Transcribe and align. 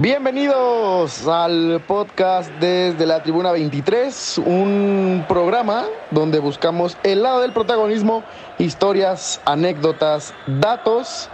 Bienvenidos 0.00 1.26
al 1.26 1.82
podcast 1.84 2.52
desde 2.60 3.04
la 3.04 3.20
Tribuna 3.20 3.50
23, 3.50 4.38
un 4.46 5.24
programa 5.26 5.88
donde 6.12 6.38
buscamos 6.38 6.96
el 7.02 7.24
lado 7.24 7.40
del 7.40 7.52
protagonismo, 7.52 8.22
historias, 8.60 9.42
anécdotas, 9.44 10.32
datos 10.46 11.28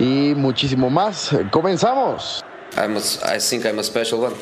y 0.00 0.34
muchísimo 0.34 0.90
más. 0.90 1.30
Comenzamos. 1.52 2.44
I'm 2.76 2.96
a, 2.96 3.36
I 3.36 3.38
think 3.38 3.64
I'm 3.64 3.78
a 3.78 3.84
special 3.84 4.20
one. 4.20 4.34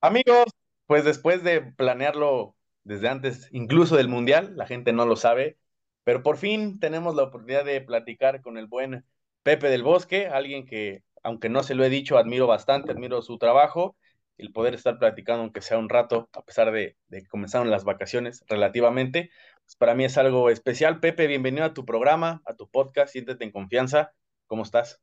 Amigos, 0.00 0.46
pues 0.86 1.04
después 1.04 1.44
de 1.44 1.60
planearlo 1.60 2.56
desde 2.82 3.08
antes, 3.08 3.48
incluso 3.52 3.94
del 3.94 4.08
Mundial, 4.08 4.56
la 4.56 4.66
gente 4.66 4.92
no 4.92 5.06
lo 5.06 5.14
sabe, 5.14 5.58
pero 6.02 6.24
por 6.24 6.38
fin 6.38 6.80
tenemos 6.80 7.14
la 7.14 7.22
oportunidad 7.22 7.64
de 7.64 7.80
platicar 7.80 8.42
con 8.42 8.58
el 8.58 8.66
buen 8.66 9.04
Pepe 9.44 9.68
del 9.68 9.84
Bosque, 9.84 10.26
alguien 10.26 10.66
que 10.66 11.04
aunque 11.22 11.48
no 11.48 11.62
se 11.62 11.74
lo 11.74 11.84
he 11.84 11.88
dicho, 11.88 12.18
admiro 12.18 12.46
bastante, 12.46 12.92
admiro 12.92 13.22
su 13.22 13.38
trabajo, 13.38 13.96
el 14.38 14.52
poder 14.52 14.74
estar 14.74 14.98
platicando, 14.98 15.42
aunque 15.42 15.60
sea 15.60 15.78
un 15.78 15.88
rato, 15.88 16.30
a 16.32 16.42
pesar 16.42 16.72
de, 16.72 16.96
que 17.10 17.26
comenzaron 17.26 17.70
las 17.70 17.84
vacaciones 17.84 18.44
relativamente, 18.48 19.30
pues 19.64 19.76
para 19.76 19.94
mí 19.94 20.04
es 20.04 20.16
algo 20.16 20.48
especial. 20.50 20.98
Pepe, 21.00 21.26
bienvenido 21.26 21.64
a 21.64 21.74
tu 21.74 21.84
programa, 21.84 22.42
a 22.46 22.54
tu 22.54 22.68
podcast, 22.68 23.12
siéntete 23.12 23.44
en 23.44 23.52
confianza. 23.52 24.12
¿Cómo 24.46 24.62
estás? 24.62 25.00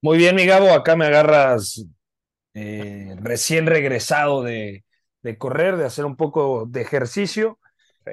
Muy 0.00 0.18
bien, 0.18 0.36
mi 0.36 0.46
Gabo, 0.46 0.70
acá 0.70 0.96
me 0.96 1.06
agarras 1.06 1.84
eh, 2.54 3.14
recién 3.18 3.66
regresado 3.66 4.42
de, 4.42 4.84
de 5.22 5.36
correr, 5.36 5.76
de 5.76 5.84
hacer 5.84 6.04
un 6.04 6.16
poco 6.16 6.66
de 6.66 6.80
ejercicio. 6.80 7.58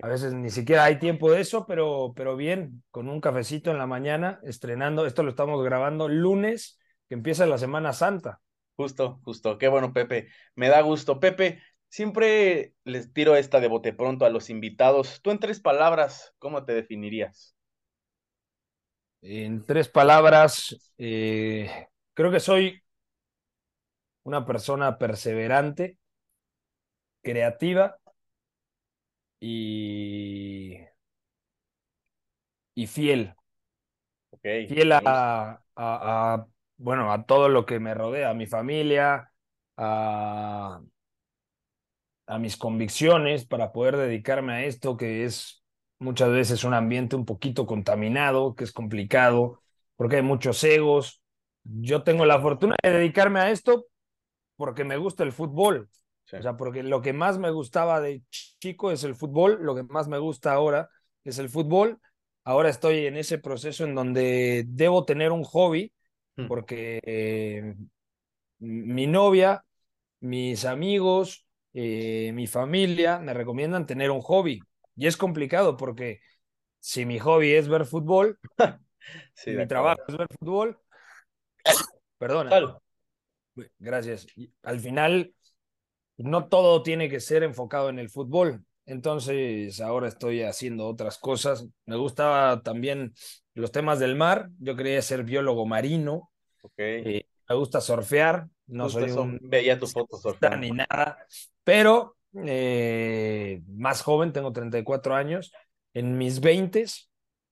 A 0.01 0.07
veces 0.07 0.33
ni 0.33 0.49
siquiera 0.49 0.83
hay 0.83 0.99
tiempo 0.99 1.31
de 1.31 1.39
eso, 1.39 1.65
pero, 1.65 2.13
pero 2.15 2.35
bien, 2.35 2.83
con 2.91 3.07
un 3.07 3.21
cafecito 3.21 3.71
en 3.71 3.77
la 3.77 3.87
mañana, 3.87 4.39
estrenando, 4.43 5.05
esto 5.05 5.23
lo 5.23 5.29
estamos 5.29 5.63
grabando 5.63 6.09
lunes 6.09 6.77
que 7.07 7.15
empieza 7.15 7.45
la 7.45 7.57
Semana 7.57 7.93
Santa. 7.93 8.41
Justo, 8.75 9.19
justo. 9.23 9.57
Qué 9.57 9.67
bueno, 9.67 9.93
Pepe. 9.93 10.29
Me 10.55 10.69
da 10.69 10.81
gusto. 10.81 11.19
Pepe, 11.19 11.61
siempre 11.89 12.73
les 12.83 13.11
tiro 13.13 13.35
esta 13.35 13.59
de 13.59 13.67
bote 13.67 13.93
pronto 13.93 14.25
a 14.25 14.29
los 14.29 14.49
invitados. 14.49 15.21
Tú 15.21 15.31
en 15.31 15.39
tres 15.39 15.59
palabras, 15.59 16.33
¿cómo 16.37 16.63
te 16.65 16.73
definirías? 16.73 17.55
En 19.21 19.65
tres 19.65 19.89
palabras, 19.89 20.93
eh, 20.97 21.87
creo 22.13 22.31
que 22.31 22.39
soy 22.39 22.81
una 24.23 24.45
persona 24.45 24.97
perseverante, 24.97 25.97
creativa 27.23 27.97
y, 29.39 30.77
y 32.75 32.87
fiel. 32.87 33.33
Okay. 34.31 34.67
Fiel 34.67 34.91
a, 34.91 35.61
a, 35.75 36.47
bueno, 36.77 37.11
a 37.11 37.25
todo 37.25 37.49
lo 37.49 37.65
que 37.65 37.79
me 37.79 37.93
rodea, 37.93 38.29
a 38.31 38.33
mi 38.33 38.47
familia, 38.47 39.31
a, 39.77 40.81
a 42.25 42.39
mis 42.39 42.57
convicciones 42.57 43.45
para 43.45 43.71
poder 43.71 43.97
dedicarme 43.97 44.53
a 44.53 44.65
esto 44.65 44.97
que 44.97 45.25
es 45.25 45.63
muchas 45.99 46.29
veces 46.29 46.63
un 46.63 46.73
ambiente 46.73 47.15
un 47.15 47.25
poquito 47.25 47.65
contaminado, 47.65 48.55
que 48.55 48.63
es 48.65 48.71
complicado, 48.71 49.61
porque 49.95 50.17
hay 50.17 50.21
muchos 50.21 50.63
egos. 50.63 51.21
Yo 51.63 52.03
tengo 52.03 52.25
la 52.25 52.39
fortuna 52.41 52.75
de 52.83 52.91
dedicarme 52.91 53.39
a 53.39 53.51
esto 53.51 53.87
porque 54.57 54.83
me 54.85 54.97
gusta 54.97 55.23
el 55.23 55.33
fútbol. 55.33 55.89
O 56.33 56.41
sea, 56.41 56.57
porque 56.57 56.83
lo 56.83 57.01
que 57.01 57.13
más 57.13 57.39
me 57.39 57.51
gustaba 57.51 58.01
de 58.01 58.23
chico 58.59 58.91
es 58.91 59.03
el 59.03 59.15
fútbol, 59.15 59.59
lo 59.61 59.75
que 59.75 59.83
más 59.83 60.07
me 60.07 60.19
gusta 60.19 60.53
ahora 60.53 60.89
es 61.23 61.39
el 61.39 61.49
fútbol. 61.49 61.99
Ahora 62.45 62.69
estoy 62.69 63.07
en 63.07 63.17
ese 63.17 63.37
proceso 63.39 63.85
en 63.85 63.95
donde 63.95 64.65
debo 64.67 65.05
tener 65.05 65.31
un 65.31 65.43
hobby. 65.43 65.93
Porque 66.47 66.99
eh, 67.03 67.75
mi 68.59 69.07
novia, 69.07 69.63
mis 70.19 70.65
amigos, 70.65 71.45
eh, 71.73 72.31
mi 72.33 72.47
familia 72.47 73.19
me 73.19 73.33
recomiendan 73.33 73.85
tener 73.85 74.11
un 74.11 74.21
hobby. 74.21 74.59
Y 74.95 75.07
es 75.07 75.17
complicado 75.17 75.77
porque 75.77 76.21
si 76.79 77.05
mi 77.05 77.19
hobby 77.19 77.53
es 77.53 77.67
ver 77.67 77.85
fútbol, 77.85 78.39
mi 79.45 79.67
trabajo 79.67 80.01
es 80.07 80.17
ver 80.17 80.27
fútbol, 80.39 80.79
perdona. 82.17 82.79
Gracias. 83.79 84.27
Al 84.63 84.79
final, 84.79 85.33
no 86.17 86.47
todo 86.47 86.83
tiene 86.83 87.09
que 87.09 87.19
ser 87.19 87.43
enfocado 87.43 87.89
en 87.89 87.99
el 87.99 88.09
fútbol. 88.09 88.63
Entonces, 88.87 89.81
ahora 89.81 90.07
estoy 90.07 90.43
haciendo 90.43 90.87
otras 90.87 91.17
cosas. 91.17 91.67
Me 91.85 91.97
gustaba 91.97 92.63
también 92.63 93.13
los 93.53 93.71
temas 93.73 93.99
del 93.99 94.15
mar. 94.15 94.49
Yo 94.59 94.77
quería 94.77 95.01
ser 95.01 95.23
biólogo 95.23 95.65
marino. 95.65 96.31
Okay. 96.61 97.25
me 97.49 97.55
gusta 97.55 97.81
surfear. 97.81 98.47
No 98.65 98.89
soy 98.89 99.11
un... 99.11 99.39
Veía 99.43 99.77
tus 99.77 99.91
fotos 99.91 100.21
surfeando. 100.21 100.57
Ni 100.59 100.71
nada. 100.71 101.17
Pero 101.65 102.15
eh, 102.33 103.61
más 103.67 104.01
joven, 104.01 104.31
tengo 104.31 104.53
34 104.53 105.15
años. 105.15 105.51
En 105.93 106.17
mis 106.17 106.39
20 106.39 106.85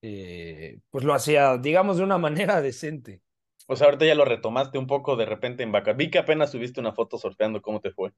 eh, 0.02 0.80
pues 0.90 1.04
lo 1.04 1.14
hacía, 1.14 1.58
digamos, 1.58 1.98
de 1.98 2.04
una 2.04 2.18
manera 2.18 2.62
decente. 2.62 3.22
O 3.68 3.76
sea, 3.76 3.88
ahorita 3.88 4.06
ya 4.06 4.16
lo 4.16 4.24
retomaste 4.24 4.78
un 4.78 4.88
poco 4.88 5.18
de 5.18 5.26
repente 5.26 5.64
en 5.64 5.74
vaca. 5.74 5.92
Vi 5.92 6.10
que 6.10 6.20
apenas 6.20 6.52
subiste 6.52 6.80
una 6.80 6.94
foto 6.94 7.18
surfeando. 7.18 7.62
¿Cómo 7.62 7.82
te 7.82 7.92
fue? 7.92 8.14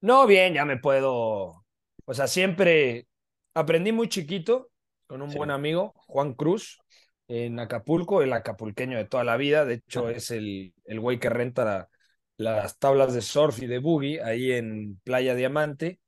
No, 0.00 0.26
bien, 0.26 0.54
ya 0.54 0.64
me 0.64 0.78
puedo 0.78 1.65
o 2.06 2.14
sea, 2.14 2.26
siempre 2.26 3.08
aprendí 3.54 3.92
muy 3.92 4.08
chiquito 4.08 4.70
con 5.06 5.22
un 5.22 5.34
buen 5.34 5.50
amigo, 5.50 5.92
Juan 6.06 6.34
Cruz, 6.34 6.78
en 7.28 7.60
Acapulco, 7.60 8.22
el 8.22 8.32
acapulqueño 8.32 8.96
de 8.96 9.04
toda 9.04 9.24
la 9.24 9.36
vida. 9.36 9.64
De 9.64 9.74
hecho, 9.74 10.08
es 10.08 10.30
el, 10.30 10.74
el 10.84 11.00
güey 11.00 11.18
que 11.18 11.30
renta 11.30 11.88
las 12.38 12.78
tablas 12.78 13.14
de 13.14 13.22
surf 13.22 13.62
y 13.62 13.66
de 13.66 13.78
boogie 13.78 14.22
ahí 14.22 14.52
en 14.52 15.00
Playa 15.04 15.34
Diamante. 15.34 16.00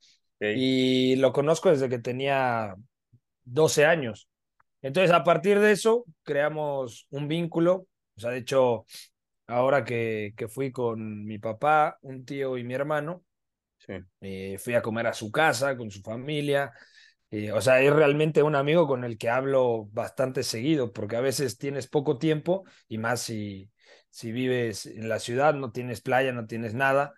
Y 0.53 1.17
lo 1.17 1.33
conozco 1.33 1.71
desde 1.71 1.89
que 1.89 1.99
tenía 1.99 2.75
12 3.45 3.87
años. 3.87 4.29
Entonces, 4.83 5.13
a 5.13 5.25
partir 5.25 5.59
de 5.61 5.73
eso, 5.73 6.05
creamos 6.23 7.07
un 7.11 7.29
vínculo. 7.29 7.87
O 8.17 8.21
sea, 8.21 8.31
de 8.31 8.39
hecho, 8.39 8.87
ahora 9.47 9.85
que, 9.85 10.35
que 10.37 10.49
fui 10.49 10.73
con 10.73 11.25
mi 11.25 11.39
papá, 11.39 11.99
un 12.03 12.25
tío 12.25 12.59
y 12.59 12.65
mi 12.65 12.75
hermano, 12.75 13.25
eh, 14.21 14.59
fui 14.59 14.75
a 14.75 14.83
comer 14.83 15.07
a 15.07 15.13
su 15.13 15.31
casa 15.31 15.77
con 15.77 15.91
su 15.91 16.01
familia. 16.03 16.73
Eh, 17.31 17.53
o 17.53 17.61
sea, 17.61 17.83
es 17.83 17.93
realmente 17.93 18.43
un 18.43 18.55
amigo 18.57 18.87
con 18.87 19.05
el 19.05 19.19
que 19.19 19.29
hablo 19.29 19.87
bastante 19.93 20.43
seguido, 20.43 20.93
porque 20.93 21.17
a 21.17 21.21
veces 21.21 21.59
tienes 21.59 21.87
poco 21.89 22.19
tiempo 22.19 22.65
y 22.89 22.99
más 22.99 23.21
si, 23.21 23.71
si 24.11 24.33
vives 24.33 24.87
en 24.87 25.09
la 25.09 25.19
ciudad, 25.19 25.55
no 25.55 25.71
tienes 25.73 26.01
playa, 26.01 26.33
no 26.33 26.47
tienes 26.47 26.75
nada. 26.75 27.13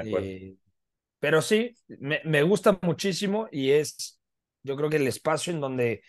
Eh, 0.00 0.56
pero 1.20 1.42
sí, 1.42 1.76
me, 2.00 2.20
me 2.24 2.42
gusta 2.42 2.78
muchísimo 2.82 3.48
y 3.50 3.72
es, 3.72 4.20
yo 4.62 4.76
creo 4.76 4.90
que 4.90 4.96
el 4.96 5.06
espacio 5.06 5.52
en 5.52 5.60
donde 5.60 6.02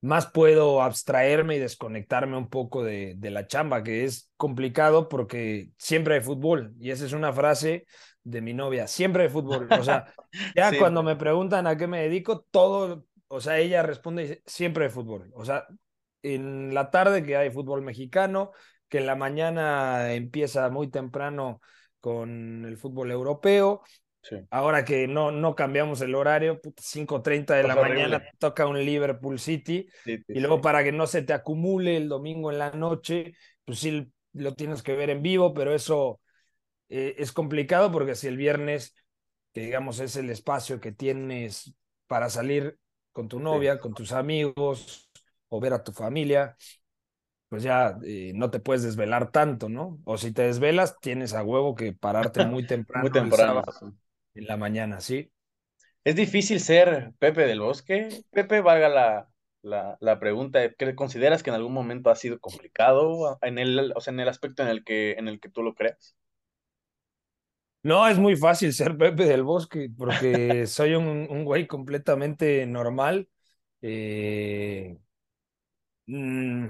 más 0.00 0.30
puedo 0.30 0.82
abstraerme 0.82 1.56
y 1.56 1.58
desconectarme 1.58 2.36
un 2.36 2.48
poco 2.48 2.82
de, 2.82 3.14
de, 3.16 3.30
la 3.30 3.46
chamba, 3.46 3.82
que 3.82 4.04
es 4.04 4.30
complicado 4.36 5.08
porque 5.08 5.70
siempre 5.78 6.14
hay 6.14 6.20
fútbol. 6.20 6.74
Y 6.80 6.90
esa 6.90 7.04
es 7.04 7.12
una 7.12 7.32
frase 7.32 7.86
de 8.22 8.40
mi 8.40 8.54
novia, 8.54 8.86
siempre 8.86 9.24
hay 9.24 9.28
fútbol. 9.28 9.68
O 9.70 9.84
sea, 9.84 10.06
ya 10.56 10.76
cuando 10.78 11.02
me 11.02 11.16
preguntan 11.16 11.66
a 11.66 11.76
qué 11.76 11.86
me 11.86 12.02
dedico, 12.02 12.46
todo, 12.50 13.04
o 13.28 13.40
sea, 13.40 13.58
ella 13.58 13.82
responde 13.82 14.42
siempre 14.46 14.84
hay 14.86 14.90
fútbol. 14.90 15.30
O 15.34 15.44
sea, 15.44 15.66
en 16.22 16.74
la 16.74 16.90
tarde 16.90 17.24
que 17.24 17.36
hay 17.36 17.50
fútbol 17.50 17.82
mexicano, 17.82 18.52
que 18.88 18.98
en 18.98 19.06
la 19.06 19.16
mañana 19.16 20.12
empieza 20.14 20.68
muy 20.70 20.90
temprano 20.90 21.60
con 22.00 22.64
el 22.64 22.76
fútbol 22.76 23.10
europeo, 23.10 23.82
Ahora 24.50 24.84
que 24.84 25.06
no, 25.06 25.30
no 25.30 25.54
cambiamos 25.54 26.00
el 26.00 26.14
horario, 26.14 26.60
5.30 26.76 27.54
de 27.54 27.62
la 27.62 27.76
mañana 27.76 28.22
toca 28.38 28.66
un 28.66 28.78
Liverpool 28.78 29.38
City 29.38 29.88
y 30.04 30.40
luego 30.40 30.60
para 30.60 30.82
que 30.82 30.92
no 30.92 31.06
se 31.06 31.22
te 31.22 31.32
acumule 31.32 31.96
el 31.96 32.08
domingo 32.08 32.50
en 32.50 32.58
la 32.58 32.70
noche, 32.72 33.34
pues 33.64 33.78
sí 33.78 34.12
lo 34.32 34.54
tienes 34.54 34.82
que 34.82 34.94
ver 34.94 35.10
en 35.10 35.22
vivo, 35.22 35.54
pero 35.54 35.74
eso 35.74 36.20
eh, 36.88 37.14
es 37.18 37.32
complicado 37.32 37.90
porque 37.92 38.14
si 38.14 38.26
el 38.26 38.36
viernes, 38.36 38.94
que 39.52 39.62
digamos 39.62 40.00
es 40.00 40.16
el 40.16 40.30
espacio 40.30 40.80
que 40.80 40.92
tienes 40.92 41.74
para 42.06 42.28
salir 42.28 42.76
con 43.12 43.28
tu 43.28 43.40
novia, 43.40 43.78
con 43.78 43.94
tus 43.94 44.12
amigos 44.12 45.08
o 45.48 45.60
ver 45.60 45.72
a 45.72 45.82
tu 45.82 45.92
familia, 45.92 46.56
pues 47.48 47.62
ya 47.62 47.98
eh, 48.04 48.32
no 48.34 48.50
te 48.50 48.60
puedes 48.60 48.82
desvelar 48.82 49.30
tanto, 49.32 49.68
¿no? 49.68 49.98
O 50.04 50.16
si 50.16 50.32
te 50.32 50.42
desvelas, 50.42 50.98
tienes 51.00 51.34
a 51.34 51.42
huevo 51.42 51.74
que 51.74 51.92
pararte 51.92 52.44
muy 52.46 52.64
temprano. 52.66 53.02
muy 53.10 53.12
temprano 53.12 53.62
en 54.34 54.46
la 54.46 54.56
mañana, 54.56 55.00
¿sí? 55.00 55.32
Es 56.04 56.16
difícil 56.16 56.60
ser 56.60 57.12
Pepe 57.18 57.46
del 57.46 57.60
Bosque. 57.60 58.08
Pepe, 58.30 58.60
valga 58.60 58.88
la, 58.88 59.28
la, 59.62 59.98
la 60.00 60.18
pregunta, 60.18 60.60
¿consideras 60.94 61.42
que 61.42 61.50
en 61.50 61.56
algún 61.56 61.72
momento 61.72 62.10
ha 62.10 62.16
sido 62.16 62.40
complicado 62.40 63.38
en 63.42 63.58
el, 63.58 63.92
o 63.94 64.00
sea, 64.00 64.12
en 64.12 64.20
el 64.20 64.28
aspecto 64.28 64.62
en 64.62 64.68
el 64.68 64.84
que, 64.84 65.12
en 65.12 65.28
el 65.28 65.40
que 65.40 65.50
tú 65.50 65.62
lo 65.62 65.74
creas? 65.74 66.16
No, 67.82 68.06
es 68.06 68.18
muy 68.18 68.36
fácil 68.36 68.72
ser 68.74 68.96
Pepe 68.98 69.24
del 69.24 69.42
Bosque 69.42 69.88
porque 69.96 70.66
soy 70.66 70.94
un, 70.94 71.26
un, 71.30 71.44
güey 71.44 71.66
completamente 71.66 72.66
normal. 72.66 73.28
Eh, 73.82 74.98
mm, 76.06 76.68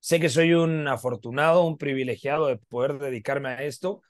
sé 0.00 0.20
que 0.20 0.28
soy 0.28 0.54
un 0.54 0.88
afortunado, 0.88 1.64
un 1.64 1.78
privilegiado 1.78 2.46
de 2.46 2.56
poder 2.58 2.98
dedicarme 2.98 3.50
a 3.50 3.62
esto, 3.64 4.02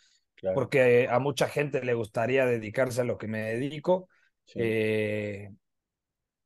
porque 0.55 1.09
a 1.11 1.19
mucha 1.19 1.49
gente 1.49 1.85
le 1.85 1.95
gustaría 1.95 2.47
dedicarse 2.47 3.01
a 3.01 3.05
lo 3.05 3.19
que 3.19 3.29
me 3.29 3.43
dedico. 3.43 4.09
Eh, 4.55 5.51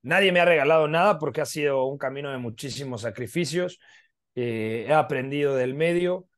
nadie 0.03 0.33
me 0.33 0.41
ha 0.41 0.45
regalado 0.45 0.89
nada 0.89 1.19
porque 1.19 1.41
ha 1.41 1.47
sido 1.47 1.85
un 1.87 1.99
camino 1.99 2.31
de 2.31 2.39
muchísimos 2.39 3.03
sacrificios. 3.03 3.79
Eh, 4.35 4.87
he 4.89 4.93
aprendido 4.93 5.55
del 5.55 5.75
medio. 5.75 6.29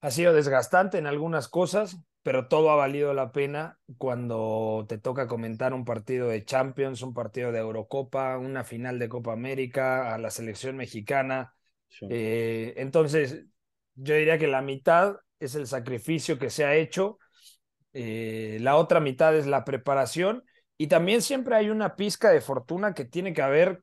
Ha 0.00 0.10
sido 0.10 0.32
desgastante 0.32 0.98
en 0.98 1.06
algunas 1.06 1.48
cosas, 1.48 1.98
pero 2.22 2.46
todo 2.46 2.70
ha 2.70 2.76
valido 2.76 3.14
la 3.14 3.32
pena 3.32 3.78
cuando 3.96 4.86
te 4.88 4.98
toca 4.98 5.26
comentar 5.26 5.74
un 5.74 5.84
partido 5.84 6.28
de 6.28 6.44
Champions, 6.44 7.02
un 7.02 7.14
partido 7.14 7.50
de 7.50 7.58
Eurocopa, 7.58 8.38
una 8.38 8.62
final 8.62 8.98
de 8.98 9.08
Copa 9.08 9.32
América, 9.32 10.14
a 10.14 10.18
la 10.18 10.30
selección 10.30 10.76
mexicana. 10.76 11.54
Eh, 12.02 12.74
entonces, 12.76 13.46
yo 13.94 14.14
diría 14.14 14.38
que 14.38 14.46
la 14.46 14.62
mitad 14.62 15.16
es 15.40 15.54
el 15.54 15.66
sacrificio 15.66 16.38
que 16.38 16.50
se 16.50 16.64
ha 16.64 16.74
hecho, 16.74 17.18
eh, 17.92 18.58
la 18.60 18.76
otra 18.76 19.00
mitad 19.00 19.36
es 19.36 19.46
la 19.46 19.64
preparación 19.64 20.44
y 20.76 20.86
también 20.86 21.22
siempre 21.22 21.56
hay 21.56 21.70
una 21.70 21.96
pizca 21.96 22.30
de 22.30 22.40
fortuna 22.40 22.94
que 22.94 23.04
tiene 23.04 23.32
que 23.32 23.42
haber 23.42 23.82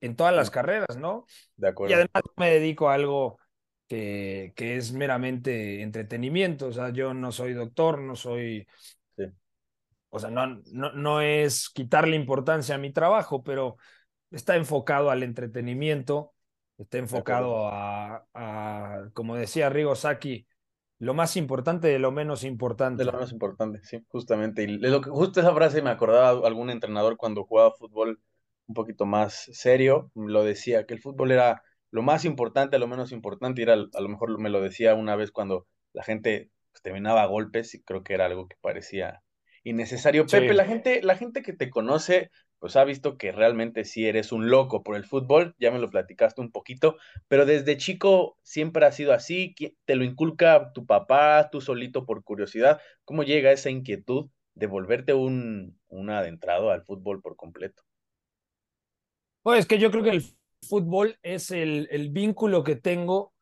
en 0.00 0.16
todas 0.16 0.34
las 0.34 0.50
carreras, 0.50 0.96
¿no? 0.96 1.26
De 1.56 1.68
acuerdo. 1.68 1.90
Y 1.90 1.94
además 1.94 2.22
me 2.36 2.50
dedico 2.50 2.88
a 2.88 2.94
algo 2.94 3.38
que, 3.88 4.52
que 4.54 4.76
es 4.76 4.92
meramente 4.92 5.82
entretenimiento, 5.82 6.68
o 6.68 6.72
sea, 6.72 6.90
yo 6.90 7.14
no 7.14 7.32
soy 7.32 7.52
doctor, 7.52 8.00
no 8.00 8.16
soy... 8.16 8.66
O 10.10 10.18
sea, 10.18 10.30
no, 10.30 10.62
no, 10.72 10.92
no 10.92 11.20
es 11.20 11.68
quitarle 11.68 12.16
importancia 12.16 12.74
a 12.74 12.78
mi 12.78 12.90
trabajo, 12.90 13.42
pero 13.42 13.76
está 14.30 14.56
enfocado 14.56 15.10
al 15.10 15.22
entretenimiento, 15.22 16.32
está 16.78 16.96
enfocado 16.96 17.68
a, 17.68 18.26
a, 18.32 19.10
como 19.12 19.36
decía 19.36 19.68
Rigo 19.68 19.94
Saki, 19.94 20.46
lo 20.98 21.14
más 21.14 21.36
importante 21.36 21.88
de 21.88 21.98
lo 21.98 22.10
menos 22.10 22.44
importante. 22.44 22.98
De 22.98 23.04
lo 23.04 23.12
menos 23.12 23.32
importante, 23.32 23.80
sí, 23.84 24.04
justamente. 24.08 24.64
Y 24.64 24.78
lo 24.78 25.00
que, 25.00 25.10
justo 25.10 25.40
esa 25.40 25.54
frase 25.54 25.82
me 25.82 25.90
acordaba 25.90 26.46
algún 26.46 26.70
entrenador 26.70 27.16
cuando 27.16 27.44
jugaba 27.44 27.72
fútbol 27.72 28.20
un 28.66 28.74
poquito 28.74 29.06
más 29.06 29.48
serio, 29.52 30.10
lo 30.14 30.44
decía, 30.44 30.86
que 30.86 30.94
el 30.94 31.00
fútbol 31.00 31.32
era 31.32 31.62
lo 31.90 32.02
más 32.02 32.24
importante, 32.24 32.78
lo 32.78 32.86
menos 32.86 33.12
importante, 33.12 33.62
y 33.62 33.64
era, 33.64 33.74
a 33.74 34.00
lo 34.00 34.08
mejor 34.08 34.38
me 34.38 34.50
lo 34.50 34.60
decía 34.60 34.94
una 34.94 35.16
vez 35.16 35.30
cuando 35.30 35.66
la 35.94 36.02
gente 36.02 36.50
pues, 36.70 36.82
terminaba 36.82 37.22
a 37.22 37.26
golpes, 37.26 37.74
y 37.74 37.82
creo 37.82 38.02
que 38.02 38.14
era 38.14 38.26
algo 38.26 38.46
que 38.46 38.56
parecía 38.60 39.22
innecesario. 39.64 40.26
Pepe, 40.26 40.52
la 40.52 40.64
gente, 40.64 41.02
la 41.02 41.16
gente 41.16 41.42
que 41.42 41.52
te 41.52 41.70
conoce 41.70 42.30
pues 42.58 42.76
ha 42.76 42.84
visto 42.84 43.16
que 43.16 43.32
realmente 43.32 43.84
sí 43.84 44.06
eres 44.06 44.32
un 44.32 44.50
loco 44.50 44.82
por 44.82 44.96
el 44.96 45.04
fútbol, 45.04 45.54
ya 45.58 45.70
me 45.70 45.78
lo 45.78 45.90
platicaste 45.90 46.40
un 46.40 46.50
poquito, 46.50 46.96
pero 47.28 47.46
desde 47.46 47.76
chico 47.76 48.36
siempre 48.42 48.84
ha 48.86 48.92
sido 48.92 49.12
así, 49.12 49.54
te 49.84 49.96
lo 49.96 50.04
inculca 50.04 50.72
tu 50.72 50.86
papá, 50.86 51.48
tú 51.50 51.60
solito 51.60 52.04
por 52.04 52.24
curiosidad, 52.24 52.80
¿cómo 53.04 53.22
llega 53.22 53.52
esa 53.52 53.70
inquietud 53.70 54.30
de 54.54 54.66
volverte 54.66 55.14
un, 55.14 55.78
un 55.88 56.10
adentrado 56.10 56.70
al 56.70 56.82
fútbol 56.82 57.22
por 57.22 57.36
completo? 57.36 57.82
Pues 59.42 59.60
es 59.60 59.66
que 59.66 59.78
yo 59.78 59.90
creo 59.90 60.02
que 60.02 60.10
el 60.10 60.24
fútbol 60.68 61.16
es 61.22 61.50
el, 61.50 61.88
el 61.90 62.10
vínculo 62.10 62.64
que 62.64 62.76
tengo 62.76 63.32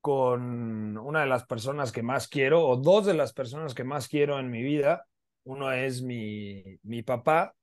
con 0.00 0.96
una 0.98 1.22
de 1.22 1.26
las 1.26 1.46
personas 1.46 1.90
que 1.90 2.02
más 2.02 2.28
quiero, 2.28 2.64
o 2.64 2.76
dos 2.76 3.06
de 3.06 3.14
las 3.14 3.32
personas 3.32 3.74
que 3.74 3.82
más 3.82 4.06
quiero 4.06 4.38
en 4.38 4.50
mi 4.50 4.62
vida. 4.62 5.06
Uno 5.44 5.72
es 5.72 6.02
mi, 6.02 6.62
mi 6.82 7.02
papá, 7.02 7.56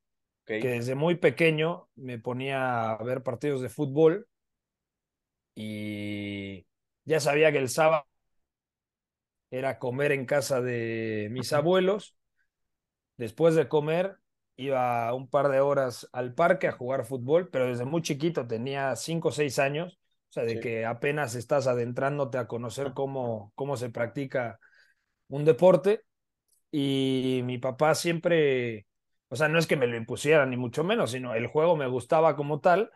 que 0.46 0.60
desde 0.60 0.96
muy 0.96 1.16
pequeño 1.16 1.90
me 1.96 2.20
ponía 2.20 2.92
a 2.92 3.04
ver 3.04 3.24
partidos 3.24 3.62
de 3.62 3.70
fútbol 3.70 4.28
y 5.56 6.66
ya 7.06 7.20
sabía 7.20 7.52
que 7.52 7.60
el 7.60 7.70
sábado 7.70 8.06
era 9.52 9.78
comer 9.78 10.12
en 10.12 10.26
casa 10.26 10.62
de 10.62 11.28
mis 11.32 11.54
abuelos. 11.54 12.16
Después 13.18 13.54
de 13.56 13.68
comer, 13.68 14.18
iba 14.56 15.14
un 15.14 15.30
par 15.30 15.50
de 15.50 15.60
horas 15.60 16.10
al 16.12 16.34
parque 16.34 16.68
a 16.68 16.72
jugar 16.72 17.06
fútbol, 17.06 17.50
pero 17.50 17.68
desde 17.68 17.86
muy 17.86 18.02
chiquito, 18.02 18.48
tenía 18.48 18.96
cinco 18.96 19.30
o 19.30 19.32
seis 19.32 19.60
años, 19.60 20.00
o 20.30 20.34
sea, 20.34 20.44
de 20.44 20.60
que 20.60 20.86
apenas 20.86 21.36
estás 21.36 21.68
adentrándote 21.68 22.40
a 22.40 22.48
conocer 22.48 22.94
cómo, 22.94 23.52
cómo 23.56 23.78
se 23.78 23.92
practica 23.92 24.60
un 25.28 25.46
deporte. 25.46 26.02
Y 26.72 27.42
mi 27.44 27.60
papá 27.60 27.94
siempre 27.94 28.88
o 29.34 29.36
sea, 29.36 29.50
no 29.50 29.58
es 29.58 29.66
que 29.66 29.76
me 29.76 29.88
lo 29.88 29.98
impusieran, 29.98 30.52
ni 30.52 30.58
mucho 30.58 30.84
menos, 30.84 31.10
sino 31.10 31.34
el 31.34 31.48
juego 31.48 31.76
me 31.76 31.88
gustaba 31.88 32.36
como 32.36 32.60
tal. 32.60 32.92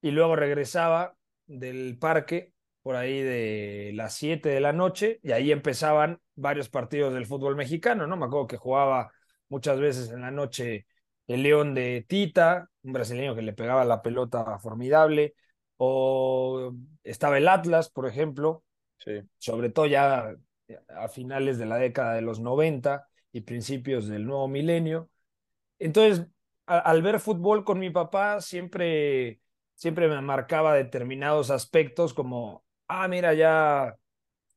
Y 0.00 0.12
luego 0.12 0.34
regresaba 0.34 1.14
del 1.44 1.98
parque 1.98 2.54
por 2.80 2.96
ahí 2.96 3.20
de 3.20 3.92
las 3.94 4.14
7 4.14 4.48
de 4.48 4.60
la 4.62 4.72
noche 4.72 5.20
y 5.22 5.32
ahí 5.32 5.52
empezaban 5.52 6.20
varios 6.36 6.70
partidos 6.70 7.12
del 7.12 7.26
fútbol 7.26 7.54
mexicano, 7.54 8.06
¿no? 8.06 8.16
Me 8.16 8.24
acuerdo 8.24 8.46
que 8.46 8.56
jugaba 8.56 9.12
muchas 9.50 9.78
veces 9.78 10.10
en 10.10 10.22
la 10.22 10.30
noche 10.30 10.86
el 11.26 11.42
León 11.42 11.74
de 11.74 12.06
Tita, 12.08 12.70
un 12.82 12.94
brasileño 12.94 13.34
que 13.34 13.42
le 13.42 13.52
pegaba 13.52 13.84
la 13.84 14.00
pelota 14.00 14.58
formidable, 14.60 15.34
o 15.76 16.72
estaba 17.02 17.36
el 17.36 17.46
Atlas, 17.46 17.90
por 17.90 18.06
ejemplo, 18.08 18.64
sí. 18.96 19.20
sobre 19.36 19.68
todo 19.68 19.84
ya 19.84 20.34
a 20.88 21.08
finales 21.08 21.58
de 21.58 21.66
la 21.66 21.76
década 21.76 22.14
de 22.14 22.22
los 22.22 22.40
90 22.40 23.06
y 23.32 23.42
principios 23.42 24.08
del 24.08 24.24
nuevo 24.24 24.48
milenio. 24.48 25.10
Entonces, 25.78 26.26
al 26.66 27.02
ver 27.02 27.20
fútbol 27.20 27.64
con 27.64 27.78
mi 27.78 27.90
papá, 27.90 28.40
siempre, 28.40 29.40
siempre 29.74 30.08
me 30.08 30.20
marcaba 30.22 30.74
determinados 30.74 31.50
aspectos 31.50 32.14
como, 32.14 32.64
ah, 32.88 33.08
mira, 33.08 33.34
ya, 33.34 33.96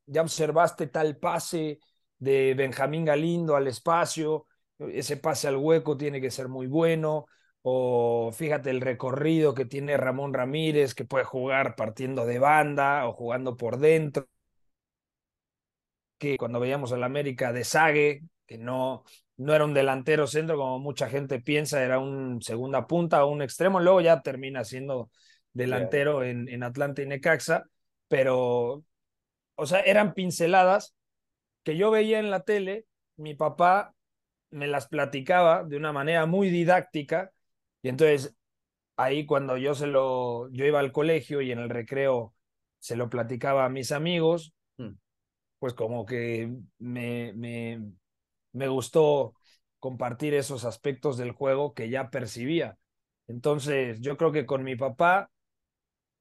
ya 0.06 0.22
observaste 0.22 0.86
tal 0.86 1.16
pase 1.18 1.80
de 2.18 2.54
Benjamín 2.54 3.04
Galindo 3.04 3.56
al 3.56 3.66
espacio, 3.68 4.46
ese 4.78 5.16
pase 5.16 5.48
al 5.48 5.56
hueco 5.56 5.96
tiene 5.96 6.20
que 6.20 6.30
ser 6.30 6.48
muy 6.48 6.66
bueno, 6.66 7.26
o 7.62 8.30
fíjate 8.32 8.70
el 8.70 8.80
recorrido 8.80 9.54
que 9.54 9.64
tiene 9.64 9.96
Ramón 9.96 10.32
Ramírez, 10.32 10.94
que 10.94 11.04
puede 11.04 11.24
jugar 11.24 11.76
partiendo 11.76 12.26
de 12.26 12.38
banda 12.38 13.06
o 13.08 13.12
jugando 13.12 13.56
por 13.56 13.78
dentro, 13.78 14.28
que 16.18 16.36
cuando 16.36 16.60
veíamos 16.60 16.92
al 16.92 17.04
América 17.04 17.52
de 17.52 17.64
Sague, 17.64 18.22
que 18.46 18.58
no, 18.58 19.04
no 19.38 19.54
era 19.54 19.64
un 19.64 19.72
delantero 19.72 20.26
centro 20.26 20.56
como 20.56 20.78
mucha 20.78 21.08
gente 21.08 21.40
piensa, 21.40 21.82
era 21.82 21.98
un 21.98 22.42
segunda 22.42 22.86
punta 22.86 23.24
o 23.24 23.30
un 23.30 23.40
extremo, 23.42 23.80
luego 23.80 24.00
ya 24.00 24.20
termina 24.20 24.64
siendo 24.64 25.10
delantero 25.52 26.22
en, 26.24 26.48
en 26.48 26.62
Atlanta 26.62 27.02
y 27.02 27.06
Necaxa, 27.06 27.64
pero, 28.08 28.84
o 29.54 29.66
sea, 29.66 29.80
eran 29.80 30.14
pinceladas 30.14 30.94
que 31.62 31.76
yo 31.76 31.90
veía 31.90 32.18
en 32.18 32.30
la 32.30 32.42
tele, 32.42 32.86
mi 33.16 33.34
papá 33.34 33.94
me 34.50 34.66
las 34.66 34.88
platicaba 34.88 35.64
de 35.64 35.76
una 35.76 35.92
manera 35.92 36.26
muy 36.26 36.50
didáctica, 36.50 37.30
y 37.82 37.88
entonces 37.88 38.34
ahí 38.96 39.24
cuando 39.24 39.56
yo 39.56 39.74
se 39.74 39.86
lo, 39.86 40.50
yo 40.50 40.64
iba 40.64 40.80
al 40.80 40.92
colegio 40.92 41.40
y 41.40 41.52
en 41.52 41.60
el 41.60 41.70
recreo 41.70 42.34
se 42.80 42.96
lo 42.96 43.08
platicaba 43.08 43.64
a 43.64 43.68
mis 43.68 43.92
amigos, 43.92 44.52
mm. 44.78 44.92
pues 45.60 45.74
como 45.74 46.04
que 46.04 46.52
me, 46.78 47.32
me, 47.34 47.80
me 48.52 48.68
gustó 48.68 49.34
compartir 49.78 50.34
esos 50.34 50.64
aspectos 50.64 51.16
del 51.16 51.32
juego 51.32 51.74
que 51.74 51.88
ya 51.88 52.10
percibía. 52.10 52.76
Entonces, 53.26 54.00
yo 54.00 54.16
creo 54.16 54.32
que 54.32 54.46
con 54.46 54.64
mi 54.64 54.76
papá, 54.76 55.30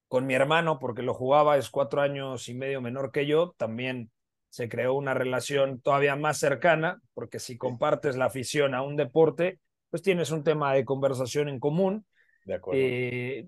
con 0.08 0.26
mi 0.26 0.34
hermano, 0.34 0.80
porque 0.80 1.02
lo 1.02 1.14
jugaba, 1.14 1.58
es 1.58 1.70
cuatro 1.70 2.02
años 2.02 2.48
y 2.50 2.54
medio 2.54 2.82
menor 2.82 3.12
que 3.12 3.26
yo, 3.26 3.54
también 3.58 4.12
se 4.50 4.70
creó 4.70 4.94
una 4.94 5.14
relación 5.14 5.82
todavía 5.82 6.16
más 6.16 6.38
cercana, 6.38 7.02
porque 7.14 7.40
si 7.40 7.58
compartes 7.58 8.16
la 8.16 8.26
afición 8.26 8.74
a 8.74 8.82
un 8.82 8.96
deporte, 8.96 9.60
pues 9.90 10.02
tienes 10.02 10.32
un 10.32 10.44
tema 10.44 10.74
de 10.74 10.86
conversación 10.86 11.50
en 11.50 11.60
común. 11.60 12.06
De 12.46 12.56
acuerdo. 12.56 12.82
Eh, 12.82 13.48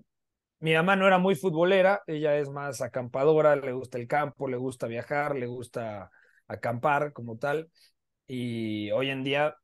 mi 0.60 0.74
mamá 0.74 0.96
no 0.96 1.06
era 1.06 1.18
muy 1.18 1.36
futbolera, 1.36 2.02
ella 2.06 2.36
es 2.36 2.50
más 2.50 2.82
acampadora, 2.82 3.56
le 3.56 3.72
gusta 3.72 3.96
el 3.96 4.06
campo, 4.06 4.46
le 4.46 4.58
gusta 4.58 4.86
viajar, 4.86 5.36
le 5.36 5.46
gusta 5.46 6.10
acampar 6.46 7.12
como 7.12 7.38
tal 7.38 7.70
y 8.32 8.92
hoy 8.92 9.10
en 9.10 9.24
día 9.24 9.56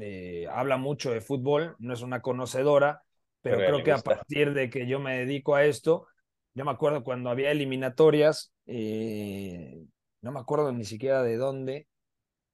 eh, 0.00 0.46
habla 0.50 0.78
mucho 0.78 1.10
de 1.10 1.20
fútbol, 1.20 1.76
no 1.78 1.92
es 1.92 2.00
una 2.00 2.22
conocedora, 2.22 3.02
pero, 3.42 3.58
creo 3.58 3.84
que 3.84 3.92
a 3.92 3.98
partir 3.98 4.54
de 4.54 4.70
que 4.70 4.86
yo 4.86 4.98
me 4.98 5.18
dedico 5.18 5.54
a 5.54 5.66
esto, 5.66 6.06
yo 6.54 6.64
me 6.64 6.70
acuerdo 6.70 7.04
cuando 7.04 7.28
había 7.28 7.50
eliminatorias, 7.50 8.54
eh, 8.64 9.84
no 10.22 10.32
me 10.32 10.40
acuerdo 10.40 10.72
ni 10.72 10.84
siquiera 10.84 11.22
de 11.22 11.36
dónde, 11.36 11.86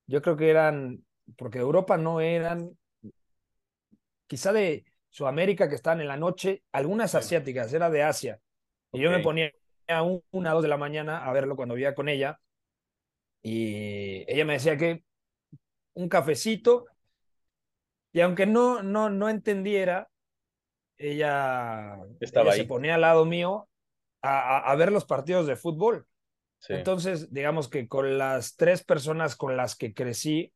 yo 0.08 0.22
creo 0.22 0.36
que 0.36 0.50
eran, 0.50 1.04
porque 1.36 1.58
de 1.58 1.64
Europa 1.64 1.98
no 1.98 2.20
eran, 2.20 2.76
quizá 4.26 4.52
de 4.52 4.84
Sudamérica 5.08 5.68
que 5.68 5.76
estaban 5.76 6.00
en 6.00 6.08
la 6.08 6.16
noche, 6.16 6.64
algunas 6.72 7.14
asiáticas, 7.14 7.72
era 7.72 7.90
de 7.90 8.02
Asia. 8.02 8.40
Y 8.92 9.00
yo 9.00 9.08
me 9.08 9.20
ponía 9.20 9.52
a 9.86 10.02
una, 10.02 10.50
dos 10.50 10.62
de 10.64 10.68
la 10.68 10.78
mañana 10.78 11.24
a 11.24 11.32
verlo 11.32 11.54
cuando 11.54 11.76
vivía 11.76 11.94
con 11.94 12.08
ella. 12.08 12.40
Y 13.40 14.24
ella 14.26 14.44
me 14.44 14.54
decía 14.54 14.76
que 14.76 15.04
un 15.94 16.08
cafecito. 16.08 16.86
Y 18.12 18.20
aunque 18.20 18.46
no, 18.46 18.82
no, 18.82 19.10
no 19.10 19.28
entendiera, 19.28 20.08
ella, 20.96 21.96
Estaba 22.20 22.52
se 22.52 22.64
ponía 22.64 22.94
al 22.94 23.00
lado 23.00 23.24
mío 23.24 23.68
a, 24.22 24.74
ver 24.76 24.92
los 24.92 25.04
partidos 25.04 25.46
de 25.46 25.56
fútbol. 25.56 26.06
Entonces, 26.68 27.32
digamos 27.32 27.68
que 27.68 27.88
con 27.88 28.16
las 28.16 28.56
tres 28.56 28.84
personas 28.84 29.36
con 29.36 29.56
las 29.56 29.76
que 29.76 29.92
crecí, 29.92 30.52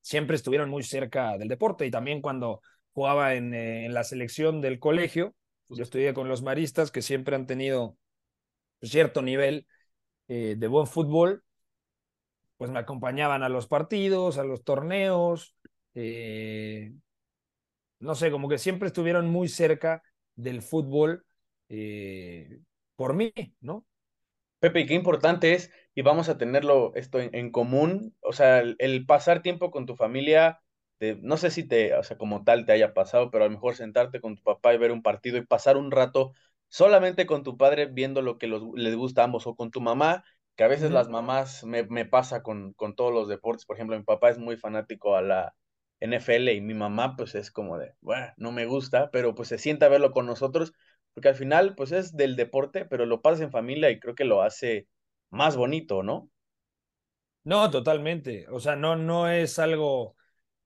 siempre 0.00 0.34
estuvieron 0.34 0.70
muy 0.70 0.82
cerca 0.82 1.36
del 1.38 1.48
deporte. 1.48 1.86
Y 1.86 1.90
también 1.90 2.20
cuando 2.20 2.62
jugaba 2.92 3.34
en, 3.34 3.54
eh, 3.54 3.86
en 3.86 3.94
la 3.94 4.02
selección 4.02 4.60
del 4.60 4.80
colegio, 4.80 5.34
yo 5.68 5.82
estudié 5.82 6.14
con 6.14 6.28
los 6.28 6.42
maristas 6.42 6.90
que 6.90 7.02
siempre 7.02 7.36
han 7.36 7.46
tenido 7.46 7.96
cierto 8.82 9.22
nivel 9.22 9.66
eh, 10.28 10.56
de 10.58 10.66
buen 10.66 10.86
fútbol, 10.86 11.44
pues 12.60 12.70
me 12.70 12.78
acompañaban 12.78 13.42
a 13.42 13.48
los 13.48 13.66
partidos, 13.66 14.36
a 14.36 14.44
los 14.44 14.64
torneos, 14.64 15.56
eh, 15.94 16.92
no 18.00 18.14
sé, 18.14 18.30
como 18.30 18.50
que 18.50 18.58
siempre 18.58 18.86
estuvieron 18.88 19.30
muy 19.30 19.48
cerca 19.48 20.02
del 20.34 20.60
fútbol 20.60 21.24
eh, 21.70 22.60
por 22.96 23.14
mí, 23.14 23.32
¿no? 23.62 23.86
Pepe, 24.58 24.84
qué 24.84 24.92
importante 24.92 25.54
es, 25.54 25.72
y 25.94 26.02
vamos 26.02 26.28
a 26.28 26.36
tenerlo 26.36 26.92
esto 26.96 27.18
en, 27.18 27.50
común, 27.50 28.14
o 28.20 28.34
sea, 28.34 28.58
el, 28.60 29.06
pasar 29.06 29.40
tiempo 29.40 29.70
con 29.70 29.86
tu 29.86 29.96
familia, 29.96 30.60
no 31.22 31.38
sé 31.38 31.50
si 31.50 31.66
te, 31.66 31.94
o 31.94 32.02
sea, 32.02 32.18
como 32.18 32.44
tal 32.44 32.66
te 32.66 32.72
haya 32.72 32.92
pasado, 32.92 33.30
pero 33.30 33.44
a 33.44 33.46
lo 33.46 33.54
mejor 33.54 33.74
sentarte 33.74 34.20
con 34.20 34.36
tu 34.36 34.42
papá 34.42 34.74
y 34.74 34.78
ver 34.78 34.92
un 34.92 35.02
partido 35.02 35.38
y 35.38 35.46
pasar 35.46 35.78
un 35.78 35.90
rato 35.90 36.34
solamente 36.68 37.24
con 37.24 37.42
tu 37.42 37.56
padre 37.56 37.86
viendo 37.86 38.20
lo 38.20 38.36
que 38.36 38.48
les 38.74 38.96
gusta 38.96 39.22
a 39.22 39.24
ambos, 39.24 39.46
o 39.46 39.56
con 39.56 39.70
tu 39.70 39.80
mamá, 39.80 40.24
que 40.60 40.64
a 40.64 40.68
veces 40.68 40.90
las 40.90 41.08
mamás 41.08 41.64
me, 41.64 41.84
me 41.84 42.04
pasa 42.04 42.42
con, 42.42 42.74
con 42.74 42.94
todos 42.94 43.14
los 43.14 43.28
deportes, 43.28 43.64
por 43.64 43.76
ejemplo, 43.76 43.96
mi 43.96 44.04
papá 44.04 44.28
es 44.28 44.36
muy 44.36 44.58
fanático 44.58 45.16
a 45.16 45.22
la, 45.22 45.54
NFL 46.00 46.52
y 46.52 46.60
mi 46.60 46.74
mamá 46.74 47.16
pues 47.16 47.34
es 47.34 47.50
como 47.50 47.78
de, 47.78 47.94
bueno, 48.02 48.26
no 48.36 48.52
me 48.52 48.66
gusta, 48.66 49.10
pero 49.10 49.34
pues 49.34 49.48
se 49.48 49.56
sienta 49.56 49.86
a 49.86 49.88
verlo 49.88 50.10
con 50.10 50.26
nosotros, 50.26 50.74
porque 51.14 51.30
al 51.30 51.34
final 51.34 51.74
pues 51.76 51.92
es 51.92 52.14
del 52.14 52.36
deporte, 52.36 52.84
pero 52.84 53.06
lo 53.06 53.22
pasas 53.22 53.40
en 53.40 53.50
familia 53.50 53.90
y 53.90 53.98
creo 53.98 54.14
que 54.14 54.26
lo 54.26 54.42
hace 54.42 54.86
más 55.30 55.56
bonito, 55.56 56.02
¿no? 56.02 56.28
No, 57.42 57.70
totalmente. 57.70 58.46
O 58.50 58.60
sea, 58.60 58.76
no, 58.76 58.96
no 58.96 59.30
es 59.30 59.58
algo, 59.58 60.14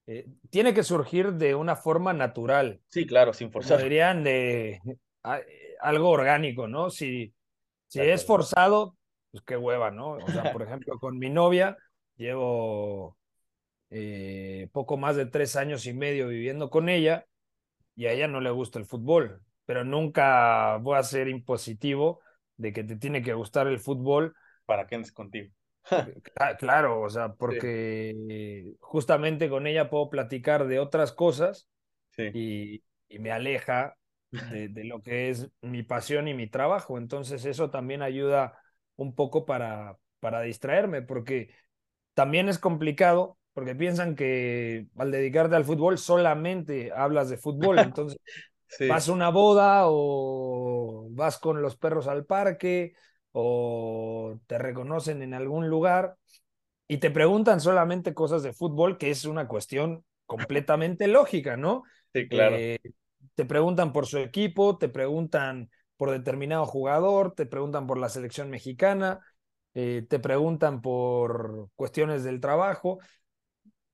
eh, 0.08 0.26
tiene 0.50 0.74
que 0.74 0.82
surgir 0.82 1.34
de 1.34 1.54
una 1.54 1.76
forma 1.76 2.12
natural. 2.12 2.80
Sí, 2.88 3.06
claro, 3.06 3.32
sin 3.32 3.52
forzar. 3.52 3.80
Dirían 3.80 4.24
de 4.24 4.80
algo 5.80 6.10
orgánico, 6.10 6.66
¿no? 6.66 6.90
Si, 6.90 7.32
si 7.86 8.00
es 8.00 8.26
forzado, 8.26 8.96
pues 9.34 9.42
qué 9.44 9.56
hueva, 9.56 9.90
¿no? 9.90 10.12
O 10.12 10.28
sea, 10.28 10.52
por 10.52 10.62
ejemplo, 10.62 10.96
con 11.00 11.18
mi 11.18 11.28
novia 11.28 11.76
llevo 12.14 13.18
eh, 13.90 14.68
poco 14.70 14.96
más 14.96 15.16
de 15.16 15.26
tres 15.26 15.56
años 15.56 15.86
y 15.86 15.92
medio 15.92 16.28
viviendo 16.28 16.70
con 16.70 16.88
ella 16.88 17.26
y 17.96 18.06
a 18.06 18.12
ella 18.12 18.28
no 18.28 18.40
le 18.40 18.52
gusta 18.52 18.78
el 18.78 18.86
fútbol, 18.86 19.42
pero 19.66 19.82
nunca 19.82 20.76
voy 20.76 20.98
a 20.98 21.02
ser 21.02 21.26
impositivo 21.26 22.20
de 22.56 22.72
que 22.72 22.84
te 22.84 22.94
tiene 22.94 23.22
que 23.22 23.34
gustar 23.34 23.66
el 23.66 23.80
fútbol. 23.80 24.36
Para 24.66 24.86
que 24.86 24.94
andes 24.94 25.10
contigo. 25.10 25.52
claro, 26.60 27.00
o 27.02 27.10
sea, 27.10 27.34
porque 27.34 28.72
justamente 28.78 29.50
con 29.50 29.66
ella 29.66 29.90
puedo 29.90 30.10
platicar 30.10 30.68
de 30.68 30.78
otras 30.78 31.10
cosas 31.10 31.68
y, 32.16 32.84
me 33.18 33.32
aleja 33.32 33.96
de, 34.30 34.68
de, 34.68 34.84
lo 34.84 35.02
que 35.02 35.28
es 35.28 35.50
mi 35.60 35.82
pasión 35.82 36.28
y 36.28 36.34
mi 36.34 36.46
trabajo. 36.46 36.98
Entonces 36.98 37.44
eso 37.44 37.70
también 37.70 38.00
ayuda 38.00 38.58
un 38.96 39.14
poco 39.14 39.44
para, 39.44 39.98
para 40.20 40.42
distraerme, 40.42 41.02
porque 41.02 41.50
también 42.14 42.48
es 42.48 42.58
complicado 42.58 43.38
porque 43.54 43.76
piensan 43.76 44.16
que 44.16 44.88
al 44.96 45.12
dedicarte 45.12 45.54
al 45.54 45.64
fútbol 45.64 45.96
solamente 45.96 46.92
hablas 46.92 47.30
de 47.30 47.36
fútbol. 47.36 47.78
Entonces, 47.78 48.18
vas 48.88 49.08
a 49.08 49.12
una 49.12 49.30
boda 49.30 49.82
o 49.84 51.06
vas 51.12 51.38
con 51.38 51.62
los 51.62 51.76
perros 51.76 52.08
al 52.08 52.26
parque 52.26 52.94
o 53.30 54.38
te 54.46 54.58
reconocen 54.58 55.22
en 55.22 55.34
algún 55.34 55.68
lugar 55.68 56.16
y 56.88 56.98
te 56.98 57.10
preguntan 57.10 57.60
solamente 57.60 58.12
cosas 58.12 58.42
de 58.42 58.52
fútbol, 58.52 58.98
que 58.98 59.10
es 59.10 59.24
una 59.24 59.46
cuestión 59.46 60.04
completamente 60.26 61.06
lógica, 61.06 61.56
¿no? 61.56 61.84
Sí, 62.12 62.28
claro. 62.28 62.56
Eh, 62.58 62.78
te 63.36 63.44
preguntan 63.44 63.92
por 63.92 64.06
su 64.06 64.18
equipo, 64.18 64.78
te 64.78 64.88
preguntan 64.88 65.70
por 65.96 66.10
determinado 66.10 66.66
jugador, 66.66 67.34
te 67.34 67.46
preguntan 67.46 67.86
por 67.86 67.98
la 67.98 68.08
selección 68.08 68.50
mexicana, 68.50 69.20
eh, 69.74 70.06
te 70.08 70.18
preguntan 70.18 70.82
por 70.82 71.68
cuestiones 71.76 72.24
del 72.24 72.40
trabajo 72.40 72.98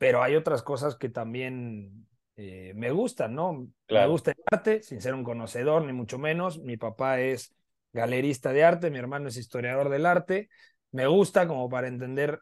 pero 0.00 0.23
hay 0.23 0.35
otras 0.35 0.62
cosas 0.62 0.97
que 0.97 1.11
también 1.11 2.09
eh, 2.37 2.73
me 2.75 2.90
gustan, 2.90 3.35
¿no? 3.35 3.69
Me 3.90 4.07
gusta 4.07 4.30
el 4.30 4.38
arte, 4.50 4.83
sin 4.83 5.02
ser 5.02 5.12
un 5.12 5.23
conocedor, 5.23 5.85
ni 5.85 5.92
mucho 5.92 6.16
menos. 6.16 6.59
Mi 6.59 6.78
papá 6.78 7.21
es 7.21 7.54
galerista 7.92 8.54
de 8.54 8.64
arte, 8.64 8.90
mi 8.90 8.97
hermano 8.99 9.28
es 9.28 9.37
historiador 9.37 9.90
del 9.90 10.07
arte. 10.07 10.49
Me 10.90 11.07
gusta 11.07 11.47
como 11.47 11.69
para 11.69 11.87
entender 11.87 12.40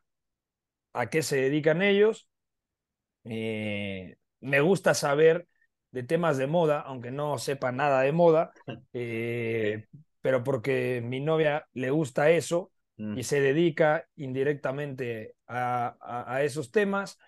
a 0.93 1.11
qué 1.11 1.21
se 1.21 1.41
dedican 1.41 1.83
ellos. 1.83 2.29
Eh, 3.25 4.19
me 4.39 4.61
gusta 4.61 4.95
saber 4.95 5.49
de 5.91 6.03
temas 6.03 6.37
de 6.37 6.47
moda, 6.47 6.81
aunque 6.81 7.11
no 7.11 7.39
sepa 7.39 7.73
nada 7.73 8.03
de 8.03 8.13
moda, 8.13 8.53
eh, 8.93 9.87
pero 10.21 10.45
porque 10.45 11.03
mi 11.05 11.21
novia 11.21 11.67
le 11.73 11.91
gusta 11.91 12.31
eso 12.31 12.71
y 12.97 13.03
mm. 13.03 13.23
se 13.23 13.41
dedica 13.41 14.07
indirectamente 14.17 15.35
a 15.47 16.41
esos 16.43 16.71
temas. 16.71 17.19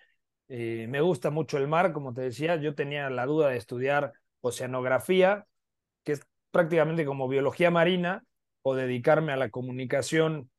Eh, 0.52 0.88
me 0.88 1.00
gusta 1.00 1.30
mucho 1.30 1.58
el 1.58 1.68
mar, 1.68 1.92
como 1.92 2.12
te 2.12 2.22
decía, 2.22 2.56
yo 2.56 2.74
tenía 2.74 3.08
la 3.08 3.24
duda 3.24 3.50
de 3.50 3.56
estudiar 3.56 4.12
oceanografía, 4.40 5.46
que 6.02 6.12
es 6.12 6.26
prácticamente 6.50 7.04
como 7.04 7.28
biología 7.28 7.70
marina, 7.70 8.24
o 8.62 8.74
dedicarme 8.74 9.32
a 9.32 9.36
la 9.36 9.50
comunicación 9.50 10.50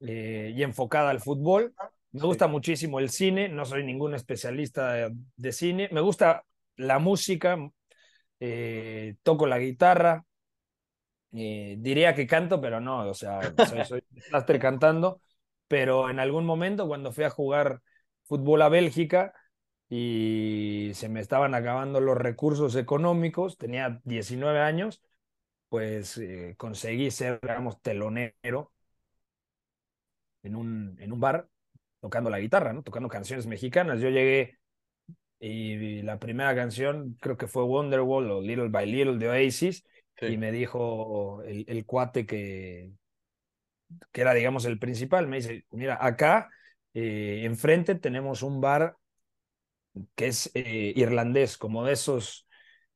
eh, 0.00 0.52
y 0.56 0.62
enfocada 0.64 1.10
al 1.10 1.20
fútbol. 1.20 1.72
Me 2.10 2.22
gusta 2.22 2.48
muchísimo 2.48 2.98
el 2.98 3.10
cine, 3.10 3.48
no 3.48 3.64
soy 3.64 3.84
ningún 3.84 4.14
especialista 4.14 5.08
de, 5.36 5.52
cine. 5.52 5.88
Me 5.92 6.00
gusta 6.00 6.42
la 6.78 6.98
música, 6.98 7.58
eh, 8.40 9.16
toco 9.22 9.46
la 9.46 9.58
guitarra, 9.58 10.24
diría 11.30 12.14
que 12.14 12.26
canto, 12.26 12.60
pero 12.60 12.80
no, 12.80 13.08
o 13.08 13.14
sea, 13.14 13.40
soy, 13.68 13.84
soy 13.84 14.58
cantando, 14.58 15.20
pero 15.68 16.08
en 16.10 16.18
algún 16.20 16.46
momento 16.46 16.88
cuando 16.88 17.12
fui 17.12 17.24
a 17.24 17.30
jugar 17.30 17.82
fútbol 18.24 18.62
a 18.62 18.68
Bélgica 18.68 19.34
y 19.88 20.90
se 20.94 21.08
me 21.08 21.20
estaban 21.20 21.54
acabando 21.54 22.00
los 22.00 22.16
recursos 22.16 22.76
económicos, 22.76 23.58
tenía 23.58 24.00
19 24.04 24.60
años, 24.60 25.02
pues 25.68 26.18
eh, 26.18 26.54
conseguí 26.58 27.10
ser, 27.10 27.40
digamos, 27.42 27.80
telonero 27.82 28.72
en 30.42 30.56
un, 30.56 30.96
en 31.00 31.12
un 31.12 31.20
bar 31.20 31.48
tocando 32.00 32.30
la 32.30 32.38
guitarra, 32.40 32.72
¿no? 32.72 32.82
Tocando 32.82 33.08
canciones 33.08 33.46
mexicanas. 33.46 34.00
Yo 34.00 34.08
llegué 34.10 34.58
y 35.40 36.02
la 36.02 36.18
primera 36.18 36.54
canción 36.54 37.16
creo 37.20 37.36
que 37.36 37.46
fue 37.46 37.64
Wonderwall 37.64 38.30
o 38.30 38.40
Little 38.40 38.68
by 38.68 38.86
Little 38.86 39.18
de 39.18 39.28
Oasis 39.28 39.84
y 40.20 40.36
me 40.36 40.50
dijo 40.50 41.42
el, 41.44 41.64
el 41.68 41.84
cuate 41.84 42.26
que, 42.26 42.92
que 44.12 44.20
era, 44.20 44.34
digamos, 44.34 44.64
el 44.64 44.78
principal, 44.78 45.26
me 45.28 45.36
dice, 45.36 45.64
mira, 45.70 45.98
acá 46.00 46.48
eh, 46.94 47.42
enfrente 47.44 47.94
tenemos 47.94 48.42
un 48.42 48.60
bar 48.60 48.96
que 50.14 50.26
es 50.28 50.50
eh, 50.54 50.92
irlandés, 50.96 51.56
como 51.56 51.84
de 51.84 51.92
esos 51.92 52.46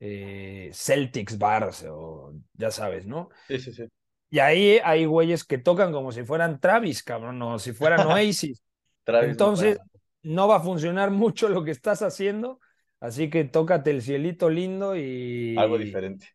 eh, 0.01 0.71
Celtics 0.73 1.39
bars, 1.39 1.85
o 1.89 2.35
ya 2.55 2.71
sabes, 2.71 3.07
¿no? 3.07 3.29
Sí, 3.49 3.59
sí, 3.59 3.73
sí. 3.73 3.85
Y 4.31 4.39
ahí 4.39 4.81
hay 4.83 5.05
güeyes 5.05 5.45
que 5.45 5.59
tocan 5.59 5.93
como 5.93 6.11
si 6.11 6.25
fueran 6.25 6.59
Travis, 6.59 7.03
cabrón, 7.03 7.41
o 7.43 7.59
si 7.59 7.73
fueran 7.73 8.01
Oasis. 8.07 8.63
Entonces, 9.07 9.79
no 9.79 9.92
va 10.23 10.57
a 10.57 10.61
funcionar 10.61 11.11
mucho 11.11 11.49
lo 11.49 11.65
que 11.65 11.71
estás 11.71 12.03
haciendo, 12.03 12.61
así 13.01 13.31
que 13.31 13.45
tócate 13.45 13.91
el 13.91 14.03
cielito 14.03 14.51
lindo 14.51 14.97
y... 14.97 15.57
Algo 15.59 15.79
diferente. 15.79 16.29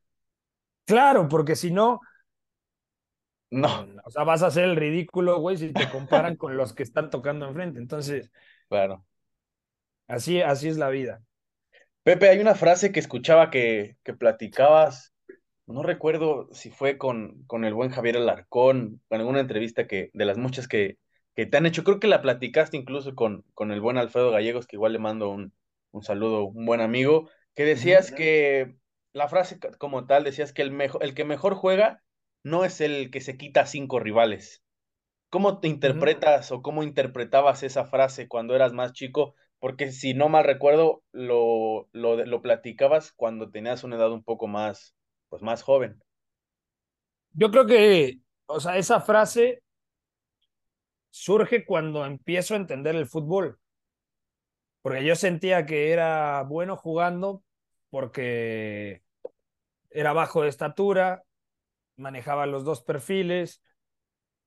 Claro, 0.85 1.27
porque 1.27 1.55
si 1.55 1.71
no, 1.71 1.99
no. 3.49 3.87
O 4.03 4.09
sea, 4.09 4.23
vas 4.23 4.43
a 4.43 4.47
hacer 4.47 4.65
el 4.65 4.75
ridículo, 4.75 5.39
güey, 5.39 5.57
si 5.57 5.71
te 5.71 5.89
comparan 5.89 6.35
con 6.35 6.57
los 6.57 6.73
que 6.73 6.83
están 6.83 7.09
tocando 7.09 7.47
enfrente. 7.47 7.79
Entonces. 7.79 8.31
Claro. 8.69 9.05
Así, 10.07 10.41
así 10.41 10.67
es 10.67 10.77
la 10.77 10.89
vida. 10.89 11.21
Pepe, 12.03 12.29
hay 12.29 12.39
una 12.39 12.55
frase 12.55 12.91
que 12.91 12.99
escuchaba 12.99 13.49
que, 13.49 13.97
que 14.03 14.13
platicabas, 14.13 15.13
no 15.65 15.83
recuerdo 15.83 16.47
si 16.53 16.69
fue 16.69 16.97
con, 16.97 17.43
con 17.43 17.65
el 17.65 17.73
buen 17.73 17.89
Javier 17.89 18.17
Alarcón, 18.17 19.01
en 19.09 19.19
alguna 19.19 19.41
entrevista 19.41 19.87
que, 19.87 20.09
de 20.13 20.25
las 20.25 20.37
muchas 20.37 20.69
que, 20.69 20.97
que 21.37 21.45
te 21.45 21.55
han 21.55 21.67
hecho, 21.67 21.83
creo 21.83 21.99
que 21.99 22.07
la 22.07 22.23
platicaste 22.23 22.77
incluso 22.77 23.13
con, 23.13 23.45
con 23.53 23.71
el 23.71 23.79
buen 23.79 23.99
Alfredo 23.99 24.31
Gallegos, 24.31 24.65
que 24.65 24.75
igual 24.75 24.93
le 24.93 24.99
mando 24.99 25.29
un, 25.29 25.53
un 25.91 26.01
saludo, 26.01 26.45
un 26.45 26.65
buen 26.65 26.81
amigo, 26.81 27.29
que 27.53 27.63
decías 27.63 28.11
que 28.11 28.75
la 29.13 29.27
frase 29.27 29.59
como 29.77 30.07
tal, 30.07 30.23
decías 30.23 30.51
que 30.51 30.63
el, 30.63 30.71
mejor, 30.71 31.03
el 31.03 31.13
que 31.13 31.25
mejor 31.25 31.53
juega 31.53 32.03
no 32.43 32.65
es 32.65 32.81
el 32.81 33.11
que 33.11 33.21
se 33.21 33.37
quita 33.37 33.67
cinco 33.67 33.99
rivales. 33.99 34.63
¿Cómo 35.29 35.59
te 35.59 35.67
interpretas 35.67 36.51
o 36.51 36.63
cómo 36.63 36.81
interpretabas 36.81 37.61
esa 37.61 37.85
frase 37.85 38.27
cuando 38.27 38.55
eras 38.55 38.73
más 38.73 38.93
chico? 38.93 39.35
Porque 39.59 39.91
si 39.91 40.15
no 40.15 40.29
mal 40.29 40.43
recuerdo, 40.43 41.03
lo, 41.11 41.87
lo, 41.91 42.25
lo 42.25 42.41
platicabas 42.41 43.11
cuando 43.11 43.51
tenías 43.51 43.83
una 43.83 43.97
edad 43.97 44.11
un 44.11 44.23
poco 44.23 44.47
más, 44.47 44.95
pues 45.29 45.43
más 45.43 45.61
joven. 45.61 46.01
Yo 47.33 47.51
creo 47.51 47.67
que, 47.67 48.21
o 48.47 48.59
sea, 48.59 48.77
esa 48.77 49.01
frase 49.01 49.61
surge 51.17 51.65
cuando 51.65 52.05
empiezo 52.05 52.53
a 52.53 52.57
entender 52.57 52.95
el 52.95 53.07
fútbol. 53.07 53.59
Porque 54.81 55.03
yo 55.03 55.15
sentía 55.15 55.65
que 55.65 55.91
era 55.91 56.43
bueno 56.43 56.77
jugando 56.77 57.43
porque 57.89 59.01
era 59.89 60.13
bajo 60.13 60.43
de 60.43 60.49
estatura, 60.49 61.23
manejaba 61.95 62.45
los 62.45 62.63
dos 62.63 62.83
perfiles, 62.83 63.63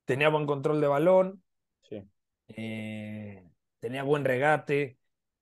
tenía 0.05 0.29
buen 0.29 0.45
control 0.45 0.79
de 0.79 0.87
balón, 0.87 1.43
sí. 1.81 2.03
eh, 2.47 3.43
tenía 3.79 4.03
buen 4.03 4.23
regate, 4.23 4.97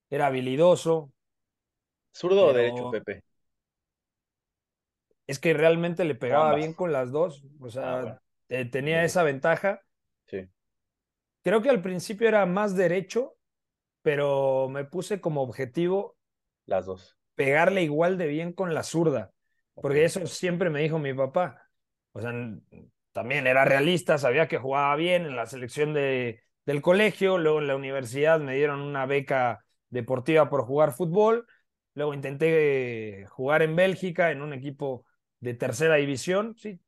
era 0.09 0.27
habilidoso. 0.27 1.13
¿Zurdo 2.11 2.47
o 2.47 2.53
derecho, 2.53 2.89
Pepe? 2.89 3.23
Es 5.27 5.37
que 5.37 5.53
realmente 5.53 6.05
le 6.05 6.15
pegaba 6.15 6.55
bien 6.55 6.73
con 6.73 6.91
las 6.91 7.11
dos, 7.11 7.43
o 7.59 7.69
sea, 7.69 7.99
ah, 7.99 8.21
tenía 8.71 9.03
esa 9.03 9.21
ventaja. 9.21 9.83
Creo 11.43 11.61
que 11.61 11.69
al 11.69 11.81
principio 11.81 12.27
era 12.27 12.45
más 12.45 12.75
derecho, 12.75 13.35
pero 14.01 14.67
me 14.69 14.85
puse 14.85 15.21
como 15.21 15.41
objetivo 15.41 16.17
las 16.65 16.85
dos. 16.85 17.17
Pegarle 17.35 17.83
igual 17.83 18.17
de 18.17 18.27
bien 18.27 18.53
con 18.53 18.73
la 18.73 18.83
zurda, 18.83 19.31
porque 19.73 20.03
eso 20.03 20.25
siempre 20.27 20.69
me 20.69 20.81
dijo 20.81 20.99
mi 20.99 21.13
papá. 21.13 21.69
O 22.11 22.21
sea, 22.21 22.33
también 23.11 23.47
era 23.47 23.65
realista, 23.65 24.17
sabía 24.17 24.47
que 24.47 24.57
jugaba 24.57 24.95
bien 24.95 25.25
en 25.25 25.35
la 25.35 25.45
selección 25.45 25.93
de, 25.93 26.41
del 26.65 26.81
colegio, 26.81 27.37
luego 27.37 27.59
en 27.59 27.67
la 27.67 27.75
universidad 27.75 28.39
me 28.39 28.55
dieron 28.55 28.81
una 28.81 29.05
beca 29.05 29.65
deportiva 29.89 30.49
por 30.49 30.65
jugar 30.65 30.93
fútbol, 30.93 31.47
luego 31.95 32.13
intenté 32.13 33.25
jugar 33.29 33.61
en 33.61 33.75
Bélgica 33.75 34.31
en 34.31 34.41
un 34.41 34.53
equipo 34.53 35.05
de 35.39 35.53
tercera 35.53 35.95
división, 35.95 36.55
sí, 36.57 36.79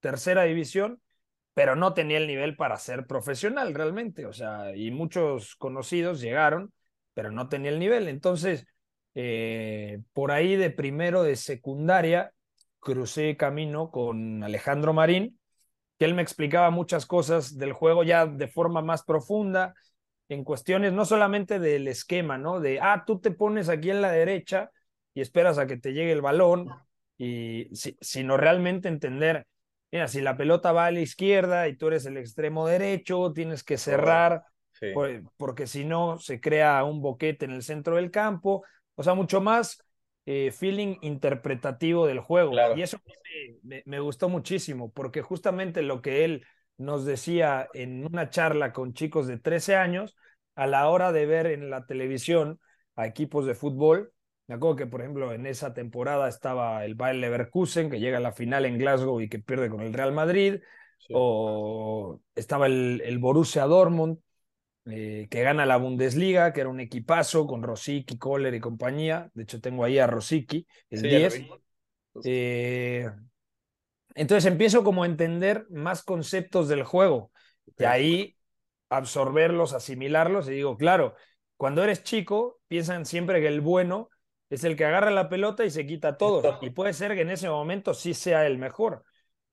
tercera 0.00 0.44
división, 0.44 1.00
pero 1.56 1.74
no 1.74 1.94
tenía 1.94 2.18
el 2.18 2.26
nivel 2.26 2.54
para 2.54 2.76
ser 2.76 3.06
profesional 3.06 3.72
realmente, 3.72 4.26
o 4.26 4.32
sea, 4.34 4.76
y 4.76 4.90
muchos 4.90 5.56
conocidos 5.56 6.20
llegaron, 6.20 6.70
pero 7.14 7.30
no 7.30 7.48
tenía 7.48 7.70
el 7.70 7.78
nivel. 7.78 8.08
Entonces, 8.08 8.66
eh, 9.14 10.02
por 10.12 10.32
ahí 10.32 10.56
de 10.56 10.68
primero 10.68 11.22
de 11.22 11.34
secundaria, 11.34 12.30
crucé 12.78 13.38
camino 13.38 13.90
con 13.90 14.44
Alejandro 14.44 14.92
Marín, 14.92 15.40
que 15.98 16.04
él 16.04 16.12
me 16.12 16.20
explicaba 16.20 16.68
muchas 16.68 17.06
cosas 17.06 17.56
del 17.56 17.72
juego 17.72 18.04
ya 18.04 18.26
de 18.26 18.48
forma 18.48 18.82
más 18.82 19.02
profunda, 19.02 19.72
en 20.28 20.44
cuestiones 20.44 20.92
no 20.92 21.06
solamente 21.06 21.58
del 21.58 21.88
esquema, 21.88 22.36
¿no? 22.36 22.60
De, 22.60 22.80
ah, 22.82 23.04
tú 23.06 23.18
te 23.18 23.30
pones 23.30 23.70
aquí 23.70 23.88
en 23.88 24.02
la 24.02 24.12
derecha 24.12 24.70
y 25.14 25.22
esperas 25.22 25.56
a 25.56 25.66
que 25.66 25.78
te 25.78 25.94
llegue 25.94 26.12
el 26.12 26.20
balón, 26.20 26.68
y 27.16 27.70
sino 27.72 28.36
realmente 28.36 28.88
entender 28.88 29.46
mira, 29.90 30.08
si 30.08 30.20
la 30.20 30.36
pelota 30.36 30.72
va 30.72 30.86
a 30.86 30.90
la 30.90 31.00
izquierda 31.00 31.68
y 31.68 31.76
tú 31.76 31.88
eres 31.88 32.06
el 32.06 32.16
extremo 32.16 32.66
derecho, 32.66 33.32
tienes 33.32 33.62
que 33.62 33.78
cerrar, 33.78 34.44
porque 35.36 35.66
si 35.66 35.84
no 35.84 36.18
se 36.18 36.40
crea 36.40 36.84
un 36.84 37.00
boquete 37.00 37.44
en 37.44 37.52
el 37.52 37.62
centro 37.62 37.96
del 37.96 38.10
campo. 38.10 38.64
O 38.94 39.02
sea, 39.02 39.14
mucho 39.14 39.40
más 39.40 39.82
eh, 40.24 40.50
feeling 40.50 40.96
interpretativo 41.02 42.06
del 42.06 42.20
juego. 42.20 42.52
Y 42.74 42.82
eso 42.82 42.98
me, 43.62 43.82
me, 43.84 44.00
gustó 44.00 44.28
muchísimo, 44.28 44.90
porque 44.90 45.22
justamente 45.22 45.82
lo 45.82 46.02
que 46.02 46.24
él 46.24 46.44
nos 46.78 47.04
decía 47.04 47.68
en 47.74 48.04
una 48.04 48.28
charla 48.28 48.72
con 48.72 48.92
chicos 48.92 49.26
de 49.26 49.38
13 49.38 49.76
años, 49.76 50.16
a 50.54 50.66
la 50.66 50.88
hora 50.88 51.12
de 51.12 51.26
ver 51.26 51.46
en 51.46 51.70
la 51.70 51.86
televisión 51.86 52.60
a 52.96 53.06
equipos 53.06 53.46
de 53.46 53.54
fútbol, 53.54 54.12
me 54.48 54.54
acuerdo 54.54 54.76
que, 54.76 54.86
por 54.86 55.00
ejemplo, 55.00 55.32
en 55.32 55.46
esa 55.46 55.74
temporada 55.74 56.28
estaba 56.28 56.84
el 56.84 56.94
Bayer 56.94 57.16
Leverkusen, 57.16 57.90
que 57.90 58.00
llega 58.00 58.18
a 58.18 58.20
la 58.20 58.32
final 58.32 58.64
en 58.64 58.78
Glasgow 58.78 59.20
y 59.20 59.28
que 59.28 59.38
pierde 59.38 59.68
con 59.68 59.80
el 59.80 59.92
Real 59.92 60.12
Madrid, 60.12 60.60
o 61.12 62.20
estaba 62.34 62.66
el, 62.66 63.02
el 63.04 63.18
Borussia 63.18 63.64
Dortmund, 63.64 64.18
eh, 64.88 65.26
que 65.30 65.42
gana 65.42 65.66
la 65.66 65.78
Bundesliga, 65.78 66.52
que 66.52 66.60
era 66.60 66.70
un 66.70 66.78
equipazo 66.78 67.46
con 67.46 67.62
Rosicky, 67.62 68.18
Kohler 68.18 68.54
y 68.54 68.60
compañía. 68.60 69.30
De 69.34 69.42
hecho, 69.42 69.60
tengo 69.60 69.84
ahí 69.84 69.98
a 69.98 70.06
Rosicky, 70.06 70.66
el 70.90 71.02
10. 71.02 71.44
Eh, 72.24 73.10
entonces 74.14 74.50
empiezo 74.50 74.84
como 74.84 75.02
a 75.02 75.06
entender 75.06 75.66
más 75.70 76.02
conceptos 76.02 76.68
del 76.68 76.84
juego. 76.84 77.32
Y 77.78 77.84
ahí 77.84 78.36
absorberlos, 78.88 79.72
asimilarlos 79.72 80.48
y 80.48 80.52
digo, 80.52 80.76
claro, 80.76 81.14
cuando 81.56 81.82
eres 81.82 82.04
chico, 82.04 82.60
piensan 82.68 83.06
siempre 83.06 83.40
que 83.40 83.48
el 83.48 83.60
bueno 83.60 84.08
es 84.50 84.64
el 84.64 84.76
que 84.76 84.84
agarra 84.84 85.10
la 85.10 85.28
pelota 85.28 85.64
y 85.64 85.70
se 85.70 85.86
quita 85.86 86.16
todo. 86.16 86.58
Y 86.62 86.70
puede 86.70 86.92
ser 86.92 87.14
que 87.14 87.22
en 87.22 87.30
ese 87.30 87.48
momento 87.48 87.94
sí 87.94 88.14
sea 88.14 88.46
el 88.46 88.58
mejor. 88.58 89.04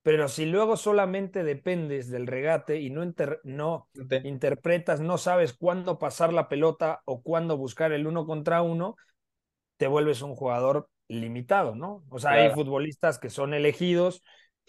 Pero 0.02 0.28
si 0.28 0.46
luego 0.46 0.76
solamente 0.76 1.44
dependes 1.44 2.10
del 2.10 2.28
regate 2.28 2.82
y 2.82 2.90
no, 2.90 3.14
no 3.44 3.88
interpretas, 4.24 5.00
no 5.00 5.18
sabes 5.18 5.54
cuándo 5.54 5.98
pasar 5.98 6.34
la 6.34 6.50
pelota 6.50 7.02
o 7.06 7.22
cuándo 7.22 7.58
buscar 7.58 7.94
el 7.94 8.06
uno 8.06 8.26
contra 8.26 8.62
uno, 8.62 8.98
te 9.78 9.88
vuelves 9.88 10.22
un 10.22 10.36
jugador 10.36 10.90
limitado, 11.08 11.76
¿no? 11.76 12.04
O 12.10 12.20
sea, 12.20 12.32
hay 12.32 12.52
futbolistas 12.52 13.18
que 13.18 13.30
son 13.30 13.54
elegidos, 13.54 14.24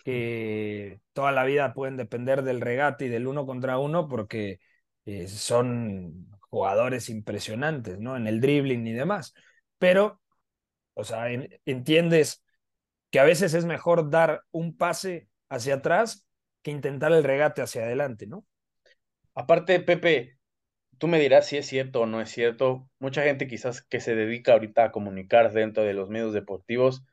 que 0.04 1.00
toda 1.12 1.32
la 1.32 1.44
vida 1.44 1.74
pueden 1.74 1.96
depender 1.96 2.42
del 2.42 2.60
regate 2.60 3.06
y 3.06 3.08
del 3.08 3.26
uno 3.26 3.44
contra 3.44 3.78
uno 3.78 4.06
porque 4.08 4.60
eh, 5.04 5.26
son 5.26 6.28
jugadores 6.48 7.08
impresionantes, 7.08 7.98
¿no? 7.98 8.16
En 8.16 8.28
el 8.28 8.40
dribbling 8.40 8.86
y 8.86 8.92
demás 8.92 9.34
pero, 9.84 10.18
o 10.94 11.04
sea, 11.04 11.26
entiendes 11.66 12.42
que 13.10 13.18
a 13.18 13.24
veces 13.24 13.52
es 13.52 13.66
mejor 13.66 14.08
dar 14.08 14.42
un 14.50 14.78
pase 14.78 15.28
hacia 15.50 15.74
atrás 15.74 16.26
que 16.62 16.70
intentar 16.70 17.12
el 17.12 17.22
regate 17.22 17.60
hacia 17.60 17.82
adelante, 17.82 18.26
¿no? 18.26 18.46
Aparte, 19.34 19.78
Pepe, 19.80 20.38
tú 20.96 21.06
me 21.06 21.20
dirás 21.20 21.48
si 21.48 21.58
es 21.58 21.66
cierto 21.66 22.00
o 22.00 22.06
no 22.06 22.22
es 22.22 22.30
cierto. 22.30 22.88
Mucha 22.98 23.24
gente 23.24 23.46
quizás 23.46 23.82
que 23.82 24.00
se 24.00 24.14
dedica 24.14 24.54
ahorita 24.54 24.84
a 24.84 24.90
comunicar 24.90 25.52
dentro 25.52 25.82
de 25.82 25.92
los 25.92 26.08
medios 26.08 26.32
deportivos, 26.32 27.04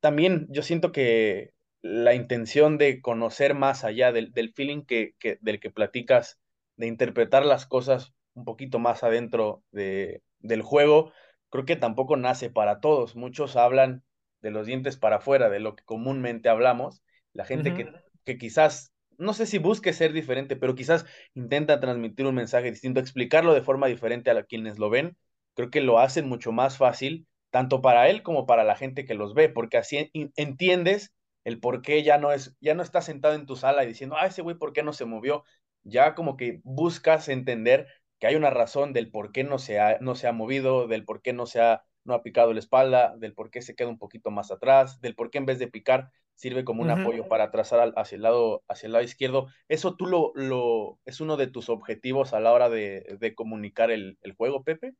también 0.00 0.48
yo 0.50 0.62
siento 0.62 0.90
que 0.90 1.54
la 1.82 2.14
intención 2.14 2.78
de 2.78 3.00
conocer 3.00 3.54
más 3.54 3.84
allá 3.84 4.10
del, 4.10 4.32
feeling 4.56 4.82
que, 4.86 5.14
del 5.40 5.60
que 5.60 5.70
platicas, 5.70 6.40
de 6.74 6.88
interpretar 6.88 7.46
las 7.46 7.64
cosas 7.64 8.12
un 8.34 8.44
poquito 8.44 8.80
más 8.80 9.04
adentro 9.04 9.62
de, 9.70 10.24
del 10.40 10.62
juego, 10.62 11.12
creo 11.56 11.64
que 11.64 11.76
tampoco 11.76 12.16
nace 12.16 12.50
para 12.50 12.80
todos. 12.80 13.16
Muchos 13.16 13.56
hablan 13.56 14.02
de 14.42 14.50
los 14.50 14.66
dientes 14.66 14.96
para 14.96 15.16
afuera, 15.16 15.48
de 15.48 15.60
lo 15.60 15.74
que 15.74 15.84
comúnmente 15.84 16.48
hablamos. 16.48 17.02
La 17.32 17.44
gente 17.44 17.74
que, 17.74 17.90
que 18.24 18.38
quizás, 18.38 18.92
no 19.18 19.32
sé 19.32 19.46
si 19.46 19.58
busque 19.58 19.92
ser 19.92 20.12
diferente, 20.12 20.56
pero 20.56 20.74
quizás 20.74 21.06
intenta 21.34 21.80
transmitir 21.80 22.26
un 22.26 22.34
mensaje 22.34 22.70
distinto, 22.70 23.00
explicarlo 23.00 23.54
de 23.54 23.62
forma 23.62 23.86
diferente 23.86 24.30
a 24.30 24.44
quienes 24.44 24.78
lo 24.78 24.90
ven, 24.90 25.16
creo 25.54 25.70
que 25.70 25.80
lo 25.80 25.98
hacen 25.98 26.28
mucho 26.28 26.52
más 26.52 26.76
fácil, 26.76 27.26
tanto 27.50 27.80
para 27.80 28.08
él 28.08 28.22
como 28.22 28.46
para 28.46 28.62
la 28.62 28.76
gente 28.76 29.06
que 29.06 29.14
los 29.14 29.32
ve, 29.32 29.48
porque 29.48 29.78
así 29.78 30.10
entiendes 30.36 31.14
el 31.44 31.58
por 31.58 31.80
qué 31.80 32.02
ya 32.02 32.18
no 32.18 32.32
es, 32.32 32.54
ya 32.60 32.74
no 32.74 32.82
estás 32.82 33.06
sentado 33.06 33.34
en 33.34 33.46
tu 33.46 33.56
sala 33.56 33.84
y 33.84 33.88
diciendo, 33.88 34.16
ah, 34.18 34.26
ese 34.26 34.42
güey, 34.42 34.56
¿por 34.58 34.72
qué 34.72 34.82
no 34.82 34.92
se 34.92 35.06
movió? 35.06 35.44
Ya 35.82 36.14
como 36.14 36.36
que 36.36 36.60
buscas 36.64 37.28
entender 37.28 37.86
que 38.18 38.26
hay 38.26 38.34
una 38.34 38.50
razón 38.50 38.92
del 38.92 39.10
por 39.10 39.32
qué 39.32 39.44
no 39.44 39.58
se 39.58 39.78
ha, 39.78 39.98
no 40.00 40.14
se 40.14 40.26
ha 40.26 40.32
movido, 40.32 40.86
del 40.88 41.04
por 41.04 41.22
qué 41.22 41.32
no 41.32 41.46
se 41.46 41.60
ha, 41.60 41.84
no 42.04 42.14
ha 42.14 42.22
picado 42.22 42.52
la 42.52 42.60
espalda, 42.60 43.14
del 43.16 43.34
por 43.34 43.50
qué 43.50 43.62
se 43.62 43.74
queda 43.74 43.88
un 43.88 43.98
poquito 43.98 44.30
más 44.30 44.50
atrás, 44.50 45.00
del 45.00 45.14
por 45.14 45.30
qué 45.30 45.38
en 45.38 45.46
vez 45.46 45.58
de 45.58 45.68
picar 45.68 46.10
sirve 46.34 46.64
como 46.64 46.82
un 46.82 46.90
apoyo 46.90 47.28
para 47.28 47.50
trazar 47.50 47.94
hacia 47.96 48.16
el 48.16 48.22
lado, 48.22 48.62
hacia 48.68 48.86
el 48.86 48.92
lado 48.92 49.04
izquierdo. 49.04 49.48
Eso 49.68 49.96
tú 49.96 50.06
lo, 50.06 50.32
lo 50.34 50.98
es 51.06 51.20
uno 51.20 51.36
de 51.38 51.46
tus 51.46 51.70
objetivos 51.70 52.34
a 52.34 52.40
la 52.40 52.52
hora 52.52 52.68
de, 52.68 53.16
de 53.18 53.34
comunicar 53.34 53.90
el, 53.90 54.18
el, 54.20 54.34
juego, 54.34 54.62
Pepe. 54.62 54.94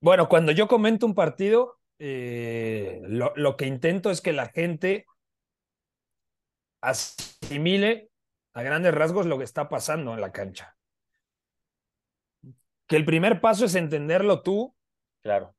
Bueno, 0.00 0.28
cuando 0.28 0.52
yo 0.52 0.68
comento 0.68 1.04
un 1.04 1.16
partido, 1.16 1.80
eh, 1.98 3.00
lo, 3.02 3.32
lo 3.34 3.56
que 3.56 3.66
intento 3.66 4.10
es 4.12 4.20
que 4.20 4.32
la 4.32 4.46
gente 4.46 5.04
asimile 6.80 8.10
a 8.54 8.62
grandes 8.62 8.94
rasgos 8.94 9.26
lo 9.26 9.36
que 9.36 9.44
está 9.44 9.68
pasando 9.68 10.14
en 10.14 10.20
la 10.20 10.32
cancha 10.32 10.76
que 12.90 12.96
el 12.96 13.04
primer 13.04 13.40
paso 13.40 13.66
es 13.66 13.76
entenderlo 13.76 14.42
tú. 14.42 14.74
Claro. 15.22 15.54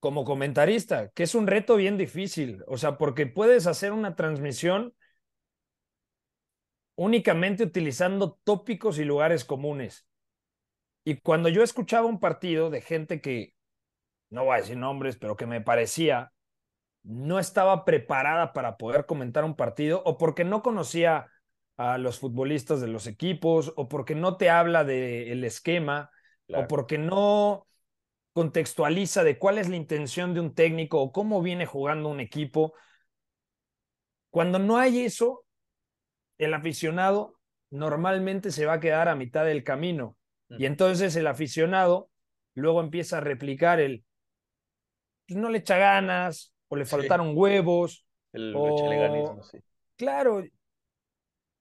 Como 0.00 0.26
comentarista, 0.26 1.08
que 1.12 1.22
es 1.22 1.34
un 1.34 1.46
reto 1.46 1.76
bien 1.76 1.96
difícil. 1.96 2.62
O 2.66 2.76
sea, 2.76 2.98
porque 2.98 3.26
puedes 3.26 3.66
hacer 3.66 3.90
una 3.92 4.16
transmisión 4.16 4.94
únicamente 6.94 7.64
utilizando 7.64 8.38
tópicos 8.44 8.98
y 8.98 9.04
lugares 9.04 9.46
comunes. 9.46 10.06
Y 11.06 11.22
cuando 11.22 11.48
yo 11.48 11.62
escuchaba 11.62 12.06
un 12.06 12.20
partido 12.20 12.68
de 12.68 12.82
gente 12.82 13.22
que, 13.22 13.54
no 14.28 14.44
voy 14.44 14.56
a 14.56 14.60
decir 14.60 14.76
nombres, 14.76 15.16
pero 15.16 15.38
que 15.38 15.46
me 15.46 15.62
parecía 15.62 16.34
no 17.02 17.38
estaba 17.38 17.86
preparada 17.86 18.52
para 18.52 18.76
poder 18.76 19.06
comentar 19.06 19.44
un 19.44 19.56
partido 19.56 20.02
o 20.04 20.18
porque 20.18 20.44
no 20.44 20.62
conocía 20.62 21.30
a 21.78 21.96
los 21.96 22.18
futbolistas 22.18 22.82
de 22.82 22.88
los 22.88 23.06
equipos 23.06 23.72
o 23.76 23.88
porque 23.88 24.14
no 24.14 24.36
te 24.36 24.50
habla 24.50 24.84
del 24.84 25.44
esquema 25.44 26.10
o 26.48 26.66
porque 26.68 26.98
no 26.98 27.66
contextualiza 28.32 29.22
de 29.24 29.38
cuál 29.38 29.58
es 29.58 29.68
la 29.68 29.76
intención 29.76 30.34
de 30.34 30.40
un 30.40 30.54
técnico 30.54 31.00
o 31.00 31.12
cómo 31.12 31.40
viene 31.40 31.66
jugando 31.66 32.08
un 32.08 32.20
equipo. 32.20 32.74
Cuando 34.30 34.58
no 34.58 34.76
hay 34.76 35.00
eso, 35.00 35.44
el 36.38 36.52
aficionado 36.52 37.38
normalmente 37.70 38.50
se 38.50 38.66
va 38.66 38.74
a 38.74 38.80
quedar 38.80 39.08
a 39.08 39.14
mitad 39.14 39.44
del 39.44 39.62
camino. 39.64 40.16
Y 40.48 40.66
entonces 40.66 41.16
el 41.16 41.26
aficionado 41.26 42.10
luego 42.54 42.80
empieza 42.80 43.18
a 43.18 43.20
replicar 43.20 43.80
el, 43.80 44.04
pues, 45.26 45.38
no 45.38 45.48
le 45.48 45.58
echa 45.58 45.78
ganas, 45.78 46.52
o 46.68 46.76
le 46.76 46.84
faltaron 46.84 47.32
huevos. 47.34 48.06
El 48.32 48.52
o... 48.56 49.42
sí. 49.42 49.58
Claro. 49.96 50.44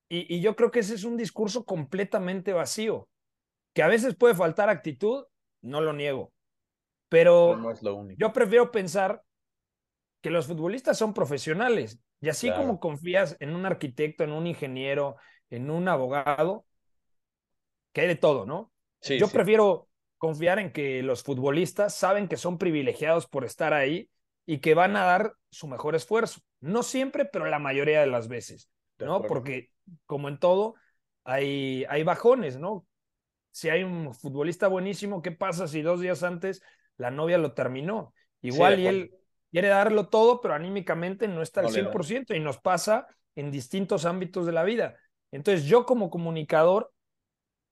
Y, 0.10 0.36
y 0.36 0.41
yo 0.41 0.56
creo 0.56 0.72
que 0.72 0.80
ese 0.80 0.96
es 0.96 1.04
un 1.04 1.17
discurso 1.17 1.63
completamente 1.65 2.52
vacío. 2.54 3.08
Que 3.74 3.84
a 3.84 3.88
veces 3.88 4.16
puede 4.16 4.36
faltar 4.36 4.70
actitud, 4.70 5.26
no 5.62 5.82
lo 5.82 5.94
niego. 5.94 6.32
Pero, 7.10 7.56
no 7.58 7.72
es 7.72 7.84
lo 7.84 7.96
único. 7.96 8.18
yo 8.20 8.34
prefiero 8.34 8.72
pensar 8.72 9.24
que 10.22 10.30
los 10.30 10.48
futbolistas 10.48 10.98
son 10.98 11.14
profesionales. 11.14 12.00
Y 12.22 12.30
así 12.30 12.50
como 12.52 12.80
confías 12.80 13.36
en 13.42 13.54
un 13.54 13.66
arquitecto, 13.66 14.24
en 14.24 14.32
un 14.32 14.48
ingeniero, 14.48 15.18
en 15.50 15.70
un 15.70 15.90
abogado, 15.90 16.66
que 17.92 18.02
hay 18.02 18.08
de 18.08 18.16
todo, 18.16 18.46
¿no? 18.46 18.72
Sí, 19.02 19.20
yo 19.20 19.28
prefiero 19.28 19.90
confiar 20.18 20.58
en 20.60 20.72
que 20.72 21.04
los 21.04 21.22
futbolistas 21.22 21.94
saben 21.94 22.30
que 22.30 22.38
son 22.38 22.58
privilegiados 22.58 23.28
por 23.28 23.44
estar 23.44 23.74
ahí 23.74 24.10
y 24.46 24.60
que 24.60 24.74
van 24.74 24.96
a 24.96 25.04
dar 25.04 25.34
su 25.50 25.68
mejor 25.68 25.96
esfuerzo. 25.96 26.40
No 26.62 26.82
siempre, 26.84 27.26
pero 27.26 27.46
la 27.46 27.60
mayoría 27.60 28.00
de 28.00 28.08
las 28.08 28.30
veces, 28.30 28.70
¿no? 29.00 29.22
Porque 29.24 29.70
como 30.06 30.30
en 30.30 30.40
todo, 30.40 30.76
hay, 31.26 31.86
hay 31.90 32.04
bajones, 32.04 32.58
¿no? 32.58 32.86
Si 33.54 33.70
hay 33.70 33.84
un 33.84 34.16
futbolista 34.16 34.68
buenísimo, 34.68 35.22
¿qué 35.22 35.32
pasa 35.32 35.68
si 35.68 35.84
dos 35.84 36.02
días 36.02 36.24
antes 36.24 36.63
la 36.98 37.12
novia 37.12 37.38
lo 37.38 37.54
terminó? 37.54 38.16
Igual 38.42 38.80
y 38.80 38.88
él 38.88 39.16
quiere 39.52 39.68
darlo 39.68 40.10
todo, 40.10 40.42
pero 40.42 40.56
anímicamente 40.56 41.28
no 41.28 41.44
está 41.44 41.62
al 41.62 41.70
100% 41.70 42.34
y 42.36 42.39
nos 42.39 42.58
pasa 42.58 43.06
en 43.36 43.52
distintos 43.52 44.06
ámbitos 44.06 44.48
de 44.48 44.54
la 44.54 44.63
vida. 44.63 44.98
Entonces 45.32 45.66
yo 45.66 45.86
como 45.86 46.10
comunicador 46.10 46.92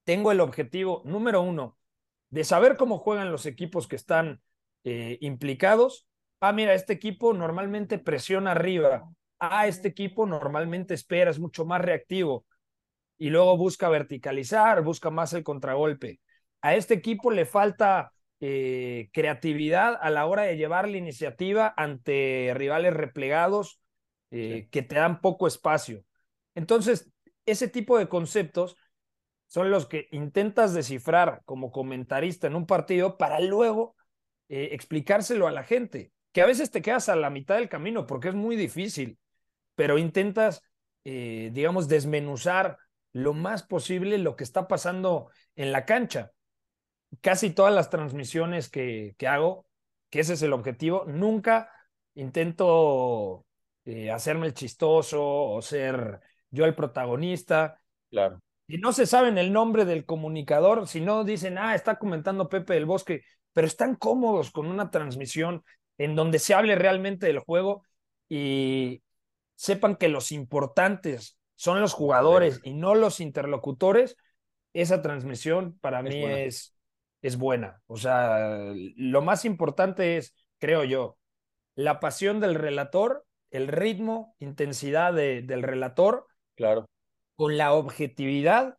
tengo 0.04 0.30
el 0.30 0.38
objetivo 0.38 1.02
número 1.04 1.42
uno, 1.42 1.76
de 2.30 2.44
saber 2.44 2.76
cómo 2.76 2.98
juegan 2.98 3.32
los 3.32 3.44
equipos 3.44 3.88
que 3.88 3.96
están 3.96 4.40
eh, 4.84 5.18
implicados. 5.20 6.06
Ah, 6.40 6.52
mira, 6.52 6.74
este 6.74 6.92
equipo 6.92 7.34
normalmente 7.34 7.98
presiona 7.98 8.52
arriba. 8.52 9.10
Ah, 9.40 9.66
este 9.66 9.88
equipo 9.88 10.26
normalmente 10.26 10.94
espera, 10.94 11.32
es 11.32 11.40
mucho 11.40 11.64
más 11.64 11.82
reactivo. 11.82 12.46
Y 13.18 13.30
luego 13.30 13.56
busca 13.56 13.88
verticalizar, 13.88 14.82
busca 14.82 15.10
más 15.10 15.32
el 15.32 15.44
contragolpe. 15.44 16.20
A 16.60 16.74
este 16.74 16.94
equipo 16.94 17.30
le 17.30 17.46
falta 17.46 18.12
eh, 18.40 19.10
creatividad 19.12 19.98
a 20.00 20.10
la 20.10 20.26
hora 20.26 20.42
de 20.42 20.56
llevar 20.56 20.88
la 20.88 20.96
iniciativa 20.96 21.72
ante 21.76 22.52
rivales 22.54 22.94
replegados 22.94 23.80
eh, 24.30 24.68
que 24.70 24.82
te 24.82 24.96
dan 24.96 25.20
poco 25.20 25.46
espacio. 25.46 26.04
Entonces, 26.54 27.10
ese 27.46 27.68
tipo 27.68 27.98
de 27.98 28.08
conceptos 28.08 28.76
son 29.46 29.70
los 29.70 29.86
que 29.86 30.08
intentas 30.12 30.72
descifrar 30.72 31.42
como 31.44 31.70
comentarista 31.70 32.46
en 32.46 32.56
un 32.56 32.66
partido 32.66 33.18
para 33.18 33.38
luego 33.40 33.94
eh, 34.48 34.70
explicárselo 34.72 35.46
a 35.46 35.52
la 35.52 35.62
gente, 35.62 36.12
que 36.32 36.40
a 36.40 36.46
veces 36.46 36.70
te 36.70 36.80
quedas 36.80 37.08
a 37.08 37.16
la 37.16 37.28
mitad 37.28 37.56
del 37.56 37.68
camino 37.68 38.06
porque 38.06 38.28
es 38.28 38.34
muy 38.34 38.56
difícil, 38.56 39.18
pero 39.74 39.98
intentas, 39.98 40.62
eh, 41.04 41.50
digamos, 41.52 41.88
desmenuzar 41.88 42.78
lo 43.12 43.34
más 43.34 43.62
posible 43.62 44.18
lo 44.18 44.36
que 44.36 44.44
está 44.44 44.68
pasando 44.68 45.30
en 45.56 45.72
la 45.72 45.84
cancha. 45.84 46.32
Casi 47.20 47.50
todas 47.50 47.74
las 47.74 47.90
transmisiones 47.90 48.70
que, 48.70 49.14
que 49.18 49.28
hago, 49.28 49.66
que 50.10 50.20
ese 50.20 50.34
es 50.34 50.42
el 50.42 50.52
objetivo, 50.52 51.04
nunca 51.06 51.70
intento 52.14 53.44
eh, 53.84 54.10
hacerme 54.10 54.46
el 54.46 54.54
chistoso 54.54 55.22
o 55.22 55.62
ser 55.62 56.20
yo 56.50 56.64
el 56.64 56.74
protagonista. 56.74 57.80
Claro 58.10 58.40
si 58.72 58.78
no 58.78 58.92
se 58.92 59.06
saben 59.06 59.36
el 59.36 59.52
nombre 59.52 59.84
del 59.84 60.06
comunicador, 60.06 60.88
si 60.88 61.02
no 61.02 61.24
dicen, 61.24 61.58
ah, 61.58 61.74
está 61.74 61.98
comentando 61.98 62.48
Pepe 62.48 62.72
del 62.72 62.86
Bosque, 62.86 63.22
pero 63.52 63.66
están 63.66 63.96
cómodos 63.96 64.50
con 64.50 64.66
una 64.66 64.90
transmisión 64.90 65.62
en 65.98 66.16
donde 66.16 66.38
se 66.38 66.54
hable 66.54 66.74
realmente 66.74 67.26
del 67.26 67.40
juego 67.40 67.84
y 68.30 69.02
sepan 69.56 69.96
que 69.96 70.08
los 70.08 70.32
importantes 70.32 71.38
son 71.54 71.80
los 71.80 71.92
jugadores 71.92 72.60
y 72.64 72.74
no 72.74 72.94
los 72.94 73.20
interlocutores, 73.20 74.16
esa 74.72 75.02
transmisión 75.02 75.78
para 75.80 76.02
mí 76.02 76.24
es, 76.24 76.76
es 77.20 77.36
buena. 77.36 77.82
O 77.86 77.96
sea, 77.96 78.72
lo 78.96 79.22
más 79.22 79.44
importante 79.44 80.16
es, 80.16 80.34
creo 80.58 80.84
yo, 80.84 81.18
la 81.74 82.00
pasión 82.00 82.40
del 82.40 82.54
relator, 82.54 83.26
el 83.50 83.68
ritmo, 83.68 84.34
intensidad 84.38 85.12
del 85.12 85.62
relator. 85.62 86.26
Claro 86.54 86.86
con 87.42 87.56
la 87.56 87.72
objetividad 87.72 88.78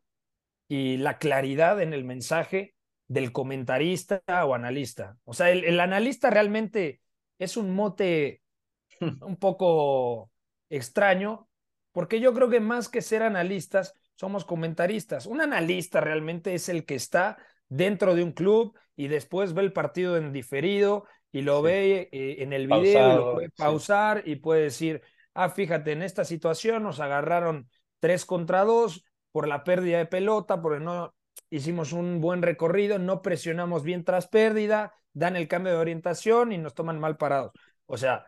y 0.70 0.96
la 0.96 1.18
claridad 1.18 1.82
en 1.82 1.94
el 1.94 2.04
mensaje 2.04 2.76
del 3.10 3.32
comentarista 3.32 4.22
o 4.46 4.56
analista. 4.56 5.18
O 5.26 5.34
sea, 5.34 5.50
el, 5.50 5.80
analista 5.82 6.30
realmente 6.30 7.02
es 7.40 7.58
un 7.58 7.76
mote 7.76 8.42
un 9.22 9.36
poco 9.36 10.32
extraño, 10.70 11.50
porque 11.93 12.19
yo 12.19 12.34
creo 12.34 12.49
que 12.49 12.60
más 12.60 12.89
que 12.89 13.01
ser 13.01 13.23
analistas, 13.23 13.93
somos 14.15 14.43
comentaristas. 14.45 15.25
Un 15.25 15.41
analista 15.41 16.01
realmente 16.01 16.53
es 16.53 16.67
el 16.67 16.86
que 16.86 16.95
está 16.95 17.38
dentro 17.69 18.15
de 18.15 18.23
un 18.23 18.34
club 18.34 18.77
y 18.95 19.08
después 19.08 19.53
ve 19.53 19.62
el 19.62 19.73
partido 19.73 20.17
en 20.17 20.34
diferido 20.34 21.06
y 21.32 21.41
lo 21.41 21.62
ve 21.62 22.10
eh, 22.12 22.36
en 22.39 22.53
el 22.53 22.67
video 22.67 23.13
y 23.13 23.15
lo 23.15 23.34
puede 23.34 23.49
pausar 23.49 24.23
y 24.25 24.36
puede 24.36 24.63
decir, 24.63 25.01
ah, 25.34 25.49
fíjate, 25.49 25.91
en 25.91 26.03
esta 26.03 26.25
situación 26.25 26.84
nos 26.84 26.99
agarraron 26.99 27.69
tres 27.99 28.25
contra 28.25 28.63
dos 28.65 29.06
por 29.32 29.47
la 29.47 29.63
pérdida 29.63 29.97
de 29.97 30.06
pelota, 30.06 30.62
porque 30.62 30.84
no 30.84 31.15
hicimos 31.49 31.91
un 31.93 32.21
buen 32.21 32.41
recorrido, 32.41 32.99
no 32.99 33.21
presionamos 33.21 33.84
bien 33.84 34.03
tras 34.03 34.27
pérdida, 34.27 34.93
dan 35.13 35.36
el 35.36 35.47
cambio 35.47 35.73
de 35.73 35.79
orientación 35.79 36.51
y 36.51 36.58
nos 36.58 36.75
toman 36.75 36.99
mal 36.99 37.17
parados. 37.17 37.51
O 37.88 37.97
sea, 37.97 38.25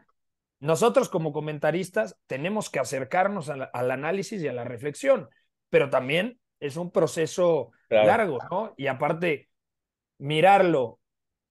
nosotros 0.60 1.10
como 1.10 1.34
comentaristas 1.34 2.18
tenemos 2.28 2.70
que 2.70 2.80
acercarnos 2.80 3.50
al, 3.50 3.91
análisis 3.91 4.41
y 4.41 4.48
a 4.48 4.54
la 4.54 4.63
reflexión, 4.63 5.30
pero 5.70 5.89
también 5.89 6.39
es 6.60 6.78
un 6.78 6.91
proceso 6.91 7.72
largo, 7.89 8.39
¿no? 8.50 8.74
Y 8.78 8.88
aparte, 8.88 9.50
mirarlo, 10.18 11.00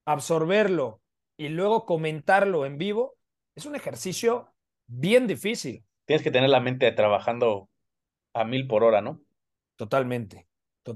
absorberlo 0.05 1.01
y 1.37 1.49
luego 1.49 1.85
comentarlo 1.85 2.67
en 2.67 2.79
vivo 2.79 3.17
es 3.55 3.67
un 3.67 3.77
ejercicio 3.77 4.53
bien 4.87 5.27
difícil. 5.27 5.85
Tienes 6.07 6.23
que 6.23 6.31
tener 6.31 6.51
la 6.51 6.61
mente 6.61 6.91
trabajando 6.93 7.69
a 8.33 8.45
mil 8.45 8.67
por 8.67 8.85
hora, 8.85 9.01
¿no? 9.01 9.21
Totalmente. 9.77 10.47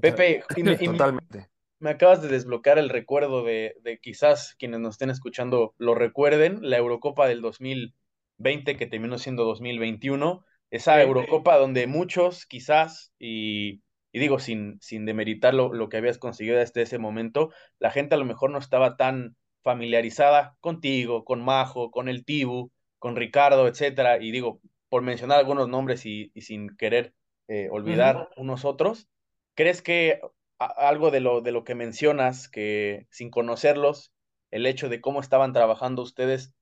Pepe, 0.01 0.43
totalmente. 0.85 1.49
Me, 1.79 1.89
acabas 1.89 2.21
de 2.21 2.27
desbloquear 2.27 2.77
el 2.77 2.89
recuerdo 2.89 3.43
de, 3.43 3.75
de, 3.83 3.99
quizás 3.99 4.55
quienes 4.59 4.79
nos 4.79 4.95
estén 4.95 5.09
escuchando 5.09 5.73
lo 5.77 5.95
recuerden, 5.95 6.59
la 6.61 6.77
Eurocopa 6.77 7.27
del 7.27 7.41
2020 7.41 8.77
que 8.77 8.87
terminó 8.87 9.17
siendo 9.17 9.45
2021, 9.45 10.43
esa 10.71 11.01
Eurocopa 11.01 11.57
donde 11.57 11.87
muchos 11.87 12.45
quizás, 12.45 13.13
y, 13.17 13.81
y 14.11 14.19
digo 14.19 14.39
sin, 14.39 14.77
sin 14.81 15.05
demeritar 15.05 15.53
lo, 15.53 15.73
lo, 15.73 15.89
que 15.89 15.97
habías 15.97 16.17
conseguido 16.17 16.57
desde 16.57 16.81
ese 16.81 16.99
momento, 16.99 17.51
la 17.79 17.91
gente 17.91 18.15
a 18.15 18.17
lo 18.17 18.25
mejor 18.25 18.51
no 18.51 18.59
estaba 18.59 18.97
tan 18.97 19.35
familiarizada 19.63 20.55
contigo, 20.59 21.25
con 21.25 21.41
Majo, 21.41 21.91
con 21.91 22.07
el 22.07 22.25
Tibu, 22.25 22.71
con 22.97 23.15
Ricardo, 23.15 23.67
etcétera, 23.67 24.21
y 24.21 24.31
digo, 24.31 24.61
por 24.89 25.01
mencionar 25.01 25.39
algunos 25.39 25.69
nombres 25.69 26.05
y, 26.05 26.31
y 26.33 26.41
sin 26.41 26.75
querer 26.75 27.13
eh, 27.47 27.67
olvidar 27.71 28.29
unos 28.37 28.63
otros. 28.63 29.07
¿Crees 29.55 29.81
que 29.81 30.19
algo 30.59 31.11
de 31.11 31.21
lo, 31.21 31.41
de 31.41 31.51
lo 31.51 31.63
que 31.63 31.75
mencionas, 31.75 32.49
que 32.49 33.07
sin 33.09 33.29
conocerlos, 33.31 34.13
el 34.51 34.65
hecho 34.65 34.89
de 34.89 35.01
cómo 35.01 35.21
estaban 35.21 35.53
trabajando 35.53 36.01
ustedes 36.01 36.53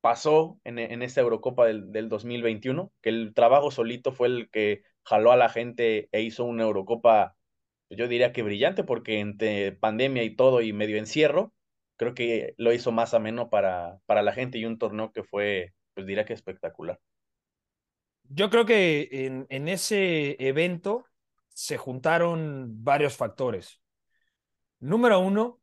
pasó 0.00 0.60
en, 0.64 0.78
en 0.78 1.02
esta 1.02 1.20
Eurocopa 1.20 1.66
del, 1.66 1.92
del, 1.92 2.08
2021? 2.08 2.92
Que 3.00 3.10
el 3.10 3.34
trabajo 3.34 3.70
solito 3.70 4.12
fue 4.12 4.28
el 4.28 4.50
que 4.50 4.82
jaló 5.04 5.32
a 5.32 5.36
la 5.36 5.48
gente 5.48 6.08
e 6.12 6.22
hizo 6.22 6.44
una 6.44 6.64
Eurocopa, 6.64 7.36
yo 7.90 8.08
diría 8.08 8.32
que 8.32 8.42
brillante, 8.42 8.84
porque 8.84 9.20
entre 9.20 9.72
pandemia 9.72 10.22
y 10.22 10.36
todo 10.36 10.60
y 10.62 10.72
medio 10.72 10.98
encierro, 10.98 11.54
creo 11.96 12.14
que 12.14 12.54
lo 12.56 12.72
hizo 12.72 12.92
más 12.92 13.14
ameno 13.14 13.50
para, 13.50 14.00
para 14.06 14.22
la 14.22 14.32
gente 14.32 14.58
y 14.58 14.64
un 14.64 14.78
torneo 14.78 15.12
que 15.12 15.22
fue, 15.22 15.74
pues 15.94 16.06
diría 16.06 16.24
que 16.24 16.34
espectacular. 16.34 17.00
Yo 18.24 18.48
creo 18.48 18.64
que 18.64 19.08
en, 19.10 19.46
en 19.48 19.68
ese 19.68 20.36
evento 20.38 21.04
se 21.60 21.76
juntaron 21.76 22.82
varios 22.82 23.18
factores. 23.18 23.82
Número 24.78 25.20
uno, 25.20 25.60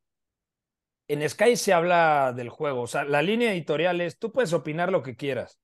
en 1.07 1.27
Sky 1.27 1.55
se 1.55 1.73
habla 1.73 2.33
del 2.33 2.49
juego. 2.49 2.81
O 2.81 2.87
sea, 2.87 3.03
la 3.03 3.23
línea 3.23 3.51
editorial 3.51 3.99
es, 4.01 4.19
tú 4.19 4.31
puedes 4.31 4.53
opinar 4.53 4.91
lo 4.91 5.01
que 5.01 5.15
quieras, 5.15 5.59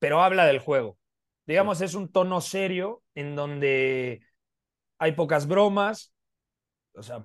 pero 0.00 0.20
habla 0.20 0.46
del 0.46 0.58
juego. 0.58 0.98
Digamos, 1.46 1.80
es 1.80 1.94
un 1.94 2.10
tono 2.10 2.40
serio 2.40 3.04
en 3.14 3.36
donde 3.36 4.26
hay 4.98 5.12
pocas 5.12 5.46
bromas. 5.46 6.12
O 6.94 7.04
sea, 7.04 7.24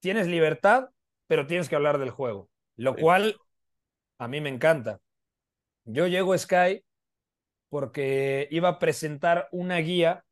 tienes 0.00 0.26
libertad, 0.26 0.90
pero 1.26 1.46
tienes 1.46 1.70
que 1.70 1.76
hablar 1.76 1.96
del 1.96 2.10
juego. 2.10 2.50
Lo 2.76 2.96
cual 2.96 3.40
a 4.18 4.28
mí 4.28 4.42
me 4.42 4.50
encanta. 4.50 5.00
Yo 5.84 6.06
llego 6.06 6.34
a 6.34 6.38
Sky 6.38 6.84
porque 7.70 8.46
iba 8.50 8.68
a 8.68 8.78
presentar 8.78 9.48
una 9.52 9.78
guía 9.78 10.26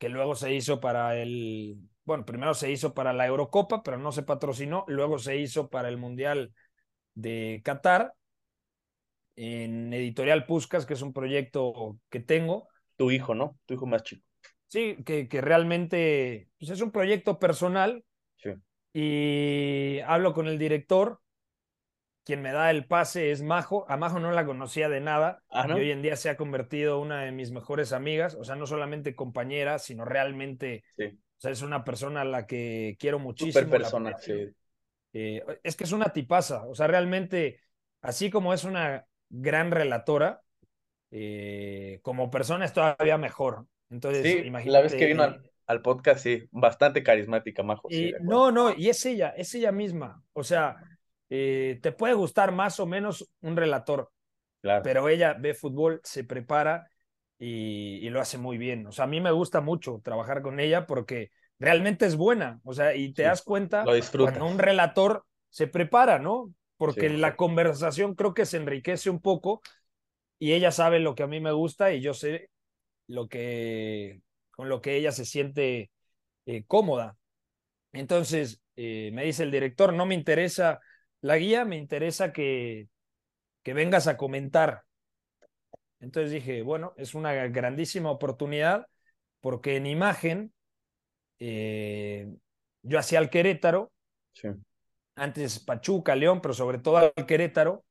que 0.00 0.08
luego 0.08 0.34
se 0.34 0.54
hizo 0.54 0.80
para 0.80 1.14
el, 1.18 1.76
bueno, 2.04 2.24
primero 2.24 2.54
se 2.54 2.72
hizo 2.72 2.94
para 2.94 3.12
la 3.12 3.26
Eurocopa, 3.26 3.82
pero 3.82 3.98
no 3.98 4.12
se 4.12 4.22
patrocinó, 4.22 4.86
luego 4.88 5.18
se 5.18 5.36
hizo 5.36 5.68
para 5.68 5.90
el 5.90 5.98
Mundial 5.98 6.54
de 7.14 7.60
Qatar 7.62 8.14
en 9.36 9.92
Editorial 9.92 10.46
Puscas, 10.46 10.86
que 10.86 10.94
es 10.94 11.02
un 11.02 11.12
proyecto 11.12 11.98
que 12.08 12.20
tengo. 12.20 12.66
Tu 12.96 13.10
hijo, 13.10 13.34
¿no? 13.34 13.58
Tu 13.66 13.74
hijo 13.74 13.86
más 13.86 14.02
chico. 14.02 14.26
Sí, 14.68 14.96
que, 15.04 15.28
que 15.28 15.42
realmente 15.42 16.48
pues 16.58 16.70
es 16.70 16.80
un 16.80 16.92
proyecto 16.92 17.38
personal. 17.38 18.02
Sí. 18.36 18.54
Y 18.94 20.00
hablo 20.06 20.32
con 20.32 20.48
el 20.48 20.58
director, 20.58 21.20
quien 22.30 22.42
me 22.42 22.52
da 22.52 22.70
el 22.70 22.86
pase 22.86 23.32
es 23.32 23.42
Majo. 23.42 23.84
A 23.88 23.96
Majo 23.96 24.20
no 24.20 24.30
la 24.30 24.46
conocía 24.46 24.88
de 24.88 25.00
nada 25.00 25.42
Ah, 25.50 25.66
¿no? 25.66 25.76
y 25.78 25.80
hoy 25.82 25.90
en 25.90 26.02
día 26.02 26.14
se 26.16 26.30
ha 26.30 26.36
convertido 26.36 26.96
en 26.98 27.02
una 27.06 27.22
de 27.24 27.32
mis 27.32 27.50
mejores 27.50 27.92
amigas, 27.92 28.34
o 28.36 28.44
sea, 28.44 28.54
no 28.56 28.66
solamente 28.66 29.14
compañera, 29.16 29.78
sino 29.80 30.04
realmente, 30.04 30.84
Sí. 30.96 31.04
o 31.06 31.40
sea, 31.40 31.50
es 31.50 31.62
una 31.62 31.82
persona 31.84 32.20
a 32.20 32.24
la 32.24 32.46
que 32.46 32.96
quiero 33.00 33.18
muchísimo. 33.18 33.64
Super 33.64 33.68
persona, 33.80 34.16
sí. 34.18 34.48
Eh, 35.12 35.44
es 35.64 35.74
que 35.76 35.84
es 35.84 35.92
una 35.92 36.12
tipaza, 36.12 36.64
o 36.66 36.74
sea, 36.74 36.86
realmente, 36.86 37.60
así 38.00 38.30
como 38.30 38.54
es 38.54 38.62
una 38.64 39.04
gran 39.28 39.72
relatora, 39.72 40.40
eh, 41.10 41.98
como 42.02 42.30
persona 42.30 42.64
es 42.64 42.72
todavía 42.72 43.18
mejor. 43.18 43.66
Entonces, 43.90 44.22
Sí, 44.22 44.46
imagínate. 44.46 44.70
la 44.72 44.80
vez 44.82 44.94
que 44.94 45.06
vino 45.06 45.24
eh, 45.24 45.26
al, 45.26 45.50
al 45.66 45.82
podcast, 45.82 46.20
sí, 46.22 46.44
bastante 46.52 47.02
carismática, 47.02 47.62
Majo. 47.64 47.88
y 47.90 48.14
no, 48.20 48.52
no, 48.52 48.72
y 48.76 48.88
es 48.88 49.04
ella, 49.06 49.30
es 49.30 49.52
ella 49.54 49.72
misma. 49.72 50.22
O 50.32 50.44
sea, 50.44 50.76
eh, 51.30 51.78
te 51.82 51.92
puede 51.92 52.14
gustar 52.14 52.52
más 52.52 52.80
o 52.80 52.86
menos 52.86 53.30
un 53.40 53.56
relator, 53.56 54.10
Claro. 54.62 54.82
pero 54.82 55.08
ella 55.08 55.34
ve 55.34 55.54
fútbol, 55.54 56.00
se 56.04 56.24
prepara 56.24 56.88
y, 57.38 57.98
y 58.06 58.10
lo 58.10 58.20
hace 58.20 58.38
muy 58.38 58.58
bien. 58.58 58.86
O 58.86 58.92
sea, 58.92 59.04
a 59.04 59.08
mí 59.08 59.20
me 59.20 59.30
gusta 59.32 59.60
mucho 59.60 60.00
trabajar 60.04 60.42
con 60.42 60.60
ella 60.60 60.86
porque 60.86 61.30
realmente 61.58 62.06
es 62.06 62.16
buena. 62.16 62.60
O 62.64 62.72
sea, 62.74 62.94
y 62.94 63.12
te 63.14 63.22
Sí, 63.22 63.24
das 63.24 63.42
cuenta 63.42 63.92
cuando 64.16 64.46
un 64.46 64.58
relator 64.58 65.24
se 65.50 65.66
prepara, 65.66 66.18
¿no? 66.18 66.52
Porque 66.76 67.08
Sí. 67.08 67.16
la 67.18 67.36
conversación 67.36 68.14
creo 68.14 68.34
que 68.34 68.46
se 68.46 68.56
enriquece 68.58 69.10
un 69.10 69.20
poco 69.20 69.60
y 70.38 70.52
ella 70.52 70.72
sabe 70.72 71.00
lo 71.00 71.14
que 71.14 71.22
a 71.22 71.26
mí 71.26 71.40
me 71.40 71.52
gusta 71.52 71.92
y 71.92 72.00
yo 72.00 72.14
sé 72.14 72.50
lo 73.08 73.28
que 73.28 74.22
con 74.52 74.68
lo 74.68 74.82
que 74.82 74.96
ella 74.96 75.12
se 75.12 75.24
siente 75.26 75.90
eh, 76.46 76.64
cómoda. 76.66 77.18
Entonces, 77.92 78.62
eh, 78.76 79.10
me 79.12 79.24
dice 79.24 79.42
el 79.44 79.50
director, 79.50 79.92
no 79.94 80.06
me 80.06 80.14
interesa 80.14 80.80
la 81.22 81.36
guía, 81.38 81.64
me 81.64 81.76
interesa 81.76 82.32
que, 82.32 82.88
que 83.62 83.74
vengas 83.74 84.06
a 84.08 84.16
comentar. 84.16 84.84
Entonces 86.00 86.32
dije, 86.32 86.62
bueno, 86.62 86.94
es 86.96 87.14
una 87.14 87.32
grandísima 87.48 88.10
oportunidad 88.10 88.86
porque 89.40 89.76
en 89.76 89.86
imagen 89.86 90.52
eh, 91.38 92.28
yo 92.82 92.98
hacía 92.98 93.18
al 93.18 93.30
Querétaro, 93.30 93.92
Sí. 94.32 94.48
antes 95.16 95.58
Pachuca, 95.58 96.14
León, 96.14 96.40
pero 96.40 96.54
sobre 96.54 96.78
todo 96.78 96.96
al 96.98 97.12
Querétaro, 97.26 97.84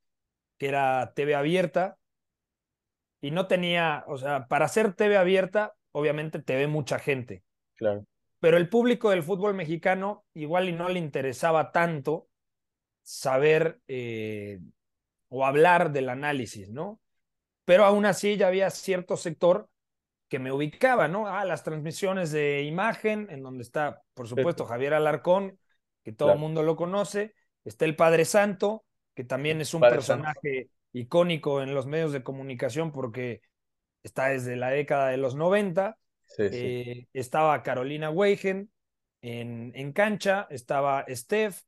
que 0.57 0.67
era 0.69 1.13
TV 1.15 1.35
abierta, 1.35 1.97
y 3.21 3.31
no 3.31 3.47
tenía, 3.47 4.03
o 4.07 4.17
sea, 4.17 4.47
para 4.47 4.65
hacer 4.65 4.93
TV 4.93 5.17
abierta, 5.17 5.73
obviamente 5.91 6.39
te 6.41 6.55
ve 6.55 6.67
mucha 6.67 6.99
gente, 6.99 7.43
Claro. 7.75 8.05
pero 8.39 8.57
el 8.57 8.69
público 8.69 9.09
del 9.09 9.23
fútbol 9.23 9.53
mexicano 9.53 10.25
igual 10.33 10.69
y 10.69 10.71
no 10.73 10.89
le 10.89 10.99
interesaba 10.99 11.71
tanto 11.71 12.28
saber 13.09 13.81
eh, 13.87 14.59
o 15.29 15.45
hablar 15.45 15.91
del 15.91 16.09
análisis, 16.09 16.69
¿no? 16.69 17.01
Pero 17.65 17.85
aún 17.85 18.05
así 18.05 18.37
ya 18.37 18.47
había 18.47 18.69
cierto 18.71 19.17
sector 19.17 19.69
que 20.29 20.39
me 20.39 20.51
ubicaba, 20.51 21.07
¿no? 21.07 21.27
Ah, 21.27 21.45
las 21.45 21.63
transmisiones 21.63 22.31
de 22.31 22.63
imagen, 22.63 23.27
en 23.31 23.43
donde 23.43 23.63
está, 23.63 24.03
por 24.13 24.27
supuesto, 24.27 24.65
Javier 24.65 24.93
Alarcón, 24.95 25.59
que 26.03 26.13
todo 26.13 26.31
el 26.31 26.37
Claro. 26.37 26.39
mundo 26.39 26.63
lo 26.63 26.75
conoce, 26.75 27.35
está 27.65 27.85
el 27.85 27.95
Padre 27.95 28.25
Santo, 28.25 28.85
que 29.15 29.23
también 29.23 29.61
es 29.61 29.73
un 29.73 29.87
Padre 29.87 30.01
Santo. 30.01 30.31
personaje 30.33 30.69
icónico 30.93 31.61
en 31.63 31.73
los 31.75 31.87
medios 31.87 32.11
de 32.13 32.23
comunicación 32.23 32.91
porque 32.91 33.41
está 34.03 34.27
desde 34.29 34.55
la 34.55 34.69
década 34.69 35.09
de 35.09 35.17
los 35.17 35.35
90. 35.35 35.97
Sí, 36.25 36.49
sí. 36.53 36.75
Eh, 36.77 37.07
estaba 37.13 37.63
Carolina 37.63 38.09
Weigen 38.09 38.71
en, 39.21 39.71
en 39.75 39.93
cancha, 39.93 40.47
estaba 40.49 41.05
Steph 41.09 41.61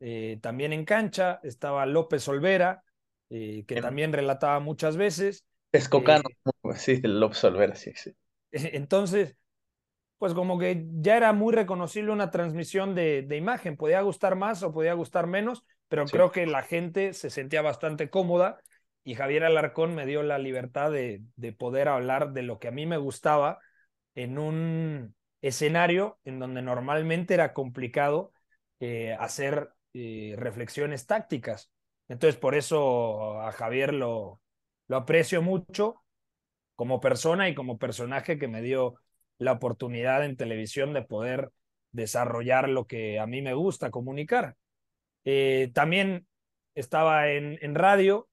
eh, 0.00 0.38
también 0.42 0.72
en 0.72 0.84
cancha, 0.84 1.40
estaba 1.42 1.86
López 1.86 2.26
Olvera, 2.28 2.84
eh, 3.30 3.64
que 3.66 3.76
En- 3.76 3.78
también 3.78 4.12
relataba 4.12 4.60
muchas 4.60 4.96
veces. 4.96 5.44
Pescocano, 5.70 6.24
eh, 6.64 6.74
sí, 6.76 7.00
López 7.02 7.42
Olvera, 7.44 7.74
sí, 7.74 7.92
sí. 7.94 8.14
Entonces, 8.52 9.36
pues 10.18 10.34
como 10.34 10.58
que 10.58 10.86
ya 11.00 11.16
era 11.16 11.32
muy 11.32 11.54
reconocible 11.54 12.12
una 12.12 12.30
transmisión 12.30 12.94
de, 12.94 13.22
de 13.22 13.36
imagen, 13.36 13.76
podía 13.76 14.02
gustar 14.02 14.36
más 14.36 14.62
o 14.64 14.72
podía 14.72 14.94
gustar 14.94 15.26
menos, 15.26 15.64
pero 15.88 16.10
Sí. 16.10 16.10
creo 16.10 16.32
que 16.32 16.46
la 16.46 16.62
gente 16.62 17.12
se 17.14 17.30
sentía 17.30 17.62
bastante 17.62 18.10
cómoda 18.10 18.60
y 19.04 19.14
Javier 19.16 19.44
Alarcón 19.44 19.94
me 19.94 20.06
dio 20.06 20.22
la 20.22 20.38
libertad 20.38 20.90
de, 20.92 21.22
de 21.36 21.52
poder 21.52 21.88
hablar 21.88 22.32
de 22.32 22.42
lo 22.42 22.58
que 22.58 22.68
a 22.68 22.72
mí 22.72 22.86
me 22.86 22.98
gustaba 22.98 23.60
en 24.14 24.38
un 24.38 25.14
escenario 25.42 26.18
en 26.24 26.38
donde 26.40 26.62
normalmente 26.62 27.34
era 27.34 27.54
complicado 27.54 28.32
eh, 28.80 29.16
hacer 29.20 29.70
eh, 29.94 30.34
reflexiones 30.38 31.06
tácticas. 31.06 31.70
Entonces, 32.08 32.38
por 32.40 32.54
eso 32.54 33.40
a 33.40 33.52
Javier 33.52 33.92
lo, 33.94 34.40
lo 34.88 34.96
aprecio 34.96 35.42
mucho 35.42 36.02
como 36.76 37.00
persona 37.00 37.48
y 37.48 37.54
como 37.54 37.78
personaje 37.78 38.38
que 38.38 38.48
me 38.48 38.62
dio 38.62 38.94
la 39.38 39.52
oportunidad 39.52 40.24
en 40.24 40.36
televisión 40.36 40.92
de 40.94 41.02
poder 41.02 41.50
desarrollar 41.92 42.68
lo 42.68 42.86
que 42.86 43.18
a 43.18 43.26
mí 43.26 43.42
me 43.42 43.54
gusta 43.54 43.90
comunicar. 43.90 44.56
Eh, 45.24 45.70
también 45.74 46.26
estaba 46.74 47.30
en, 47.30 47.58
en 47.62 47.74
radio 47.74 48.28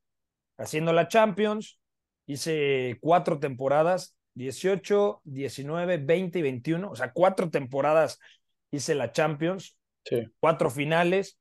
haciendo 0.57 0.93
la 0.93 1.07
Champions, 1.07 1.79
hice 2.25 2.97
cuatro 3.01 3.39
temporadas, 3.39 4.15
18, 4.35 5.21
19, 5.23 5.97
20 5.97 6.39
y 6.39 6.41
21, 6.41 6.91
o 6.91 6.95
sea, 6.95 7.11
cuatro 7.13 7.49
temporadas 7.49 8.19
hice 8.71 8.95
la 8.95 9.11
Champions, 9.11 9.77
Sí. 10.05 10.17
cuatro 10.39 10.69
finales. 10.69 11.39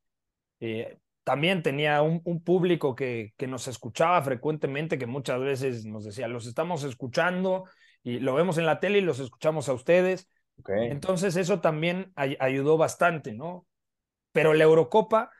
Eh, 0.66 0.98
también 1.24 1.62
tenía 1.62 2.00
un, 2.00 2.22
un 2.24 2.42
público 2.42 2.94
que, 2.94 3.34
que, 3.36 3.46
nos 3.46 3.68
escuchaba 3.68 4.22
frecuentemente, 4.22 4.96
que 4.96 5.04
muchas 5.06 5.38
veces 5.40 5.84
nos 5.84 6.04
decía, 6.04 6.26
los 6.26 6.46
estamos 6.46 6.84
escuchando 6.84 7.64
y 8.02 8.18
lo 8.20 8.34
vemos 8.34 8.56
en 8.56 8.64
la 8.64 8.80
tele 8.80 8.98
y 8.98 9.02
los 9.02 9.18
escuchamos 9.18 9.68
a 9.68 9.74
ustedes. 9.74 10.26
Okay. 10.60 10.88
Entonces 10.90 11.36
eso 11.36 11.60
también 11.60 12.12
ay 12.16 12.38
ayudó 12.40 12.78
bastante, 12.78 13.34
¿no? 13.34 13.66
Pero 14.32 14.54
la 14.54 14.64
Eurocopa, 14.64 15.30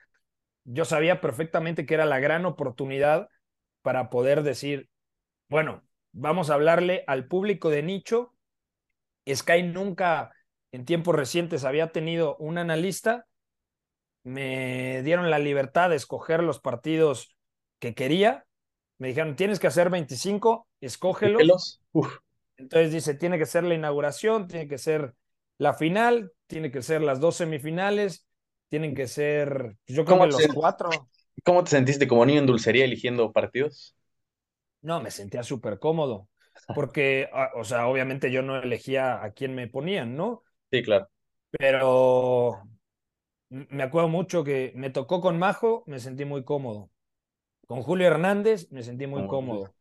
yo 0.63 0.85
sabía 0.85 1.21
perfectamente 1.21 1.87
que 1.87 1.95
era 1.95 2.05
la 2.05 2.19
gran 2.19 2.45
oportunidad 2.45 3.27
para 3.81 4.11
poder 4.11 4.43
decir, 4.43 4.89
bueno, 5.49 5.83
vamos 6.11 6.51
a 6.51 6.53
hablarle 6.53 7.03
al 7.07 7.27
público 7.27 7.71
de 7.71 7.81
nicho. 7.81 8.35
Sky 9.27 9.63
nunca 9.63 10.33
en 10.71 10.85
tiempos 10.85 11.15
recientes 11.15 11.65
había 11.65 11.91
tenido 11.91 12.35
un 12.37 12.59
analista. 12.59 13.25
Me 14.25 15.03
dieron 15.03 15.29
la 15.29 15.37
libertad 15.37 15.91
de 15.91 15.95
escoger 15.95 16.41
los 16.41 16.59
partidos 16.59 17.37
que 17.79 17.93
quería. 17.93 18.45
Me 18.97 19.09
dijeron, 19.09 19.35
tienes 19.35 19.59
que 19.59 19.67
hacer 19.67 19.91
25, 19.91 20.67
escógelos. 20.81 21.79
Entonces 22.57 22.91
dice, 22.91 23.13
tiene 23.13 23.37
que 23.37 23.45
ser 23.45 23.63
la 23.63 23.75
inauguración, 23.75 24.47
tiene 24.47 24.67
que 24.67 24.79
ser 24.79 25.13
la 25.59 25.73
final, 25.73 26.31
tiene 26.47 26.71
que 26.71 26.81
ser 26.81 27.01
las 27.01 27.19
dos 27.19 27.35
semifinales, 27.35 28.25
tienen 28.67 28.95
que 28.95 29.07
ser, 29.07 29.75
pues, 29.85 29.95
yo 29.95 30.05
creo 30.05 30.21
que 30.21 30.27
los 30.27 30.47
cuatro. 30.53 30.89
¿Cómo 31.43 31.63
te 31.63 31.69
sentiste 31.69 32.07
como 32.07 32.25
niño 32.25 32.39
en 32.39 32.47
dulcería 32.47 32.85
eligiendo 32.85 33.31
partidos? 33.31 33.95
No, 34.81 35.01
me 35.01 35.11
sentía 35.11 35.43
súper 35.43 35.77
cómodo, 35.77 36.29
porque, 36.73 37.29
o 37.55 37.63
sea, 37.63 37.87
obviamente 37.87 38.31
yo 38.31 38.41
no 38.41 38.57
elegía 38.57 39.23
a 39.23 39.33
quién 39.33 39.53
me 39.53 39.67
ponían, 39.67 40.15
¿no? 40.15 40.41
Sí, 40.71 40.81
claro. 40.81 41.09
Pero 41.51 42.63
me 43.49 43.83
acuerdo 43.83 44.09
mucho 44.09 44.43
que 44.43 44.73
me 44.75 44.89
tocó 44.89 45.21
con 45.21 45.37
Majo, 45.39 45.83
me 45.87 45.99
sentí 45.99 46.25
muy 46.25 46.43
cómodo. 46.43 46.91
Con 47.67 47.81
Julio 47.83 48.07
Hernández 48.07 48.71
me 48.71 48.83
sentí 48.83 49.07
muy 49.07 49.23
Oh, 49.23 49.27
cómodo. 49.27 49.75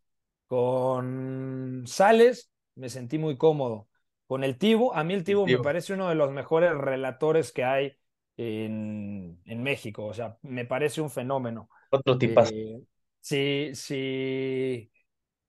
Con 0.47 1.85
Sales 1.87 2.53
me 2.77 2.89
sentí 2.89 3.19
muy 3.19 3.37
cómodo. 3.37 3.89
Con 4.27 4.45
el 4.45 4.59
Tibo, 4.59 4.95
a 4.95 5.05
mí 5.05 5.15
el 5.15 5.25
Tibo, 5.25 5.47
El 5.47 5.47
Tibo. 5.47 5.59
me 5.59 5.59
parece 5.61 5.95
uno 5.95 6.09
de 6.09 6.15
los 6.17 6.31
mejores 6.33 6.73
relatores 6.77 7.53
que 7.53 7.65
hay 7.65 7.97
en, 8.37 9.41
en 9.47 9.63
México. 9.63 10.07
O 10.07 10.15
sea, 10.15 10.39
me 10.43 10.65
parece 10.65 11.01
un 11.01 11.11
fenómeno. 11.11 11.69
Otro 11.91 12.19
tipazo. 12.19 12.55
Eh, 12.55 12.83
si, 13.21 13.71
si 13.75 14.93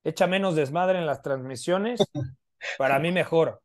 echa 0.04 0.28
menos 0.28 0.56
desmadre 0.56 0.99
en 0.99 1.06
las 1.08 1.21
transmisiones, 1.23 2.12
para 2.78 2.99
mí 2.99 3.12
mejor. 3.12 3.63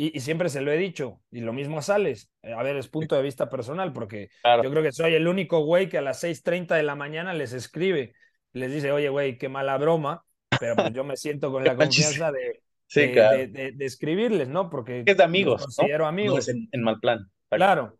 Y, 0.00 0.16
y, 0.16 0.20
siempre 0.20 0.48
se 0.48 0.62
lo 0.62 0.72
he 0.72 0.78
dicho, 0.78 1.20
y 1.30 1.40
lo 1.40 1.52
mismo 1.52 1.76
a 1.76 1.82
Sales. 1.82 2.32
A 2.42 2.62
ver, 2.62 2.74
es 2.76 2.88
punto 2.88 3.16
de 3.16 3.22
vista 3.22 3.50
personal, 3.50 3.92
porque 3.92 4.30
claro. 4.40 4.62
yo 4.62 4.70
creo 4.70 4.82
que 4.82 4.92
soy 4.92 5.12
el 5.12 5.28
único 5.28 5.62
güey 5.62 5.90
que 5.90 5.98
a 5.98 6.00
las 6.00 6.24
6:30 6.24 6.74
de 6.74 6.82
la 6.82 6.94
mañana 6.94 7.34
les 7.34 7.52
escribe, 7.52 8.14
les 8.54 8.72
dice, 8.72 8.92
oye, 8.92 9.10
güey, 9.10 9.36
qué 9.36 9.50
mala 9.50 9.76
broma, 9.76 10.24
pero 10.58 10.74
pues 10.74 10.94
yo 10.94 11.04
me 11.04 11.18
siento 11.18 11.52
con 11.52 11.64
la 11.64 11.76
confianza 11.76 12.32
de, 12.32 12.62
de, 13.74 13.84
escribirles, 13.84 14.48
¿no? 14.48 14.70
Porque 14.70 15.02
es 15.04 15.16
de 15.18 15.22
amigos, 15.22 15.64
considero 15.64 16.06
amigos. 16.06 16.48
en, 16.48 16.82
mal 16.82 16.98
plan. 16.98 17.30
Claro. 17.50 17.98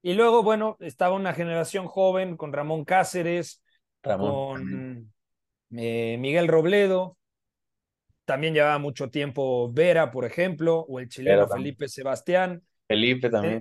Y 0.00 0.14
luego, 0.14 0.44
bueno, 0.44 0.76
estaba 0.78 1.16
una 1.16 1.34
generación 1.34 1.88
joven 1.88 2.36
con 2.36 2.52
Ramón 2.52 2.84
Cáceres, 2.84 3.64
con 4.00 5.12
eh, 5.72 6.16
Miguel 6.20 6.46
Robledo, 6.46 7.16
también 8.24 8.54
llevaba 8.54 8.78
mucho 8.78 9.10
tiempo 9.10 9.72
Vera, 9.72 10.10
por 10.10 10.24
ejemplo, 10.24 10.80
o 10.80 11.00
el 11.00 11.08
chileno 11.08 11.48
Felipe 11.48 11.88
Sebastián. 11.88 12.62
Felipe 12.86 13.30
también. 13.30 13.60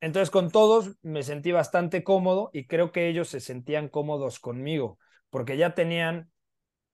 Entonces, 0.00 0.30
con 0.30 0.50
todos 0.50 0.96
me 1.02 1.22
sentí 1.22 1.52
bastante 1.52 2.02
cómodo 2.02 2.50
y 2.52 2.66
creo 2.66 2.90
que 2.90 3.08
ellos 3.08 3.28
se 3.28 3.40
sentían 3.40 3.88
cómodos 3.88 4.40
conmigo, 4.40 4.98
porque 5.28 5.56
ya 5.56 5.74
tenían 5.74 6.30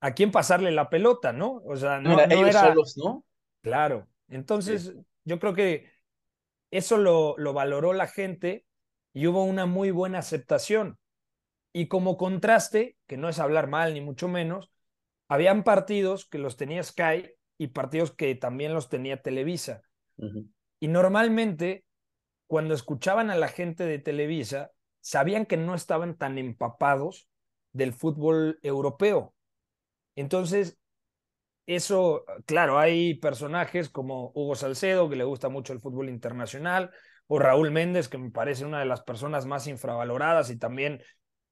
a 0.01 0.13
quién 0.13 0.31
pasarle 0.31 0.73
la 0.73 0.91
pelota, 0.91 1.33
¿no? 1.33 1.63
O 1.65 1.77
sea, 1.77 2.01
no, 2.01 2.19
era 2.19 2.35
ellos 2.35 2.55
solos, 2.55 2.97
¿no? 2.97 3.25
Claro. 3.63 4.09
Entonces, 4.29 4.95
yo 5.25 5.39
creo 5.39 5.55
que 5.55 5.91
eso 6.71 6.99
lo, 6.99 7.37
lo 7.39 7.53
valoró 7.53 7.93
la 7.93 8.09
gente 8.09 8.65
y 9.13 9.29
hubo 9.29 9.45
una 9.45 9.67
muy 9.67 9.91
buena 9.93 10.19
aceptación. 10.19 10.99
Y 11.73 11.87
como 11.87 12.17
contraste, 12.17 12.97
que 13.07 13.17
no 13.17 13.29
es 13.29 13.39
hablar 13.39 13.69
mal 13.69 13.95
ni 13.95 14.01
mucho 14.01 14.29
menos, 14.29 14.71
habían 15.29 15.65
partidos 15.65 16.27
que 16.27 16.39
los 16.39 16.57
tenía 16.57 16.83
Sky 16.83 17.31
y 17.59 17.69
partidos 17.69 18.13
que 18.13 18.35
también 18.35 18.75
los 18.75 18.89
tenía 18.89 19.23
Televisa. 19.23 19.83
Y 20.81 20.89
normalmente, 20.89 21.85
cuando 22.47 22.75
escuchaban 22.75 23.31
a 23.31 23.37
la 23.37 23.49
gente 23.49 23.85
de 23.85 23.99
Televisa, 23.99 24.71
sabían 25.01 25.47
que 25.47 25.57
no 25.57 25.75
estaban 25.75 26.17
tan 26.17 26.39
empapados 26.39 27.29
del 27.73 27.93
fútbol 27.93 28.59
europeo. 28.63 29.35
Entonces, 30.15 30.79
eso, 31.67 32.25
claro, 32.47 32.79
hay 32.79 33.15
personajes 33.15 33.89
como 33.89 34.31
Hugo 34.35 34.55
Salcedo, 34.55 35.09
que 35.11 35.17
le 35.17 35.25
gusta 35.25 35.49
mucho 35.49 35.73
el 35.73 35.81
fútbol 35.81 36.09
internacional, 36.09 36.91
o 37.27 37.39
Raúl 37.39 37.73
Méndez, 37.73 38.09
que 38.09 38.19
me 38.19 38.31
parece 38.31 38.65
una 38.65 38.79
de 38.79 38.87
las 38.87 39.03
personas 39.03 39.47
más 39.47 39.67
infravaloradas 39.67 40.51
y 40.51 40.59
también, 40.59 41.03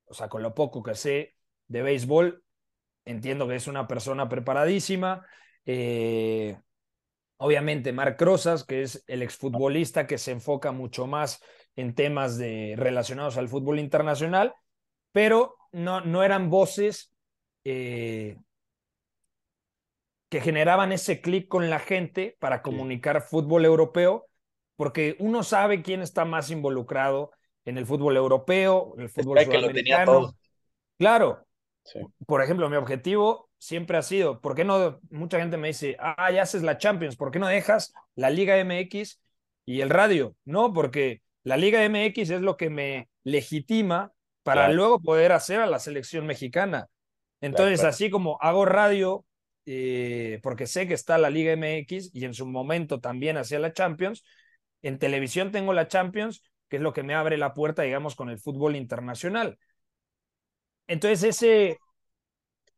o 0.05 0.15
sea, 0.15 0.29
con 0.29 0.43
lo 0.43 0.55
poco 0.55 0.83
que 0.83 0.95
sé 0.95 1.35
de 1.67 1.83
béisbol, 1.83 2.44
entiendo 3.05 3.49
que 3.49 3.57
es 3.57 3.67
una 3.67 3.87
persona 3.87 4.29
preparadísima. 4.29 5.27
Eh, 5.67 6.59
obviamente, 7.37 7.93
Marc 7.93 8.21
Rosas, 8.21 8.65
que 8.65 8.83
es 8.83 9.05
el 9.07 9.23
exfutbolista 9.23 10.07
que 10.07 10.19
se 10.19 10.33
enfoca 10.33 10.73
mucho 10.73 11.07
más 11.07 11.43
en 11.77 11.95
temas 11.95 12.39
de, 12.39 12.75
relacionados 12.77 13.37
al 13.37 13.49
fútbol 13.49 13.79
internacional, 13.79 14.55
pero 15.13 15.57
no, 15.73 16.01
no 16.01 16.23
eran 16.23 16.51
voces 16.51 17.13
eh, 17.65 18.37
que 20.29 20.41
generaban 20.41 20.93
ese 20.93 21.21
clic 21.21 21.49
con 21.49 21.71
la 21.71 21.79
gente 21.79 22.37
para 22.41 22.63
comunicar 22.63 23.23
fútbol 23.23 23.65
europeo, 23.65 24.27
porque 24.77 25.17
uno 25.21 25.43
sabe 25.43 25.83
quién 25.83 26.03
está 26.03 26.25
más 26.25 26.51
involucrado 26.51 27.31
en 27.65 27.79
el 27.79 27.87
fútbol 27.87 28.17
europeo, 28.17 28.95
en 28.97 29.03
el 29.03 29.09
fútbol 29.09 29.39
sudamericano. 29.41 30.35
Claro, 30.99 31.47
por 32.27 32.43
ejemplo, 32.43 32.69
mi 32.71 32.77
objetivo 32.77 33.51
siempre 33.59 33.97
ha 33.97 34.03
sido, 34.03 34.41
¿por 34.41 34.55
qué 34.55 34.65
no? 34.65 35.01
Mucha 35.11 35.39
gente 35.39 35.57
me 35.57 35.69
dice, 35.69 35.97
ah, 35.99 36.31
ya 36.31 36.43
haces 36.43 36.63
la 36.63 36.79
Champions, 36.79 37.17
¿por 37.17 37.31
qué 37.31 37.39
no 37.39 37.47
dejas 37.47 37.93
la 38.15 38.31
Liga 38.31 38.57
MX 38.59 39.21
y 39.65 39.81
el 39.81 39.91
radio? 39.91 40.35
No, 40.45 40.73
porque 40.73 41.23
la 41.43 41.57
Liga 41.57 41.85
MX 41.85 42.31
es 42.31 42.41
lo 42.41 42.57
que 42.57 42.71
me 42.71 43.09
legitima 43.23 44.13
para 44.43 44.71
luego 44.71 45.01
poder 45.01 45.33
hacer 45.33 45.61
a 45.61 45.67
la 45.67 45.79
selección 45.79 46.27
mexicana. 46.27 46.89
Entonces, 47.41 47.85
así 47.85 48.11
como 48.11 48.39
hago 48.41 48.65
radio, 48.65 49.25
eh, 49.67 50.41
porque 50.43 50.67
sé 50.67 50.87
que 50.87 50.95
está 50.95 51.19
la 51.19 51.31
Liga 51.31 51.53
MX 51.53 52.11
y 52.15 52.25
en 52.25 52.35
su 52.35 52.47
momento 52.47 53.01
también 53.01 53.37
hacía 53.37 53.59
la 53.59 53.73
Champions, 53.73 54.25
en 54.83 54.99
televisión 54.99 55.51
tengo 55.51 55.73
la 55.73 55.89
Champions, 55.89 56.43
que 56.69 56.77
es 56.77 56.83
lo 56.83 56.93
que 56.93 57.03
me 57.03 57.15
abre 57.15 57.39
la 57.39 57.55
puerta, 57.55 57.83
digamos, 57.83 58.15
con 58.17 58.29
el 58.29 58.39
fútbol 58.39 58.77
internacional. 58.77 59.59
Entonces, 60.87 61.23
ese 61.23 61.79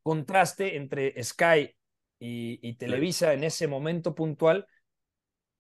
contraste 0.02 0.76
entre 0.76 1.22
Sky 1.22 1.74
y, 2.18 2.74
Televisa 2.74 3.32
en 3.32 3.44
ese 3.44 3.66
momento 3.66 4.14
puntual, 4.14 4.66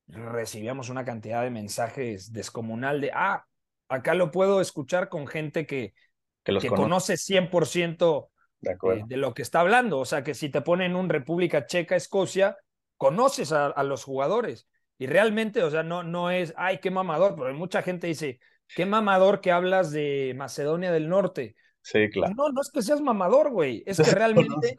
recibíamos 0.06 0.88
una 0.88 1.04
cantidad 1.04 1.42
de 1.42 1.50
mensajes 1.50 2.32
descomunal 2.32 3.00
de, 3.00 3.10
ah, 3.12 3.44
acá 3.88 4.14
lo 4.14 4.30
puedo 4.30 4.60
escuchar 4.60 5.08
con 5.08 5.26
gente 5.26 5.66
que, 5.66 5.94
que, 6.44 6.68
conoce 6.68 7.16
100% 7.16 8.28
de, 8.60 8.70
eh, 8.70 9.02
de, 9.06 9.16
lo 9.16 9.34
que 9.34 9.42
está 9.42 9.60
hablando. 9.60 9.98
O 9.98 10.04
sea, 10.04 10.22
que 10.22 10.34
si 10.34 10.48
te 10.48 10.60
ponen 10.60 10.94
un 10.94 11.08
República 11.08 11.66
Checa, 11.66 11.96
Escocia, 11.96 12.56
conoces 12.96 13.52
a, 13.52 13.66
a, 13.66 13.82
los 13.82 14.04
jugadores. 14.04 14.68
Y 14.98 15.06
realmente, 15.06 15.62
o 15.62 15.70
sea, 15.70 15.82
no, 15.82 16.02
no 16.02 16.30
es, 16.30 16.54
ay, 16.56 16.78
qué 16.78 16.90
mamador, 16.90 17.34
pero 17.36 17.52
mucha 17.54 17.82
gente 17.82 18.06
dice, 18.06 18.38
qué 18.74 18.86
mamador 18.86 19.40
que 19.40 19.52
hablas 19.52 19.90
de 19.90 20.34
Macedonia 20.36 20.92
del 20.92 21.08
Norte. 21.08 21.56
Sí, 21.86 22.10
claro. 22.10 22.34
No, 22.36 22.48
no 22.50 22.60
es 22.60 22.70
que 22.72 22.82
seas 22.82 23.00
mamador, 23.00 23.52
güey. 23.52 23.84
Es 23.86 23.98
que 23.98 24.10
realmente 24.10 24.74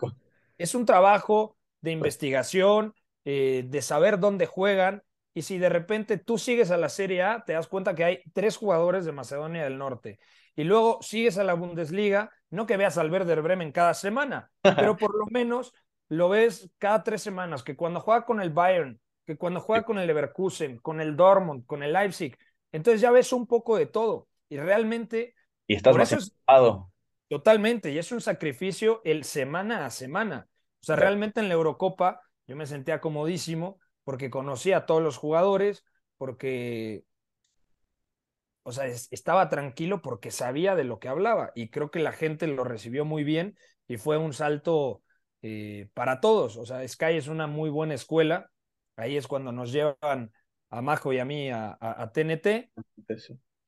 es 0.57 0.75
un 0.75 0.85
trabajo 0.85 1.55
de 1.79 1.91
investigación, 1.91 2.93
eh, 3.23 3.63
de 3.65 3.81
saber 3.81 4.19
dónde 4.19 4.45
juegan. 4.45 5.03
Y 5.33 5.43
si 5.43 5.57
de 5.57 5.69
repente 5.69 6.17
tú 6.17 6.37
sigues 6.37 6.69
a 6.69 6.75
la 6.75 6.89
Serie 6.89 7.23
A, 7.23 7.45
te 7.45 7.53
das 7.53 7.67
cuenta 7.67 7.95
que 7.95 8.03
hay 8.03 8.23
tres 8.33 8.57
jugadores 8.57 9.05
de 9.05 9.13
Macedonia 9.13 9.63
del 9.63 9.77
Norte. 9.77 10.19
Y 10.53 10.65
luego 10.65 10.99
sigues 11.01 11.37
a 11.37 11.45
la 11.45 11.53
Bundesliga, 11.53 12.29
no 12.49 12.65
que 12.65 12.75
veas 12.75 12.97
al 12.97 13.09
Werder 13.09 13.41
Bremen 13.41 13.71
cada 13.71 13.93
semana, 13.93 14.51
pero 14.75 14.97
por 14.97 15.15
lo 15.17 15.27
menos 15.27 15.73
lo 16.09 16.27
ves 16.27 16.69
cada 16.77 17.03
tres 17.03 17.21
semanas, 17.21 17.63
que 17.63 17.77
cuando 17.77 18.01
juega 18.01 18.25
con 18.25 18.41
el 18.41 18.49
Bayern, 18.49 18.99
que 19.25 19.37
cuando 19.37 19.61
juega 19.61 19.85
con 19.85 19.97
el 19.97 20.07
Leverkusen, 20.07 20.79
con 20.79 20.99
el 20.99 21.15
Dortmund, 21.15 21.65
con 21.65 21.83
el 21.83 21.93
Leipzig, 21.93 22.37
entonces 22.73 22.99
ya 22.99 23.11
ves 23.11 23.31
un 23.31 23.47
poco 23.47 23.77
de 23.77 23.85
todo. 23.85 24.27
Y 24.49 24.57
realmente... 24.57 25.35
Y 25.67 25.75
estás 25.75 25.95
más 25.95 26.11
Totalmente, 27.29 27.91
y 27.91 27.97
es 27.97 28.11
un 28.11 28.21
sacrificio 28.21 29.01
el 29.03 29.23
semana 29.25 29.85
a 29.85 29.89
semana. 29.89 30.47
O 30.81 30.85
sea, 30.85 30.95
realmente 30.95 31.41
en 31.41 31.49
la 31.49 31.55
Eurocopa 31.55 32.21
yo 32.47 32.55
me 32.55 32.65
sentía 32.65 33.01
comodísimo 33.01 33.79
porque 34.05 34.29
conocía 34.29 34.77
a 34.77 34.85
todos 34.85 35.03
los 35.03 35.17
jugadores, 35.17 35.83
porque, 36.17 37.03
o 38.63 38.71
sea, 38.71 38.85
estaba 38.85 39.49
tranquilo 39.49 40.01
porque 40.01 40.31
sabía 40.31 40.75
de 40.75 40.85
lo 40.85 40.99
que 40.99 41.09
hablaba 41.09 41.51
y 41.55 41.69
creo 41.69 41.91
que 41.91 41.99
la 41.99 42.13
gente 42.13 42.47
lo 42.47 42.63
recibió 42.63 43.03
muy 43.03 43.23
bien 43.23 43.57
y 43.87 43.97
fue 43.97 44.17
un 44.17 44.33
salto 44.33 45.03
eh, 45.41 45.89
para 45.93 46.21
todos. 46.21 46.57
O 46.57 46.65
sea, 46.65 46.87
Sky 46.87 47.17
es 47.17 47.27
una 47.27 47.47
muy 47.47 47.69
buena 47.69 47.93
escuela. 47.93 48.49
Ahí 48.95 49.17
es 49.17 49.27
cuando 49.27 49.51
nos 49.51 49.71
llevan 49.71 50.31
a 50.69 50.81
Majo 50.81 51.13
y 51.13 51.19
a 51.19 51.25
mí 51.25 51.49
a, 51.49 51.77
a, 51.79 52.11
TNT. 52.11 52.71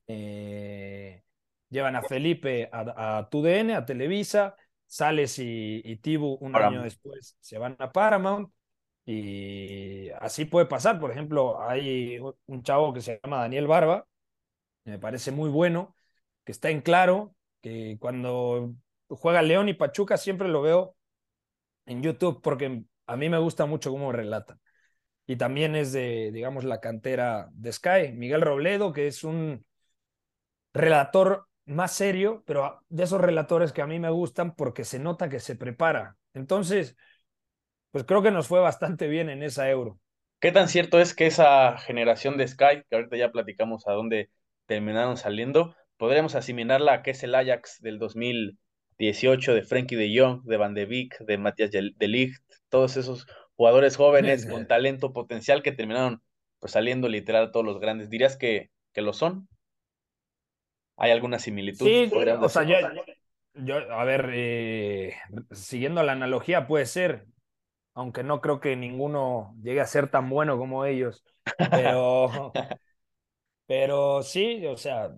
Eh, 0.07 1.23
llevan 1.69 1.95
a 1.95 2.01
Felipe 2.01 2.69
a, 2.71 3.27
TUDN, 3.29 3.71
a 3.71 3.85
Televisa, 3.85 4.55
Sales 4.85 5.37
y, 5.39 5.81
y 5.83 5.97
Tibu 5.97 6.37
un 6.41 6.55
año 6.55 6.83
después 6.83 7.37
se 7.39 7.57
van 7.57 7.75
a 7.79 7.91
Paramount. 7.91 8.51
Y 9.05 10.09
así 10.19 10.45
puede 10.45 10.67
pasar. 10.67 10.99
Por 10.99 11.11
ejemplo, 11.11 11.61
hay 11.61 12.19
un 12.45 12.63
chavo 12.63 12.93
que 12.93 13.01
se 13.01 13.19
llama 13.23 13.39
Daniel 13.39 13.65
Barba, 13.65 14.05
me 14.83 14.99
parece 14.99 15.31
muy 15.31 15.49
bueno, 15.49 15.95
que 16.43 16.51
está 16.51 16.69
en 16.69 16.81
claro, 16.81 17.35
que 17.61 17.97
cuando 17.99 18.73
juega 19.07 19.41
León 19.41 19.69
y 19.69 19.73
Pachuca 19.73 20.17
siempre 20.17 20.47
lo 20.47 20.61
veo 20.61 20.95
en 21.85 22.03
YouTube 22.03 22.41
porque 22.41 22.83
a 23.07 23.15
mí 23.15 23.29
me 23.29 23.39
gusta 23.39 23.65
mucho 23.65 23.91
cómo 23.91 24.11
relata. 24.11 24.59
Y 25.25 25.35
también 25.37 25.75
es 25.75 25.91
de, 25.91 26.31
digamos, 26.31 26.63
la 26.63 26.79
cantera 26.79 27.49
de 27.51 27.71
Sky. 27.71 28.13
Miguel 28.13 28.41
Robledo, 28.41 28.93
que 28.93 29.07
es 29.07 29.23
un 29.23 29.65
relator 30.73 31.48
más 31.69 31.93
serio, 31.93 32.43
pero 32.45 32.83
de 32.89 33.03
esos 33.03 33.21
relatores 33.21 33.71
que 33.71 33.81
a 33.81 33.87
mí 33.87 33.99
me 33.99 34.09
gustan 34.09 34.55
porque 34.55 34.83
se 34.83 34.99
nota 34.99 35.29
que 35.29 35.39
se 35.39 35.55
prepara. 35.55 36.17
Entonces, 36.33 36.95
pues 37.91 38.03
creo 38.03 38.21
que 38.21 38.31
nos 38.31 38.47
fue 38.47 38.59
bastante 38.59 39.07
bien 39.07 39.29
en 39.29 39.43
esa 39.43 39.69
euro. 39.69 39.99
¿Qué 40.39 40.51
tan 40.51 40.67
cierto 40.67 40.99
es 40.99 41.13
que 41.13 41.27
esa 41.27 41.77
generación 41.77 42.37
de 42.37 42.47
Sky, 42.47 42.83
que 42.89 42.95
ahorita 42.95 43.17
ya 43.17 43.31
platicamos 43.31 43.87
a 43.87 43.91
dónde 43.91 44.29
terminaron 44.67 45.17
saliendo, 45.17 45.75
podríamos 45.97 46.35
asimilarla 46.35 46.93
a 46.93 47.01
que 47.03 47.11
es 47.11 47.23
el 47.23 47.35
Ajax 47.35 47.81
del 47.81 47.99
2018 47.99 49.53
de 49.53 49.63
Frankie 49.63 49.95
de 49.95 50.17
Jong, 50.17 50.43
de 50.43 50.57
Van 50.57 50.73
de 50.73 50.85
Beek, 50.85 51.19
de 51.19 51.37
Matías 51.37 51.71
de 51.71 52.07
Ligt, 52.07 52.41
todos 52.69 52.95
esos 52.95 53.27
jugadores 53.55 53.97
jóvenes 53.97 54.45
con 54.49 54.67
talento 54.67 55.11
potencial 55.11 55.61
que 55.61 55.73
terminaron 55.73 56.21
pues 56.59 56.73
saliendo 56.73 57.09
literal 57.09 57.45
a 57.45 57.51
todos 57.51 57.65
los 57.65 57.79
grandes. 57.79 58.09
¿Dirías 58.09 58.37
que, 58.37 58.69
que 58.93 59.01
lo 59.01 59.13
son? 59.13 59.47
¿Hay 60.99 61.11
alguna 61.11 61.39
similitud? 61.39 61.85
Sí, 61.85 62.11
o 62.13 62.49
sea, 62.49 62.63
yo, 63.53 63.75
a 63.93 64.03
ver, 64.03 64.29
eh, 64.33 65.15
siguiendo 65.51 66.03
la 66.03 66.11
analogía, 66.11 66.67
puede 66.67 66.85
ser, 66.85 67.25
aunque 67.93 68.23
no 68.23 68.41
creo 68.41 68.59
que 68.59 68.75
ninguno 68.75 69.55
llegue 69.61 69.79
a 69.79 69.87
ser 69.87 70.11
tan 70.11 70.29
bueno 70.29 70.57
como 70.57 70.85
ellos, 70.85 71.23
pero, 71.71 72.51
pero 73.65 74.23
sí, 74.23 74.65
o 74.65 74.75
sea, 74.75 75.15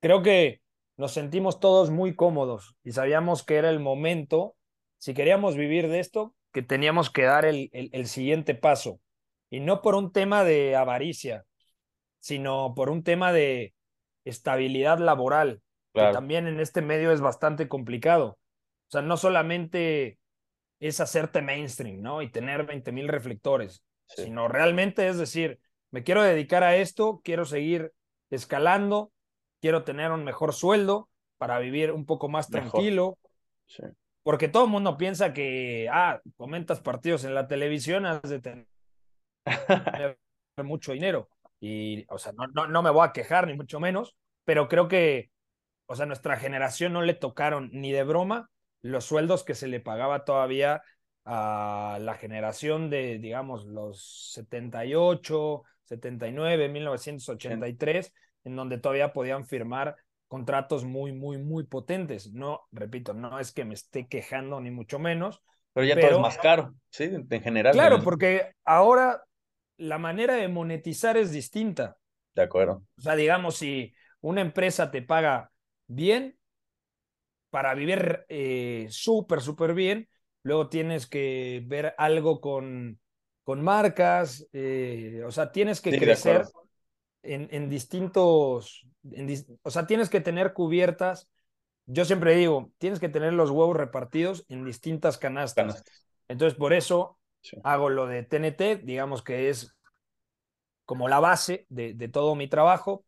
creo 0.00 0.22
que 0.22 0.60
nos 0.96 1.12
sentimos 1.12 1.60
todos 1.60 1.90
muy 1.90 2.14
cómodos 2.16 2.76
y 2.82 2.92
sabíamos 2.92 3.44
que 3.44 3.56
era 3.56 3.70
el 3.70 3.80
momento, 3.80 4.56
si 4.98 5.14
queríamos 5.14 5.56
vivir 5.56 5.88
de 5.88 6.00
esto, 6.00 6.34
que 6.52 6.62
teníamos 6.62 7.08
que 7.08 7.22
dar 7.22 7.44
el, 7.44 7.70
el, 7.72 8.06
siguiente 8.06 8.54
paso. 8.54 9.00
Y 9.48 9.60
no 9.60 9.80
por 9.80 9.94
un 9.94 10.12
tema 10.12 10.44
de 10.44 10.76
avaricia, 10.76 11.44
sino 12.20 12.74
por 12.74 12.90
un 12.90 13.02
tema 13.02 13.32
de 13.32 13.74
estabilidad 14.24 14.98
laboral, 14.98 15.62
que 15.94 16.00
también 16.12 16.46
en 16.46 16.60
este 16.60 16.82
medio 16.82 17.12
es 17.12 17.20
bastante 17.20 17.68
complicado. 17.68 18.38
O 18.88 18.90
sea, 18.90 19.02
no 19.02 19.16
solamente 19.16 20.18
es 20.80 21.00
hacerte 21.00 21.42
mainstream, 21.42 22.00
¿no? 22.00 22.22
Y 22.22 22.30
tener 22.30 22.64
20 22.64 22.92
mil 22.92 23.08
reflectores, 23.08 23.84
sino 24.06 24.48
realmente 24.48 25.08
es 25.08 25.16
decir, 25.16 25.60
me 25.90 26.02
quiero 26.02 26.22
dedicar 26.22 26.64
a 26.64 26.76
esto, 26.76 27.20
quiero 27.22 27.44
seguir 27.44 27.92
escalando, 28.30 29.12
quiero 29.60 29.84
tener 29.84 30.10
un 30.10 30.24
mejor 30.24 30.54
sueldo 30.54 31.08
para 31.38 31.58
vivir 31.58 31.92
un 31.92 32.06
poco 32.06 32.28
más 32.28 32.48
tranquilo. 32.48 33.18
Porque 34.22 34.48
todo 34.48 34.64
el 34.64 34.70
mundo 34.70 34.96
piensa 34.96 35.32
que, 35.32 35.88
ah, 35.90 36.20
comentas 36.36 36.80
partidos 36.80 37.24
en 37.24 37.34
la 37.34 37.48
televisión, 37.48 38.06
has 38.06 38.22
de 38.22 38.40
tener 38.40 38.66
mucho 40.62 40.92
dinero. 40.92 41.28
Y, 41.64 42.04
o 42.08 42.18
sea, 42.18 42.32
no, 42.32 42.48
no, 42.48 42.66
no 42.66 42.82
me 42.82 42.90
voy 42.90 43.06
a 43.06 43.12
quejar, 43.12 43.46
ni 43.46 43.54
mucho 43.54 43.78
menos, 43.78 44.16
pero 44.44 44.66
creo 44.66 44.88
que, 44.88 45.30
o 45.86 45.94
sea, 45.94 46.06
nuestra 46.06 46.36
generación 46.36 46.92
no 46.92 47.02
le 47.02 47.14
tocaron 47.14 47.70
ni 47.72 47.92
de 47.92 48.02
broma 48.02 48.50
los 48.80 49.04
sueldos 49.04 49.44
que 49.44 49.54
se 49.54 49.68
le 49.68 49.78
pagaba 49.78 50.24
todavía 50.24 50.82
a 51.24 51.98
la 52.00 52.14
generación 52.14 52.90
de, 52.90 53.20
digamos, 53.20 53.64
los 53.64 54.32
78, 54.32 55.62
79, 55.84 56.68
1983, 56.68 58.12
en 58.42 58.56
donde 58.56 58.78
todavía 58.78 59.12
podían 59.12 59.46
firmar 59.46 59.94
contratos 60.26 60.84
muy, 60.84 61.12
muy, 61.12 61.38
muy 61.38 61.62
potentes. 61.62 62.32
No, 62.32 62.62
repito, 62.72 63.14
no 63.14 63.38
es 63.38 63.52
que 63.52 63.64
me 63.64 63.74
esté 63.74 64.08
quejando 64.08 64.60
ni 64.60 64.72
mucho 64.72 64.98
menos. 64.98 65.40
Pero 65.74 65.86
ya 65.86 65.94
todo 65.94 66.10
es 66.10 66.18
más 66.18 66.38
caro, 66.38 66.74
¿sí? 66.90 67.04
En 67.04 67.40
general. 67.40 67.72
Claro, 67.72 68.02
porque 68.02 68.50
ahora 68.64 69.22
la 69.82 69.98
manera 69.98 70.36
de 70.36 70.46
monetizar 70.46 71.16
es 71.16 71.32
distinta. 71.32 71.98
De 72.34 72.42
acuerdo. 72.42 72.84
O 72.96 73.00
sea, 73.00 73.16
digamos, 73.16 73.56
si 73.56 73.92
una 74.20 74.40
empresa 74.40 74.90
te 74.92 75.02
paga 75.02 75.50
bien 75.88 76.38
para 77.50 77.74
vivir 77.74 78.24
eh, 78.28 78.86
súper, 78.90 79.40
súper 79.40 79.74
bien, 79.74 80.08
luego 80.44 80.68
tienes 80.68 81.06
que 81.08 81.64
ver 81.66 81.94
algo 81.98 82.40
con, 82.40 83.00
con 83.42 83.60
marcas, 83.60 84.46
eh, 84.52 85.22
o 85.26 85.32
sea, 85.32 85.50
tienes 85.50 85.80
que 85.80 85.98
crecer 85.98 86.44
en, 87.22 87.48
en, 87.50 87.68
distintos, 87.68 88.86
o 89.62 89.70
sea, 89.70 89.86
tienes 89.86 90.08
que 90.08 90.20
tener 90.20 90.52
cubiertas, 90.52 91.28
yo 91.86 92.04
siempre 92.04 92.36
digo, 92.36 92.72
tienes 92.78 93.00
que 93.00 93.08
tener 93.08 93.32
los 93.32 93.50
huevos 93.50 93.76
repartidos 93.76 94.46
en 94.48 94.64
distintas 94.64 95.18
canastas. 95.18 95.82
Entonces, 96.28 96.56
por 96.56 96.72
eso 96.72 97.18
hago 97.62 97.90
lo 97.90 98.06
de 98.06 98.22
TNT, 98.22 98.84
digamos 98.84 99.22
que 99.22 99.48
es 99.48 99.76
como 100.84 101.08
la 101.08 101.20
base 101.20 101.66
de, 101.68 101.94
de 101.94 102.08
todo 102.08 102.34
mi 102.34 102.48
trabajo, 102.48 103.04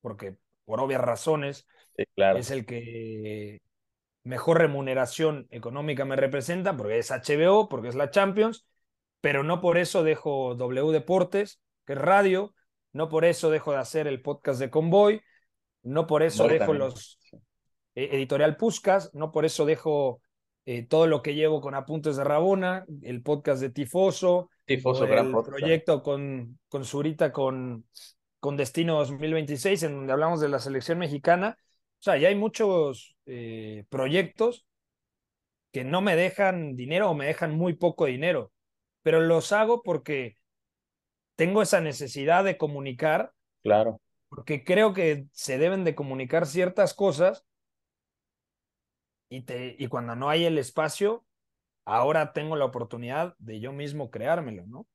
porque 0.00 0.36
por 0.64 0.80
obvias 0.80 1.00
razones 1.00 1.66
es 1.96 2.50
el 2.50 2.66
que 2.66 3.60
mejor 4.22 4.58
remuneración 4.58 5.46
económica 5.50 6.04
me 6.04 6.16
representa, 6.16 6.76
porque 6.76 6.98
es 6.98 7.10
HBO, 7.10 7.68
porque 7.68 7.88
es 7.88 7.94
la 7.94 8.10
Champions, 8.10 8.66
pero 9.20 9.42
no 9.42 9.60
por 9.60 9.78
eso 9.78 10.02
dejo 10.02 10.54
W 10.54 10.92
Deportes, 10.92 11.60
que 11.86 11.92
es 11.92 11.98
radio, 11.98 12.54
no 12.92 13.08
por 13.08 13.24
eso 13.24 13.50
dejo 13.50 13.72
de 13.72 13.78
hacer 13.78 14.06
el 14.06 14.22
podcast 14.22 14.58
de 14.60 14.70
Convoy, 14.70 15.20
no 15.82 16.06
por 16.06 16.22
eso 16.22 16.48
dejo 16.48 16.72
los 16.72 17.18
eh, 17.94 18.08
editorial 18.12 18.56
Puscas, 18.56 19.10
no 19.14 19.30
por 19.30 19.44
eso 19.44 19.66
dejo 19.66 20.20
eh, 20.66 20.86
todo 20.86 21.06
lo 21.06 21.22
que 21.22 21.34
llevo 21.34 21.60
con 21.60 21.74
Apuntes 21.74 22.16
de 22.16 22.24
Rabona, 22.24 22.86
el 23.02 23.22
podcast 23.22 23.60
de 23.60 23.70
Tifoso, 23.70 24.50
Tifoso 24.64 25.06
gran 25.06 25.34
el 25.34 25.42
proyecto 25.42 26.02
con, 26.02 26.58
con 26.68 26.84
Zurita 26.84 27.32
con, 27.32 27.84
con 28.40 28.56
Destino 28.56 28.94
2026, 28.94 29.82
en 29.82 29.96
donde 29.96 30.12
hablamos 30.12 30.40
de 30.40 30.48
la 30.48 30.58
selección 30.58 30.98
mexicana. 30.98 31.58
O 31.58 32.02
sea, 32.02 32.16
ya 32.16 32.28
hay 32.28 32.34
muchos 32.34 33.14
eh, 33.26 33.84
proyectos 33.90 34.66
que 35.70 35.84
no 35.84 36.00
me 36.00 36.16
dejan 36.16 36.76
dinero 36.76 37.10
o 37.10 37.14
me 37.14 37.26
dejan 37.26 37.54
muy 37.54 37.74
poco 37.74 38.06
dinero, 38.06 38.52
pero 39.02 39.20
los 39.20 39.52
hago 39.52 39.82
porque 39.82 40.38
tengo 41.36 41.60
esa 41.60 41.80
necesidad 41.80 42.44
de 42.44 42.56
comunicar. 42.56 43.32
Claro. 43.62 44.00
Porque 44.28 44.64
creo 44.64 44.94
que 44.94 45.26
se 45.32 45.58
deben 45.58 45.84
de 45.84 45.94
comunicar 45.94 46.46
ciertas 46.46 46.94
cosas 46.94 47.44
y, 49.28 49.42
te, 49.42 49.76
y 49.78 49.86
cuando 49.88 50.14
no 50.16 50.28
hay 50.28 50.44
el 50.44 50.58
espacio, 50.58 51.24
ahora 51.84 52.32
tengo 52.32 52.56
la 52.56 52.64
oportunidad 52.64 53.34
de 53.38 53.60
yo 53.60 53.72
mismo 53.72 54.10
creármelo, 54.10 54.66
¿no? 54.66 54.86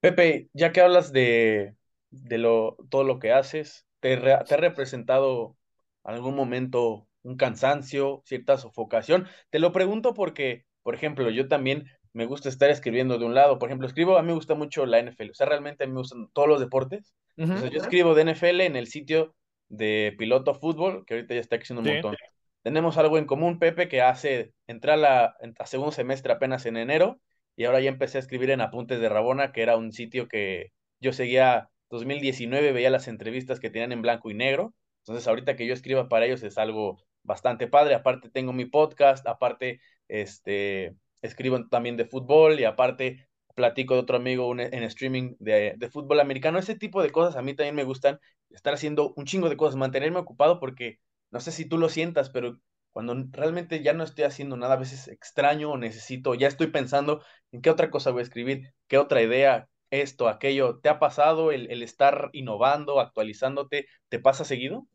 Pepe, 0.00 0.48
ya 0.52 0.72
que 0.72 0.80
hablas 0.80 1.12
de, 1.12 1.74
de 2.10 2.38
lo, 2.38 2.76
todo 2.88 3.04
lo 3.04 3.18
que 3.18 3.32
haces, 3.32 3.86
¿te, 4.00 4.16
te 4.16 4.32
ha 4.32 4.56
representado 4.56 5.56
algún 6.04 6.34
momento 6.34 7.06
un 7.22 7.36
cansancio, 7.36 8.22
cierta 8.24 8.56
sofocación? 8.56 9.26
Te 9.50 9.58
lo 9.58 9.72
pregunto 9.72 10.14
porque, 10.14 10.64
por 10.82 10.94
ejemplo, 10.94 11.28
yo 11.30 11.48
también 11.48 11.86
me 12.12 12.26
gusta 12.26 12.48
estar 12.48 12.70
escribiendo 12.70 13.18
de 13.18 13.26
un 13.26 13.34
lado. 13.34 13.58
Por 13.58 13.68
ejemplo, 13.68 13.86
escribo, 13.86 14.16
a 14.16 14.22
mí 14.22 14.28
me 14.28 14.34
gusta 14.34 14.54
mucho 14.54 14.86
la 14.86 14.98
NFL, 14.98 15.30
o 15.30 15.34
sea, 15.34 15.46
realmente 15.46 15.84
a 15.84 15.86
mí 15.86 15.92
me 15.92 16.00
gustan 16.00 16.28
todos 16.32 16.48
los 16.48 16.60
deportes. 16.60 17.14
yo 17.36 17.80
escribo 17.80 18.14
de 18.14 18.22
NFL 18.22 18.60
en 18.62 18.76
el 18.76 18.86
sitio 18.86 19.34
de 19.68 20.14
Piloto 20.18 20.54
Fútbol, 20.54 21.04
que 21.06 21.14
ahorita 21.14 21.34
ya 21.34 21.40
está 21.40 21.58
creciendo 21.58 21.82
un 21.82 21.88
montón. 21.88 22.16
Tenemos 22.62 22.98
algo 22.98 23.18
en 23.18 23.26
común, 23.26 23.58
Pepe, 23.58 23.88
que 23.88 24.02
hace, 24.02 24.52
entrar 24.66 25.02
a, 25.04 25.36
a 25.58 25.66
segundo 25.66 25.92
semestre 25.92 26.32
apenas 26.32 26.66
en 26.66 26.76
enero, 26.76 27.20
y 27.56 27.64
ahora 27.64 27.80
ya 27.80 27.90
empecé 27.90 28.18
a 28.18 28.20
escribir 28.20 28.50
en 28.50 28.60
Apuntes 28.60 29.00
de 29.00 29.08
Rabona, 29.08 29.52
que 29.52 29.62
era 29.62 29.76
un 29.76 29.92
sitio 29.92 30.28
que 30.28 30.72
yo 31.00 31.12
seguía 31.12 31.70
2019, 31.90 32.72
veía 32.72 32.90
las 32.90 33.08
entrevistas 33.08 33.60
que 33.60 33.70
tenían 33.70 33.92
en 33.92 34.02
blanco 34.02 34.30
y 34.30 34.34
negro. 34.34 34.74
Entonces, 35.00 35.26
ahorita 35.28 35.56
que 35.56 35.66
yo 35.66 35.74
escriba 35.74 36.08
para 36.08 36.26
ellos 36.26 36.42
es 36.42 36.58
algo 36.58 36.98
bastante 37.22 37.66
padre. 37.66 37.94
Aparte, 37.94 38.30
tengo 38.30 38.52
mi 38.52 38.66
podcast, 38.66 39.26
aparte, 39.26 39.80
este, 40.08 40.94
escribo 41.22 41.66
también 41.68 41.96
de 41.96 42.04
fútbol 42.06 42.60
y 42.60 42.64
aparte 42.64 43.28
platico 43.54 43.94
de 43.94 44.00
otro 44.00 44.16
amigo 44.16 44.52
en 44.58 44.82
streaming 44.84 45.34
de, 45.38 45.74
de, 45.76 45.90
fútbol 45.90 46.20
americano. 46.20 46.58
Ese 46.58 46.76
tipo 46.76 47.02
de 47.02 47.10
cosas 47.10 47.36
a 47.36 47.42
mí 47.42 47.54
también 47.54 47.74
me 47.74 47.84
gustan. 47.84 48.18
Estar 48.50 48.74
haciendo 48.74 49.12
un 49.16 49.26
chingo 49.26 49.48
de 49.48 49.56
cosas, 49.56 49.76
mantenerme 49.76 50.18
ocupado 50.18 50.58
porque 50.60 50.98
no 51.30 51.40
sé 51.40 51.52
si 51.52 51.64
tú 51.66 51.78
lo 51.78 51.88
sientas, 51.88 52.30
pero 52.30 52.60
cuando 52.92 53.14
realmente 53.32 53.82
ya 53.82 53.92
no 53.92 54.04
estoy 54.04 54.24
haciendo 54.24 54.56
nada, 54.56 54.74
a 54.74 54.76
veces 54.78 55.08
extraño 55.08 55.70
o 55.72 55.78
necesito, 55.78 56.34
ya 56.34 56.48
estoy 56.48 56.68
pensando 56.68 57.22
en 57.52 57.62
qué 57.62 57.70
otra 57.70 57.90
cosa 57.90 58.10
voy 58.10 58.20
a 58.20 58.22
escribir, 58.24 58.74
qué 58.88 58.98
otra 58.98 59.22
idea, 59.22 59.68
esto, 59.90 60.28
aquello. 60.28 60.80
¿Te 60.80 60.88
ha 60.88 60.98
pasado 60.98 61.52
el, 61.52 61.70
el 61.70 61.82
estar 61.82 62.30
innovando, 62.32 63.00
actualizándote? 63.00 63.86
¿Te 64.08 64.18
pasa 64.18 64.44
seguido? 64.44 64.86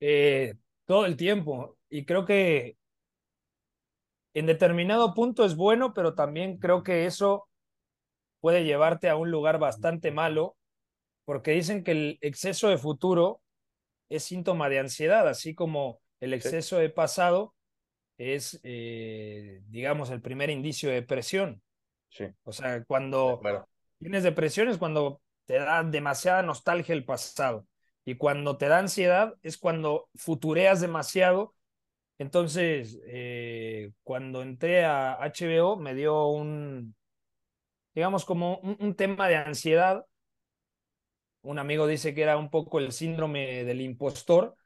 Eh, 0.00 0.54
todo 0.86 1.06
el 1.06 1.16
tiempo. 1.16 1.78
Y 1.88 2.04
creo 2.04 2.24
que 2.24 2.76
en 4.34 4.46
determinado 4.46 5.14
punto 5.14 5.44
es 5.44 5.56
bueno, 5.56 5.92
pero 5.94 6.14
también 6.14 6.58
creo 6.58 6.82
que 6.82 7.06
eso 7.06 7.48
puede 8.40 8.64
llevarte 8.64 9.08
a 9.08 9.16
un 9.16 9.30
lugar 9.30 9.58
bastante 9.58 10.10
malo, 10.12 10.56
porque 11.24 11.52
dicen 11.52 11.84
que 11.84 11.92
el 11.92 12.18
exceso 12.22 12.68
de 12.68 12.78
futuro 12.78 13.42
es 14.14 14.24
síntoma 14.24 14.68
de 14.68 14.78
ansiedad, 14.78 15.28
así 15.28 15.54
como 15.54 16.00
el 16.20 16.34
exceso 16.34 16.78
de 16.78 16.90
pasado 16.90 17.54
es, 18.18 18.60
eh, 18.62 19.62
digamos, 19.68 20.10
el 20.10 20.20
primer 20.20 20.50
indicio 20.50 20.88
de 20.88 20.96
depresión. 20.96 21.62
Sí. 22.08 22.26
O 22.44 22.52
sea, 22.52 22.84
cuando 22.84 23.40
tienes 23.98 24.22
depresión 24.22 24.68
es 24.68 24.78
cuando 24.78 25.20
te 25.46 25.54
da 25.54 25.82
demasiada 25.82 26.42
nostalgia 26.42 26.94
el 26.94 27.04
pasado. 27.04 27.66
Y 28.04 28.16
cuando 28.16 28.56
te 28.58 28.68
da 28.68 28.78
ansiedad 28.78 29.34
es 29.42 29.58
cuando 29.58 30.08
futureas 30.14 30.80
demasiado 30.80 31.54
entonces, 32.22 33.00
eh, 33.06 33.90
cuando 34.04 34.42
entré 34.42 34.84
a 34.84 35.18
HBO 35.20 35.76
me 35.76 35.92
dio 35.92 36.28
un, 36.28 36.94
digamos, 37.94 38.24
como 38.24 38.58
un, 38.58 38.94
tema 38.94 39.26
de 39.26 39.36
ansiedad. 39.36 40.06
Un 41.42 41.58
amigo 41.58 41.86
dice 41.86 42.14
que 42.14 42.22
era 42.22 42.36
un 42.36 42.50
poco 42.50 42.78
el 42.78 42.92
síndrome 42.92 43.64
del 43.64 43.80
impostor, 43.80 44.56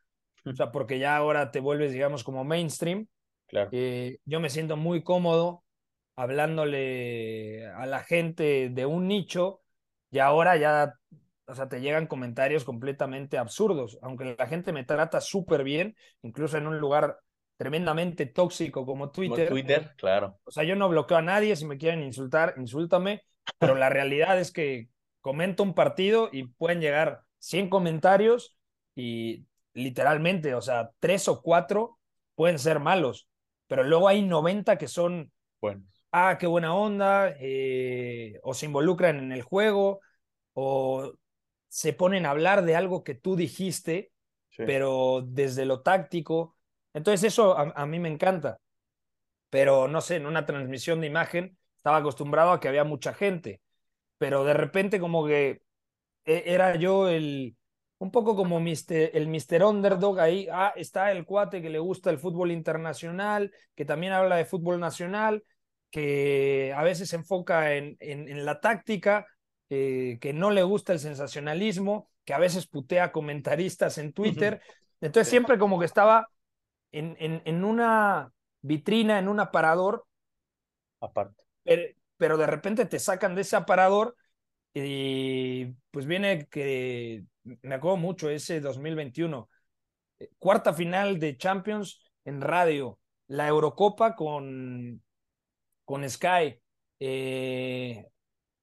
o 0.45 0.55
sea, 0.55 0.71
porque 0.71 0.99
ya 0.99 1.17
ahora 1.17 1.51
te 1.51 1.61
vuelves, 1.61 1.93
digamos, 1.93 2.23
como 2.23 2.45
mainstream. 2.45 3.09
Claro. 3.47 3.71
Eh, 3.73 4.19
yo 4.25 4.41
me 4.41 4.51
siento 4.51 4.77
muy 4.77 5.03
cómodo 5.03 5.65
hablándole 6.17 7.67
a 7.67 7.87
la 7.87 8.03
gente 8.03 8.71
de 8.71 8.87
un 8.87 9.07
nicho 9.07 9.61
y 10.11 10.19
ahora 10.19 10.57
ya, 10.57 10.95
o 11.47 11.55
sea, 11.55 11.69
te 11.69 11.81
llegan 11.81 12.07
comentarios 12.07 12.65
completamente 12.65 13.39
absurdos, 13.39 13.99
aunque 14.03 14.35
la 14.37 14.47
gente 14.47 14.73
me 14.73 14.85
trata 14.85 15.21
súper 15.21 15.63
bien, 15.63 15.95
incluso 16.23 16.57
en 16.57 16.67
un 16.67 16.79
lugar 16.79 17.19
tremendamente 17.57 18.27
tóxico 18.27 18.85
como 18.85 19.11
Twitter. 19.11 19.49
Twitter, 19.49 19.93
claro. 19.97 20.39
O 20.45 20.51
sea, 20.51 20.65
yo 20.65 20.77
no 20.77 20.89
bloqueo 20.89 21.19
a 21.19 21.23
nadie, 21.23 21.57
si 21.57 21.65
me 21.67 21.79
quieren 21.79 22.03
insultar, 22.03 22.55
insúltame, 22.57 23.23
pero 23.59 23.75
la 23.75 23.89
realidad 23.89 24.39
es 24.39 24.53
que 24.53 24.89
comento 25.27 25.65
un 25.65 25.75
partido 25.75 26.29
y 26.31 26.45
pueden 26.45 26.81
llegar 26.81 27.25
100 27.41 27.69
comentarios 27.69 28.57
y 28.95 29.45
literalmente, 29.73 30.55
o 30.55 30.63
sea, 30.63 30.93
tres 31.01 31.27
o 31.27 31.43
cuatro 31.43 31.99
pueden 32.37 32.61
ser 32.61 32.79
malos, 32.79 33.29
pero 33.67 33.83
luego 33.83 34.07
hay 34.07 34.23
90 34.23 34.79
que 34.79 34.87
son 34.87 35.33
Bueno. 35.61 35.83
Ah, 36.13 36.39
qué 36.39 36.47
buena 36.47 36.77
onda, 36.77 37.35
eh, 37.41 38.39
o 38.45 38.55
se 38.55 38.67
involucran 38.67 39.19
en 39.19 39.33
el 39.33 39.43
juego, 39.43 40.01
o 40.53 41.13
se 41.67 41.93
ponen 41.93 42.25
a 42.25 42.31
hablar 42.31 42.65
de 42.65 42.77
algo 42.77 43.03
que 43.03 43.17
tú 43.17 43.35
dijiste, 43.35 44.13
pero 44.57 45.25
desde 45.27 45.65
lo 45.65 45.83
táctico. 45.83 46.57
Entonces 46.95 47.25
eso 47.33 47.59
a, 47.59 47.73
a, 47.75 47.85
mí 47.85 47.99
me 47.99 48.09
encanta. 48.09 48.61
Pero 49.51 49.89
no 49.89 50.01
sé, 50.01 50.17
en 50.17 50.27
una 50.27 50.47
transmisión 50.47 51.01
de 51.01 51.09
imagen 51.09 51.59
estaba 51.79 51.97
acostumbrado 51.97 52.53
a 52.53 52.61
que 52.61 52.69
había 52.69 52.85
mucha 52.85 53.13
gente, 53.13 53.61
pero 54.19 54.45
de 54.45 54.55
repente 54.55 55.01
como 55.01 55.27
que 55.27 55.63
e, 56.25 56.45
era 56.47 56.77
yo 56.77 57.09
el, 57.09 57.57
un 57.99 58.11
poco 58.11 58.37
como 58.37 58.61
mister, 58.61 59.11
el 59.15 59.29
Mr. 59.29 59.65
Underdog 59.65 60.21
ahí, 60.21 60.49
ah, 60.53 60.73
está 60.77 61.13
el 61.13 61.25
cuate 61.25 61.63
que 61.63 61.71
le 61.71 61.79
gusta 61.79 62.11
el 62.11 62.19
fútbol 62.19 62.51
internacional, 62.51 63.53
que 63.75 63.85
también 63.85 64.13
habla 64.13 64.37
de 64.37 64.45
fútbol 64.45 64.79
nacional, 64.81 65.45
que 65.91 66.75
a 66.77 66.83
veces 66.83 67.09
se 67.09 67.17
enfoca 67.17 67.75
en, 67.75 67.97
en, 68.01 68.45
la 68.45 68.61
táctica, 68.61 69.27
eh, 69.71 70.19
que 70.21 70.33
no 70.33 70.51
le 70.51 70.63
gusta 70.63 70.93
el 70.93 70.99
sensacionalismo, 70.99 72.11
que 72.25 72.35
a 72.35 72.39
veces 72.39 72.67
putea 72.67 73.13
comentaristas 73.13 73.97
en 73.99 74.13
Twitter. 74.13 74.61
Entonces 75.01 75.31
siempre 75.31 75.59
como 75.59 75.79
que 75.79 75.87
estaba 75.87 76.29
en, 76.93 77.17
en, 77.19 77.41
en 77.45 77.65
una 77.65 78.33
vitrina, 78.61 79.19
en 79.19 79.29
un 79.29 79.41
aparador. 79.41 80.05
Aparte. 81.01 81.45
Pero, 81.63 81.83
pero 82.17 82.37
de 82.37 82.47
repente 82.47 82.87
te 82.87 82.99
sacan 82.99 83.35
de 83.35 83.43
ese 83.43 83.57
aparador 83.57 84.17
y 84.75 85.67
pues 85.91 86.07
viene 86.07 86.47
que 86.49 87.25
me 87.63 87.75
acuerdo 87.75 87.97
mucho 87.97 88.29
ese 88.29 88.61
2021, 88.61 89.49
eh, 90.19 90.31
cuarta 90.39 90.75
final 90.75 91.19
de 91.19 91.37
Champions 91.37 92.03
en 92.25 92.41
radio, 92.41 92.99
la 93.29 93.49
Eurocopa 93.49 94.15
con, 94.15 95.03
con 95.85 96.09
Sky, 96.09 96.61
eh, 97.01 98.07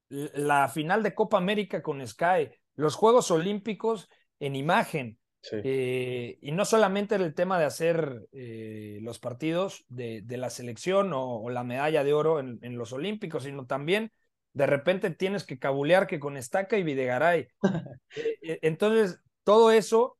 la 0.09 0.69
final 0.69 1.01
de 1.01 1.15
Copa 1.15 1.37
América 1.37 1.81
con 1.81 2.05
Sky, 2.05 2.49
los 2.75 2.95
Juegos 2.95 3.31
Olímpicos 3.31 4.09
en 4.39 4.55
imagen. 4.55 5.17
Eh, 5.51 6.37
y 6.41 6.51
no 6.53 6.63
solamente 6.63 7.15
el 7.15 7.33
tema 7.33 7.59
de 7.59 7.65
hacer 7.65 8.27
los 8.31 9.19
partidos 9.19 9.85
de, 9.89 10.21
de 10.21 10.37
la 10.37 10.49
selección 10.49 11.11
o, 11.13 11.49
la 11.49 11.63
medalla 11.63 12.03
de 12.03 12.13
oro 12.13 12.39
en, 12.39 12.59
en, 12.61 12.77
los 12.77 12.93
Olímpicos, 12.93 13.43
sino 13.43 13.65
también 13.65 14.11
de 14.53 14.67
repente 14.67 15.09
tienes 15.09 15.43
que 15.43 15.59
cabulear 15.59 16.07
que 16.07 16.19
con 16.19 16.37
Estaca 16.37 16.77
y 16.77 16.83
Videgaray. 16.83 17.47
Eh, 18.15 18.37
eh, 18.43 18.59
entonces, 18.61 19.19
todo 19.43 19.71
eso 19.71 20.19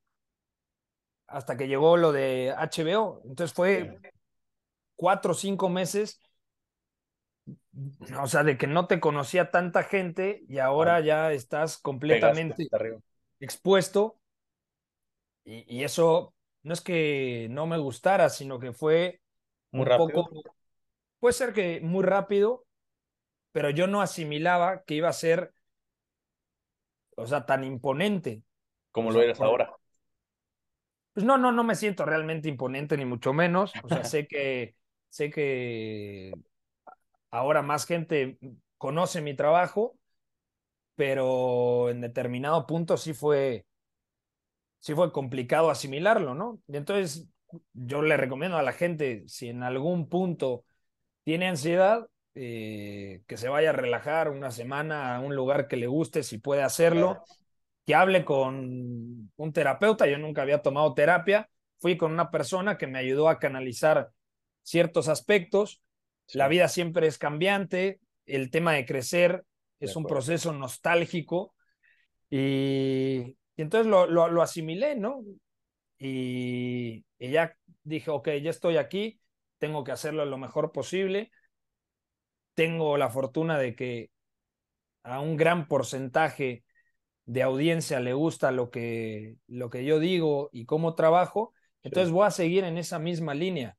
hasta 1.27 1.55
que 1.55 1.67
llegó 1.67 1.95
lo 1.95 2.11
de 2.11 2.51
HBO. 2.57 3.21
Entonces 3.23 3.53
fue 3.53 3.99
cuatro 4.95 5.33
o 5.33 5.35
cinco 5.35 5.69
meses, 5.69 6.19
o 8.19 8.25
sea, 8.25 8.43
de 8.43 8.57
que 8.57 8.65
no 8.65 8.87
te 8.87 8.99
conocía 8.99 9.51
tanta 9.51 9.83
gente 9.83 10.43
y 10.47 10.57
ahora 10.57 11.01
ya 11.01 11.33
estás 11.33 11.77
completamente 11.77 12.67
expuesto. 13.39 14.19
Y, 15.45 15.83
eso 15.83 16.33
no 16.63 16.73
es 16.73 16.81
que 16.81 17.47
no 17.49 17.67
me 17.67 17.77
gustara, 17.77 18.29
sino 18.29 18.59
que 18.59 18.71
fue 18.71 19.21
muy 19.71 19.87
un 19.89 19.97
poco, 19.97 20.29
puede 21.19 21.33
ser 21.33 21.53
que 21.53 21.81
muy 21.81 22.03
rápido, 22.03 22.65
pero 23.51 23.69
yo 23.69 23.87
no 23.87 24.01
asimilaba 24.01 24.83
que 24.83 24.95
iba 24.95 25.09
a 25.09 25.13
ser, 25.13 25.53
o 27.17 27.27
sea, 27.27 27.45
tan 27.45 27.63
imponente. 27.63 28.41
Como 28.91 29.11
lo 29.11 29.21
eres 29.21 29.41
ahora. 29.41 29.75
Pues 31.13 31.25
no, 31.25 31.37
no, 31.37 31.51
no 31.51 31.63
me 31.63 31.75
siento 31.75 32.05
realmente 32.05 32.49
imponente, 32.49 32.97
ni 32.97 33.05
mucho 33.05 33.33
menos. 33.33 33.73
O 33.83 33.87
sea, 33.89 34.03
sé 34.03 34.27
que, 34.27 34.75
sé 35.09 35.29
que 35.29 36.33
ahora 37.29 37.61
más 37.61 37.85
gente 37.85 38.37
conoce 38.77 39.21
mi 39.21 39.35
trabajo, 39.35 39.97
pero 40.95 41.89
en 41.89 42.01
determinado 42.01 42.65
punto 42.65 42.97
sí 42.97 43.13
fue, 43.13 43.65
sí 44.83 44.93
fue 44.95 45.13
complicado 45.13 45.69
asimilarlo, 45.69 46.35
¿no? 46.35 46.59
Y 46.67 46.75
entonces 46.75 47.29
yo 47.71 48.01
le 48.01 48.17
recomiendo 48.17 48.57
a 48.57 48.63
la 48.63 48.73
gente, 48.73 49.23
si 49.27 49.47
en 49.47 49.63
algún 49.63 50.09
punto 50.09 50.65
tiene 51.23 51.47
ansiedad, 51.47 52.05
eh, 52.35 53.21
que 53.25 53.37
se 53.37 53.47
vaya 53.47 53.69
a 53.69 53.73
relajar 53.73 54.27
una 54.27 54.51
semana 54.51 55.15
a 55.15 55.21
un 55.21 55.37
lugar 55.37 55.69
que 55.69 55.77
le 55.77 55.87
guste, 55.87 56.21
si 56.21 56.37
puede 56.37 56.63
hacerlo, 56.63 57.23
que 57.85 57.95
hable 57.95 58.25
con 58.25 59.31
un 59.33 59.53
terapeuta. 59.53 60.05
Yo 60.05 60.17
nunca 60.17 60.41
había 60.41 60.61
tomado 60.61 60.93
terapia, 60.93 61.49
fui 61.79 61.95
con 61.95 62.11
una 62.11 62.29
persona 62.29 62.77
que 62.77 62.87
me 62.87 62.99
ayudó 62.99 63.29
a 63.29 63.39
canalizar 63.39 64.09
ciertos 64.63 65.07
aspectos. 65.07 65.81
La 66.33 66.49
vida 66.49 66.67
siempre 66.67 67.07
es 67.07 67.17
cambiante, 67.17 68.01
el 68.25 68.51
tema 68.51 68.73
de 68.73 68.85
crecer 68.85 69.45
es 69.79 69.95
un 69.95 70.03
proceso 70.03 70.51
nostálgico 70.51 71.55
y, 72.29 73.37
entonces 73.61 73.87
lo, 73.87 74.07
lo, 74.07 74.41
asimilé, 74.41 74.95
¿no? 74.95 75.23
Y, 75.99 77.05
y 77.19 77.31
ya 77.31 77.55
dije, 77.83 78.11
ok, 78.11 78.29
ya 78.41 78.49
estoy 78.49 78.77
aquí, 78.77 79.19
tengo 79.57 79.83
que 79.83 79.91
hacerlo 79.91 80.25
lo 80.25 80.37
mejor 80.37 80.71
posible 80.71 81.31
tengo 82.53 82.97
la 82.97 83.09
fortuna 83.09 83.57
de 83.57 83.75
que 83.75 84.11
a 85.03 85.19
un 85.19 85.37
gran 85.37 85.67
porcentaje 85.67 86.63
de 87.25 87.43
audiencia 87.43 87.99
le 87.99 88.13
gusta 88.13 88.51
lo 88.51 88.69
que, 88.69 89.37
lo 89.47 89.69
que 89.69 89.85
yo 89.85 89.99
digo 89.99 90.49
y 90.51 90.65
cómo 90.65 90.95
trabajo, 90.95 91.53
entonces 91.81 92.11
voy 92.11 92.25
a 92.25 92.31
seguir 92.31 92.63
en 92.63 92.77
esa 92.77 92.99
misma 92.99 93.33
línea. 93.33 93.77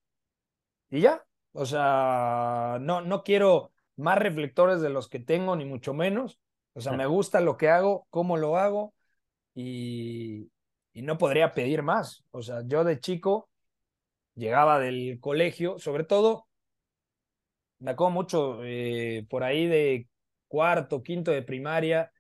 Y 0.90 1.00
ya, 1.00 1.24
o 1.52 1.66
sea, 1.66 2.78
no, 2.80 3.00
no 3.00 3.22
quiero 3.22 3.72
más 3.96 4.18
reflectores 4.18 4.80
de 4.80 4.90
los 4.90 5.08
que 5.08 5.20
tengo, 5.20 5.56
ni 5.56 5.64
mucho 5.64 5.94
menos. 5.94 6.38
O 6.74 6.80
sea, 6.80 6.92
me 6.92 7.06
gusta 7.06 7.40
lo 7.40 7.56
que 7.56 7.68
hago, 7.68 8.06
cómo 8.10 8.36
lo 8.36 8.56
hago 8.56 8.94
y, 9.54 10.50
y 10.92 11.02
no 11.02 11.18
podría 11.18 11.54
pedir 11.54 11.82
más. 11.82 12.24
O 12.30 12.42
sea, 12.42 12.62
yo 12.66 12.84
de 12.84 13.00
chico 13.00 13.48
llegaba 14.34 14.78
del 14.78 15.18
colegio, 15.20 15.78
sobre 15.78 16.04
todo 16.04 16.46
me 17.84 17.90
acuerdo 17.90 18.12
mucho 18.12 18.64
eh, 18.64 19.26
por 19.28 19.44
ahí 19.44 19.66
de 19.66 20.08
cuarto, 20.48 21.02
quinto 21.02 21.30
de 21.30 21.42
primaria, 21.42 22.10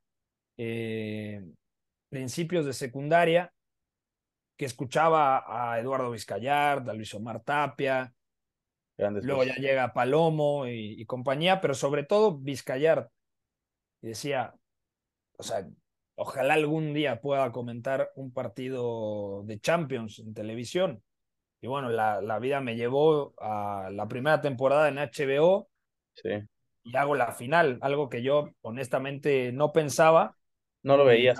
eh, 0.58 1.42
principios 2.10 2.66
de 2.66 2.74
secundaria, 2.74 3.52
que 4.56 4.66
escuchaba 4.66 5.44
a 5.46 5.80
Eduardo 5.80 6.10
Vizcayart, 6.10 6.86
a 6.88 6.92
Luis 6.92 7.14
Omar 7.14 7.42
Tapia, 7.42 8.12
luego 8.96 9.44
ya 9.44 9.54
llega 9.54 9.92
Palomo 9.92 10.66
y, 10.68 11.04
compañía, 11.06 11.60
pero 11.60 11.74
sobre 11.74 12.04
todo 12.04 12.38
Vizcayart. 12.38 13.10
Y 14.02 14.08
decía, 14.08 14.54
o 15.38 15.42
sea, 15.42 15.66
ojalá 16.16 16.54
algún 16.54 16.94
día 16.94 17.20
pueda 17.20 17.50
comentar 17.52 18.10
un 18.16 18.32
partido 18.32 19.42
de 19.44 19.58
Champions 19.60 20.18
en 20.18 20.34
televisión. 20.34 21.02
Y 21.60 21.66
bueno, 21.66 21.88
la, 21.88 22.20
la, 22.20 22.38
vida 22.38 22.60
me 22.60 22.76
llevó 22.76 23.34
a 23.38 23.88
la 23.90 24.06
primera 24.06 24.40
temporada 24.40 24.88
en 24.88 24.98
HBO 24.98 25.68
sí. 26.12 26.30
y 26.82 26.96
hago 26.96 27.14
la 27.14 27.32
final, 27.32 27.78
algo 27.80 28.10
que 28.10 28.22
yo 28.22 28.50
honestamente 28.60 29.50
no 29.52 29.72
pensaba. 29.72 30.36
No 30.82 30.98
lo 30.98 31.06
veías. 31.06 31.38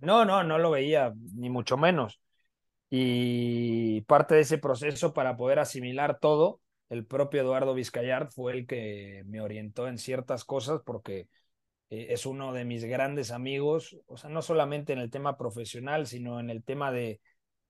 No, 0.00 0.24
no, 0.24 0.42
no 0.42 0.58
lo 0.58 0.70
veía, 0.70 1.12
ni 1.34 1.50
mucho 1.50 1.76
menos. 1.76 2.20
Y 2.90 4.00
parte 4.02 4.34
de 4.34 4.40
ese 4.40 4.58
proceso 4.58 5.12
para 5.12 5.36
poder 5.36 5.58
asimilar 5.58 6.18
todo, 6.18 6.60
el 6.88 7.04
propio 7.04 7.42
Eduardo 7.42 7.74
Vizcayart 7.74 8.32
fue 8.32 8.52
el 8.52 8.66
que 8.66 9.22
me 9.26 9.40
orientó 9.40 9.88
en 9.88 9.98
ciertas 9.98 10.44
cosas 10.44 10.80
porque 10.84 11.28
eh, 11.90 12.08
es 12.10 12.26
uno 12.26 12.52
de 12.52 12.64
mis 12.64 12.84
grandes 12.84 13.30
amigos, 13.30 13.96
o 14.06 14.16
sea, 14.16 14.30
no 14.30 14.42
solamente 14.42 14.92
en 14.92 14.98
el 14.98 15.10
tema 15.10 15.36
profesional, 15.36 16.06
sino 16.06 16.40
en 16.40 16.50
el 16.50 16.62
tema 16.62 16.92
de, 16.92 17.20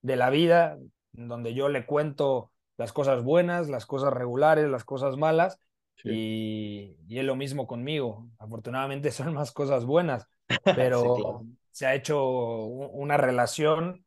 de 0.03 0.17
la 0.17 0.31
vida, 0.31 0.79
donde 1.13 1.55
yo 1.55 1.69
le 1.69 1.87
cuento 1.87 2.53
las 2.77 2.93
cosas 2.93 3.23
buenas, 3.23 3.69
las 3.69 3.87
cosas 3.87 4.13
regulares, 4.13 4.69
las 4.69 4.85
cosas 4.85 5.17
malas, 5.17 5.61
y, 6.05 6.97
y, 7.09 7.19
es 7.19 7.25
lo 7.25 7.35
mismo 7.35 7.67
conmigo. 7.67 8.29
Afortunadamente 8.39 9.11
son 9.11 9.35
más 9.35 9.53
cosas 9.53 9.85
buenas, 9.85 10.27
pero 10.77 11.45
se 11.71 11.87
ha 11.87 11.95
hecho 11.95 12.25
una 12.25 13.17
relación. 13.17 14.05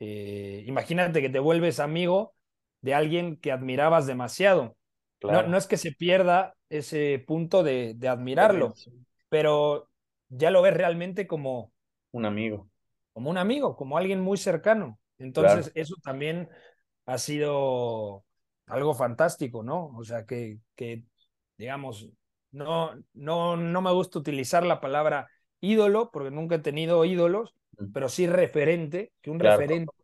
Eh, 0.00 0.64
imagínate 0.66 1.20
que 1.20 1.30
te 1.30 1.38
vuelves 1.38 1.80
amigo 1.80 2.34
de 2.80 2.94
alguien 2.94 3.36
que 3.36 3.52
admirabas 3.52 4.06
demasiado. 4.06 4.76
No, 5.22 5.44
no, 5.44 5.56
es 5.56 5.68
que 5.68 5.76
se 5.76 5.92
pierda 5.92 6.54
ese 6.68 7.22
punto 7.24 7.62
de, 7.62 7.94
de 7.94 8.08
admirarlo, 8.08 8.74
pero 9.32 9.88
ya 10.28 10.50
lo 10.50 10.60
ves 10.60 10.74
realmente 10.74 11.26
como 11.26 11.72
un 12.10 12.26
amigo. 12.26 12.68
Como 13.14 13.30
un 13.30 13.38
amigo, 13.38 13.76
como 13.76 13.96
alguien 13.96 14.20
muy 14.20 14.36
cercano. 14.36 15.00
Entonces, 15.16 15.72
eso 15.74 15.94
también 16.02 16.50
ha 17.06 17.16
sido 17.16 18.26
algo 18.66 18.94
fantástico, 18.94 19.62
¿no? 19.62 19.86
O 19.96 20.04
sea, 20.04 20.26
que, 20.26 20.58
que 20.76 21.04
digamos, 21.56 22.10
no, 22.50 22.92
no, 23.14 23.56
no 23.56 23.80
me 23.80 23.90
gusta 23.92 24.18
utilizar 24.18 24.66
la 24.66 24.82
palabra 24.82 25.30
ídolo, 25.62 26.10
porque 26.10 26.30
nunca 26.30 26.56
he 26.56 26.58
tenido 26.58 27.02
ídolos, 27.06 27.54
pero 27.94 28.10
sí 28.10 28.26
referente, 28.26 29.14
que 29.22 29.30
un 29.30 29.40
referente 29.40 29.94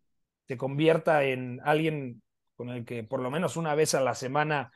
se 0.47 0.57
convierta 0.57 1.25
en 1.25 1.61
alguien 1.65 2.23
con 2.57 2.71
el 2.71 2.87
que 2.87 3.05
por 3.05 3.21
lo 3.21 3.31
menos 3.31 3.59
una 3.59 3.75
vez 3.75 3.95
a 3.95 4.01
la 4.01 4.15
semana 4.15 4.73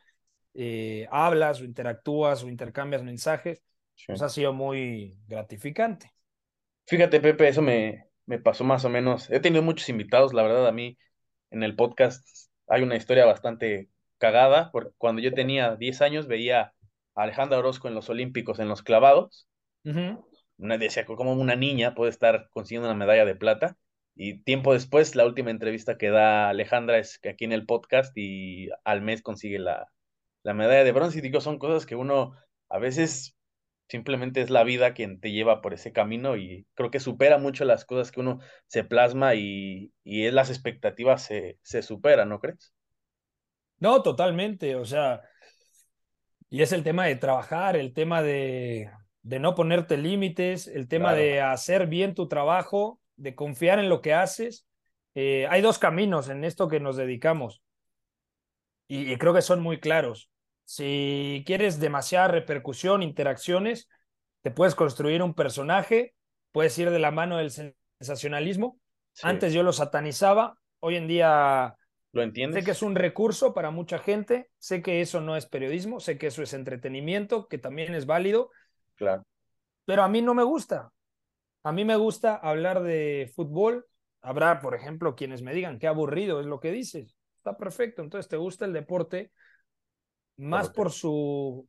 eh, 0.53 1.09
hablas 1.11 1.63
o 1.63 1.65
interactúas 1.65 2.45
o 2.45 2.49
intercambias 2.51 3.03
mensajes, 3.03 3.63
pues 4.07 4.23
ha 4.23 4.29
sido 4.29 4.53
muy 4.53 5.17
gratificante. 5.27 6.13
Fíjate, 6.87 7.21
Pepe, 7.21 7.49
eso 7.49 7.63
me, 7.63 8.07
me 8.27 8.39
pasó 8.39 8.65
más 8.65 8.85
o 8.85 8.89
menos. 8.89 9.31
He 9.31 9.41
tenido 9.41 9.63
muchos 9.63 9.89
invitados, 9.89 10.33
la 10.35 10.43
verdad, 10.43 10.67
a 10.67 10.73
mí 10.73 10.99
en 11.51 11.63
el 11.63 11.77
podcast 11.77 12.27
hay 12.67 12.83
una 12.83 12.97
historia 12.97 13.27
bastante 13.27 13.89
cagada, 14.19 14.71
porque 14.73 14.93
cuando 14.99 15.21
yo 15.21 15.35
tenía 15.35 15.77
10 15.77 16.01
años 16.01 16.27
veía 16.27 16.73
a 17.15 17.23
Alejandra 17.23 17.59
Orozco 17.59 17.89
en 17.89 17.95
los 17.95 18.09
Olímpicos, 18.09 18.59
en 18.59 18.69
los 18.69 18.83
clavados. 18.83 19.49
Una 19.85 20.79
decía, 20.79 21.05
como 21.05 21.33
una 21.33 21.57
niña 21.57 21.95
puede 21.95 22.11
estar 22.11 22.49
consiguiendo 22.51 22.89
una 22.89 22.97
medalla 22.99 23.25
de 23.25 23.35
plata. 23.35 23.77
Y 24.15 24.43
tiempo 24.45 24.75
después, 24.75 25.17
la 25.17 25.27
última 25.27 25.51
entrevista 25.51 25.99
que 25.99 26.11
da 26.11 26.49
Alejandra 26.51 26.99
es 26.99 27.19
que 27.19 27.31
aquí 27.31 27.45
en 27.45 27.53
el 27.53 27.67
podcast 27.67 28.17
y 28.17 28.69
al 28.85 29.03
mes 29.03 29.23
consigue 29.23 29.59
la, 29.59 29.89
la 30.43 30.55
medalla 30.55 30.85
de 30.85 30.93
bronce. 30.93 31.19
Y 31.19 31.23
digo, 31.23 31.41
son 31.41 31.59
cosas 31.59 31.87
que 31.87 31.97
uno 31.97 32.35
a 32.69 32.79
veces 32.79 33.37
simplemente 33.93 34.41
es 34.41 34.49
la 34.49 34.65
vida 34.65 34.95
quien 34.95 35.21
te 35.21 35.33
lleva 35.33 35.61
por 35.61 35.75
ese 35.75 35.93
camino 35.93 36.39
y 36.39 36.67
creo 36.73 36.91
que 36.91 36.99
supera 36.99 37.37
mucho 37.37 37.67
las 37.67 37.85
cosas 37.85 38.11
que 38.11 38.21
uno 38.21 38.39
se 38.67 38.85
plasma 38.85 39.35
y, 39.35 39.93
y 40.03 40.31
las 40.31 40.49
expectativas 40.49 41.23
se, 41.23 41.59
se 41.61 41.83
superan, 41.83 42.31
¿no 42.31 42.41
crees? 42.41 42.73
No, 43.81 44.03
totalmente, 44.03 44.77
o 44.77 44.87
sea, 44.87 45.21
y 46.49 46.63
es 46.63 46.73
el 46.73 46.85
tema 46.85 47.05
de 47.05 47.17
trabajar, 47.17 47.77
el 47.77 47.93
tema 47.93 48.23
de, 48.23 48.91
de 49.21 49.39
no 49.39 49.55
ponerte 49.55 49.99
límites, 49.99 50.69
el 50.69 50.89
tema 50.89 51.13
de 51.13 51.43
hacer 51.43 51.87
bien 51.87 52.15
tu 52.15 52.29
trabajo, 52.29 52.99
de 53.17 53.35
confiar 53.35 53.79
en 53.79 53.91
lo 53.91 54.01
que 54.01 54.15
haces. 54.15 54.67
Eh, 55.15 55.47
hay 55.51 55.61
dos 55.61 55.79
caminos 55.79 56.31
en 56.31 56.45
esto 56.45 56.69
que 56.69 56.81
nos 56.81 56.97
dedicamos 56.97 57.63
y 58.89 59.17
creo 59.19 59.35
que 59.35 59.43
son 59.43 59.61
muy 59.61 59.81
claros. 59.81 60.32
Si 60.65 61.43
quieres 61.47 61.81
demasiada 61.81 62.29
repercusión, 62.29 63.03
interacciones, 63.03 63.89
te 64.43 64.51
puedes 64.51 64.75
construir 64.75 65.23
un 65.23 65.35
personaje, 65.35 66.15
puedes 66.51 66.77
ir 66.79 66.91
de 66.91 66.99
la 66.99 67.11
mano 67.11 67.39
del 67.39 67.51
sensacionalismo. 67.51 68.79
Antes 69.23 69.53
yo 69.53 69.63
lo 69.63 69.73
satanizaba, 69.73 70.55
hoy 70.81 70.97
en 70.97 71.07
día 71.07 71.77
¿Lo 72.13 72.23
entiendes? 72.23 72.61
Sé 72.61 72.65
que 72.65 72.71
es 72.73 72.83
un 72.83 72.95
recurso 72.95 73.55
para 73.55 73.71
mucha 73.71 73.99
gente, 73.99 74.51
sé 74.59 74.83
que 74.83 75.01
eso 75.01 75.23
no 75.23 75.35
es 75.35 75.47
periodismo, 75.47 75.99
sé 75.99 76.19
que 76.19 76.27
eso 76.27 76.43
es 76.43 76.53
entretenimiento, 76.53 77.49
que 77.49 77.57
también 77.57 77.95
es 77.95 78.05
válido. 78.05 78.51
Claro. 78.97 79.25
Pero 79.87 80.03
a 80.03 80.09
mí 80.09 80.21
no 80.21 80.35
me 80.35 80.43
gusta. 80.43 80.93
A 81.65 81.73
mí 81.73 81.85
me 81.85 81.97
gusta 81.97 82.37
hablar 82.37 82.83
de 82.83 83.33
fútbol. 83.35 83.87
Habrá, 84.21 84.61
por 84.61 84.75
ejemplo, 84.75 85.17
quienes 85.17 85.43
me 85.43 85.55
digan 85.55 85.79
qué 85.79 85.87
aburrido 85.87 86.41
es 86.41 86.47
lo 86.47 86.61
que 86.61 86.71
dices. 86.71 87.17
Está 87.39 87.57
perfecto. 87.57 88.03
Entonces, 88.03 88.29
¿te 88.29 88.37
gusta 88.37 88.67
el 88.67 88.75
deporte? 88.75 89.33
Más 90.37 90.71
por 90.71 90.91
su, 90.91 91.69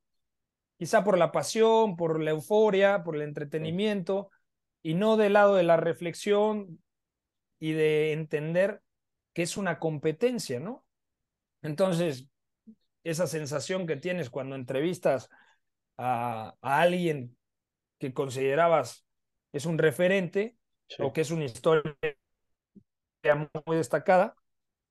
quizá 0.77 1.03
por 1.03 1.17
la 1.17 1.31
pasión, 1.31 1.95
por 1.95 2.21
la 2.21 2.31
euforia, 2.31 3.03
por 3.03 3.15
el 3.15 3.21
entretenimiento, 3.23 4.29
y 4.81 4.95
no 4.95 5.17
del 5.17 5.33
lado 5.33 5.55
de 5.55 5.63
la 5.63 5.77
reflexión 5.77 6.83
y 7.59 7.71
de 7.71 8.11
entender 8.11 8.81
que 9.33 9.43
es 9.43 9.57
una 9.57 9.79
competencia, 9.79 10.59
¿no? 10.59 10.85
Entonces, 11.61 12.27
esa 13.03 13.27
sensación 13.27 13.87
que 13.87 13.95
tienes 13.95 14.29
cuando 14.29 14.55
entrevistas 14.55 15.29
a, 15.97 16.55
alguien 16.61 17.37
que 17.99 18.13
considerabas 18.13 19.05
es 19.53 19.65
un 19.65 19.77
referente 19.77 20.57
o 20.99 21.13
que 21.13 21.21
es 21.21 21.31
una 21.31 21.45
historia 21.45 21.95
muy 23.65 23.77
destacada, 23.77 24.35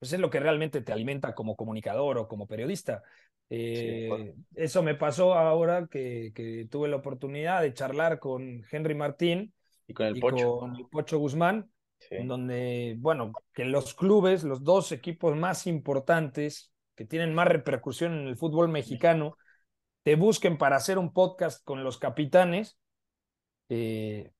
pues 0.03 0.11
es 0.11 0.19
lo 0.19 0.29
que 0.29 0.41
realmente 0.41 0.81
te 0.81 0.91
alimenta 0.91 1.33
como 1.33 1.55
comunicador 1.55 2.17
o 2.17 2.27
como 2.27 2.45
periodista. 2.45 3.03
Eh, 3.49 4.33
eso 4.53 4.83
me 4.83 4.95
pasó 4.95 5.33
ahora 5.33 5.87
que, 5.89 6.33
que, 6.35 6.67
tuve 6.69 6.89
la 6.89 6.97
oportunidad 6.97 7.61
de 7.61 7.73
charlar 7.73 8.19
con 8.19 8.65
Henry 8.69 8.95
Martín 8.95 9.53
y 9.87 9.93
con 9.93 10.07
el, 10.07 10.19
Pocho. 10.19 10.57
Con 10.57 10.75
el 10.75 10.87
Pocho 10.87 11.19
Guzmán, 11.19 11.71
en 12.09 12.27
donde, 12.27 12.97
bueno, 12.99 13.31
que 13.53 13.63
los 13.63 13.93
clubes, 13.93 14.43
los 14.43 14.65
dos 14.65 14.91
equipos 14.91 15.37
más 15.37 15.67
importantes 15.67 16.73
que 16.95 17.05
tienen 17.05 17.33
más 17.33 17.47
repercusión 17.47 18.11
en 18.11 18.27
el 18.27 18.35
fútbol 18.35 18.67
mexicano, 18.67 19.37
te 20.03 20.15
busquen 20.17 20.57
para 20.57 20.75
hacer 20.75 20.97
un 20.97 21.13
podcast 21.13 21.63
con 21.63 21.85
los 21.85 21.97
capitanes, 21.97 22.77
eh, 23.69 24.33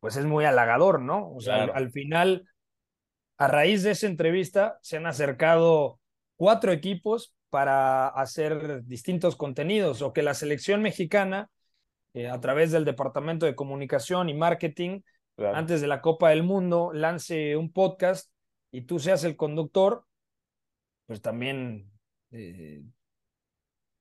pues 0.00 0.16
es 0.16 0.26
muy 0.26 0.44
halagador, 0.44 1.00
¿no? 1.00 1.32
O 1.32 1.40
sea, 1.40 1.64
al 1.64 1.90
final, 1.92 2.46
a 3.38 3.46
raíz 3.46 3.82
de 3.84 3.92
esa 3.92 4.06
entrevista, 4.06 4.78
se 4.82 4.96
han 4.96 5.06
acercado 5.06 6.00
cuatro 6.36 6.72
equipos 6.72 7.34
para 7.50 8.08
hacer 8.08 8.84
distintos 8.84 9.36
contenidos 9.36 10.02
o 10.02 10.12
que 10.12 10.22
la 10.22 10.34
selección 10.34 10.82
mexicana, 10.82 11.50
eh, 12.14 12.28
a 12.28 12.40
través 12.40 12.72
del 12.72 12.84
Departamento 12.84 13.46
de 13.46 13.54
Comunicación 13.54 14.28
y 14.28 14.34
Marketing, 14.34 15.00
antes 15.54 15.80
de 15.80 15.86
la 15.86 16.00
Copa 16.00 16.30
del 16.30 16.42
Mundo, 16.42 16.90
lance 16.92 17.56
un 17.56 17.72
podcast 17.72 18.32
y 18.72 18.82
tú 18.82 18.98
seas 18.98 19.22
el 19.22 19.36
conductor, 19.36 20.04
pues 21.06 21.22
también, 21.22 21.92
eh, 22.32 22.82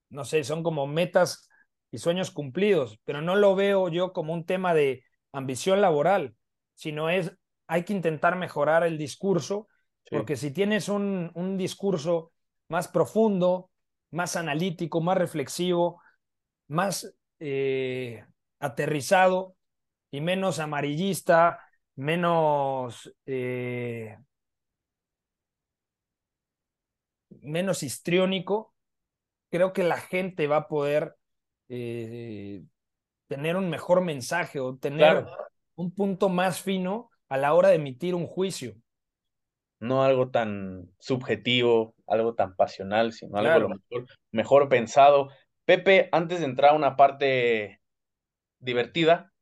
no 0.10 0.26
sé, 0.26 0.44
son 0.44 0.64
como 0.64 0.88
metas 0.88 1.48
y 1.92 2.00
sueños 2.00 2.32
cumplidos, 2.32 3.00
pero 3.04 3.22
no 3.22 3.36
lo 3.36 3.56
veo 3.56 3.88
yo 3.90 4.14
como 4.14 4.34
un 4.34 4.46
tema 4.46 4.74
de 4.74 5.04
ambición 5.32 5.80
laboral, 5.80 6.36
sino 6.74 7.12
es, 7.12 7.32
hay 7.68 7.84
que 7.84 7.94
intentar 7.94 8.36
mejorar 8.36 8.84
el 8.84 8.98
discurso, 8.98 9.68
porque 10.10 10.36
si 10.36 10.52
tienes 10.52 10.90
un, 10.90 11.32
un 11.36 11.58
discurso 11.58 12.32
más 12.70 12.88
profundo, 12.88 13.70
más 14.12 14.36
analítico, 14.36 15.02
más 15.02 15.18
reflexivo, 15.18 16.02
más 16.68 17.14
eh, 17.40 18.26
aterrizado 18.60 19.56
y 20.12 20.22
menos 20.22 20.60
amarillista, 20.60 21.60
menos, 21.96 23.14
eh, 23.26 24.18
menos 27.42 27.84
histriónico, 27.84 28.74
creo 29.50 29.74
que 29.74 29.84
la 29.84 29.98
gente 29.98 30.48
va 30.48 30.58
a 30.58 30.68
poder 30.68 31.16
eh, 31.70 32.64
tener 33.28 33.56
un 33.58 33.70
mejor 33.70 34.02
mensaje 34.02 34.60
o 34.60 34.78
tener 34.78 35.26
un 35.76 35.94
punto 35.94 36.30
más 36.30 36.62
fino 36.62 37.10
a 37.30 37.38
la 37.38 37.54
hora 37.54 37.70
de 37.70 37.76
emitir 37.76 38.16
un 38.16 38.28
juicio 38.28 38.76
no 39.80 40.04
algo 40.04 40.30
tan 40.30 40.92
subjetivo, 41.00 41.96
algo 42.08 42.36
tan 42.36 42.56
pasional, 42.56 43.14
sino 43.14 43.38
algo 43.38 43.70
mejor, 44.32 44.70
pensado. 44.70 45.30
Pepe, 45.66 46.10
antes 46.12 46.40
de 46.40 46.46
entrar 46.46 46.72
a 46.72 46.76
una 46.76 46.96
parte 46.96 47.82
divertida, 48.60 49.34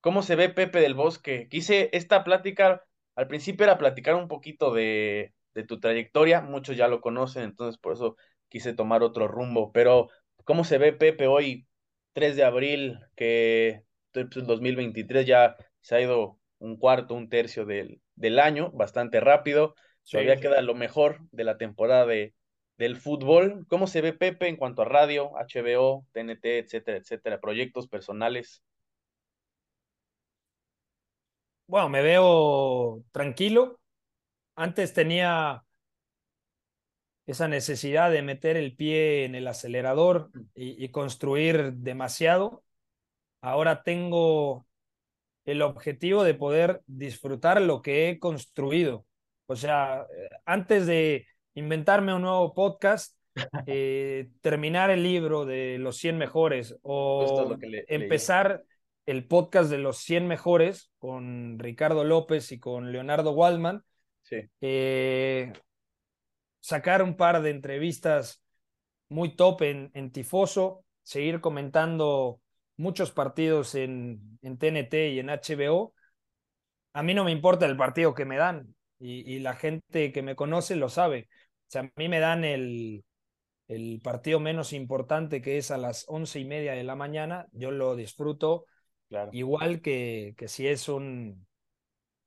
¿cómo 0.00 0.22
se 0.22 0.36
ve 0.36 0.48
Pepe 0.48 0.80
del 0.80 0.94
Bosque? 0.94 1.48
Quise 1.48 1.90
esta 1.92 2.24
plática, 2.24 2.84
al 3.16 3.26
principio 3.26 3.64
era 3.64 3.78
platicar 3.78 4.14
un 4.14 4.28
poquito 4.28 4.72
de, 4.72 5.34
de 5.54 5.64
tu 5.64 5.80
trayectoria, 5.80 6.40
muchos 6.40 6.76
ya 6.76 6.88
lo 6.88 7.00
conocen, 7.00 7.42
entonces 7.42 7.78
por 7.78 7.94
eso 7.94 8.16
quise 8.48 8.74
tomar 8.74 9.02
otro 9.02 9.28
rumbo, 9.28 9.72
pero 9.72 10.08
¿cómo 10.44 10.64
se 10.64 10.78
ve 10.78 10.92
Pepe 10.92 11.26
hoy, 11.26 11.66
3 12.12 12.36
de 12.36 12.44
abril, 12.44 12.98
que 13.16 13.84
el 14.12 14.28
pues, 14.28 14.46
2023 14.46 15.26
ya 15.26 15.56
se 15.80 15.96
ha 15.96 16.00
ido 16.00 16.39
un 16.60 16.76
cuarto, 16.78 17.14
un 17.14 17.28
tercio 17.30 17.66
del, 17.66 18.00
del 18.16 18.40
año, 18.40 18.70
bastante 18.72 19.20
rápido. 19.20 19.74
Todavía 20.10 20.40
queda 20.40 20.62
lo 20.62 20.76
mejor 20.76 21.20
de 21.32 21.44
la 21.44 21.58
temporada 21.58 22.06
de, 22.06 22.34
del 22.78 22.96
fútbol. 22.96 23.66
¿Cómo 23.68 23.88
se 23.88 24.02
ve 24.02 24.14
Pepe 24.14 24.48
en 24.48 24.56
cuanto 24.56 24.82
a 24.82 24.86
radio, 24.86 25.36
HBO, 25.38 26.06
TNT, 26.12 26.58
etcétera, 26.60 26.98
etcétera, 26.98 27.40
proyectos 27.40 27.88
personales? 27.88 28.62
Bueno, 31.66 31.88
me 31.88 32.02
veo 32.02 33.04
tranquilo. 33.12 33.80
Antes 34.56 34.94
tenía 34.94 35.64
esa 37.26 37.48
necesidad 37.48 38.10
de 38.10 38.22
meter 38.22 38.56
el 38.56 38.74
pie 38.76 39.24
en 39.24 39.34
el 39.34 39.46
acelerador 39.48 40.30
y, 40.54 40.82
y 40.84 40.88
construir 40.90 41.74
demasiado. 41.74 42.64
Ahora 43.42 43.82
tengo 43.84 44.66
el 45.44 45.62
objetivo 45.62 46.24
de 46.24 46.34
poder 46.34 46.82
disfrutar 46.86 47.60
lo 47.60 47.82
que 47.82 48.08
he 48.08 48.18
construido. 48.18 49.06
O 49.46 49.56
sea, 49.56 50.06
antes 50.44 50.86
de 50.86 51.26
inventarme 51.54 52.14
un 52.14 52.22
nuevo 52.22 52.54
podcast, 52.54 53.16
eh, 53.66 54.28
terminar 54.40 54.90
el 54.90 55.02
libro 55.02 55.44
de 55.44 55.78
los 55.78 55.96
100 55.96 56.18
mejores 56.18 56.76
o 56.82 57.56
empezar 57.88 58.64
el 59.06 59.26
podcast 59.26 59.70
de 59.70 59.78
los 59.78 59.98
100 59.98 60.28
mejores 60.28 60.92
con 60.98 61.58
Ricardo 61.58 62.04
López 62.04 62.52
y 62.52 62.60
con 62.60 62.92
Leonardo 62.92 63.32
Waldman. 63.32 63.82
Eh, 64.60 65.52
sacar 66.60 67.02
un 67.02 67.16
par 67.16 67.42
de 67.42 67.50
entrevistas 67.50 68.44
muy 69.08 69.34
top 69.34 69.62
en, 69.62 69.90
en 69.94 70.12
Tifoso, 70.12 70.84
seguir 71.02 71.40
comentando 71.40 72.40
muchos 72.80 73.12
partidos 73.12 73.74
en, 73.74 74.38
en 74.42 74.58
TNT 74.58 74.94
y 75.12 75.20
en 75.20 75.28
HBO. 75.28 75.94
A 76.92 77.02
mí 77.02 77.14
no 77.14 77.24
me 77.24 77.30
importa 77.30 77.66
el 77.66 77.76
partido 77.76 78.14
que 78.14 78.24
me 78.24 78.36
dan 78.36 78.74
y, 78.98 79.38
la 79.38 79.54
gente 79.54 80.12
que 80.12 80.22
me 80.22 80.34
conoce 80.34 80.76
lo 80.76 80.88
sabe. 80.88 81.28
O 81.68 81.70
sea, 81.70 81.82
a 81.82 81.90
mí 81.96 82.08
me 82.08 82.20
dan 82.20 82.44
el, 82.44 83.04
el 83.68 84.00
partido 84.02 84.40
menos 84.40 84.72
importante 84.72 85.40
que 85.40 85.58
es 85.58 85.70
a 85.70 85.78
las 85.78 86.04
once 86.08 86.40
y 86.40 86.44
media 86.44 86.72
de 86.72 86.84
la 86.84 86.96
mañana, 86.96 87.46
yo 87.52 87.70
lo 87.70 87.94
disfruto 87.96 88.64
igual 89.32 89.80
que, 89.80 90.34
que 90.36 90.48
si 90.48 90.68
es 90.68 90.88
un 90.88 91.46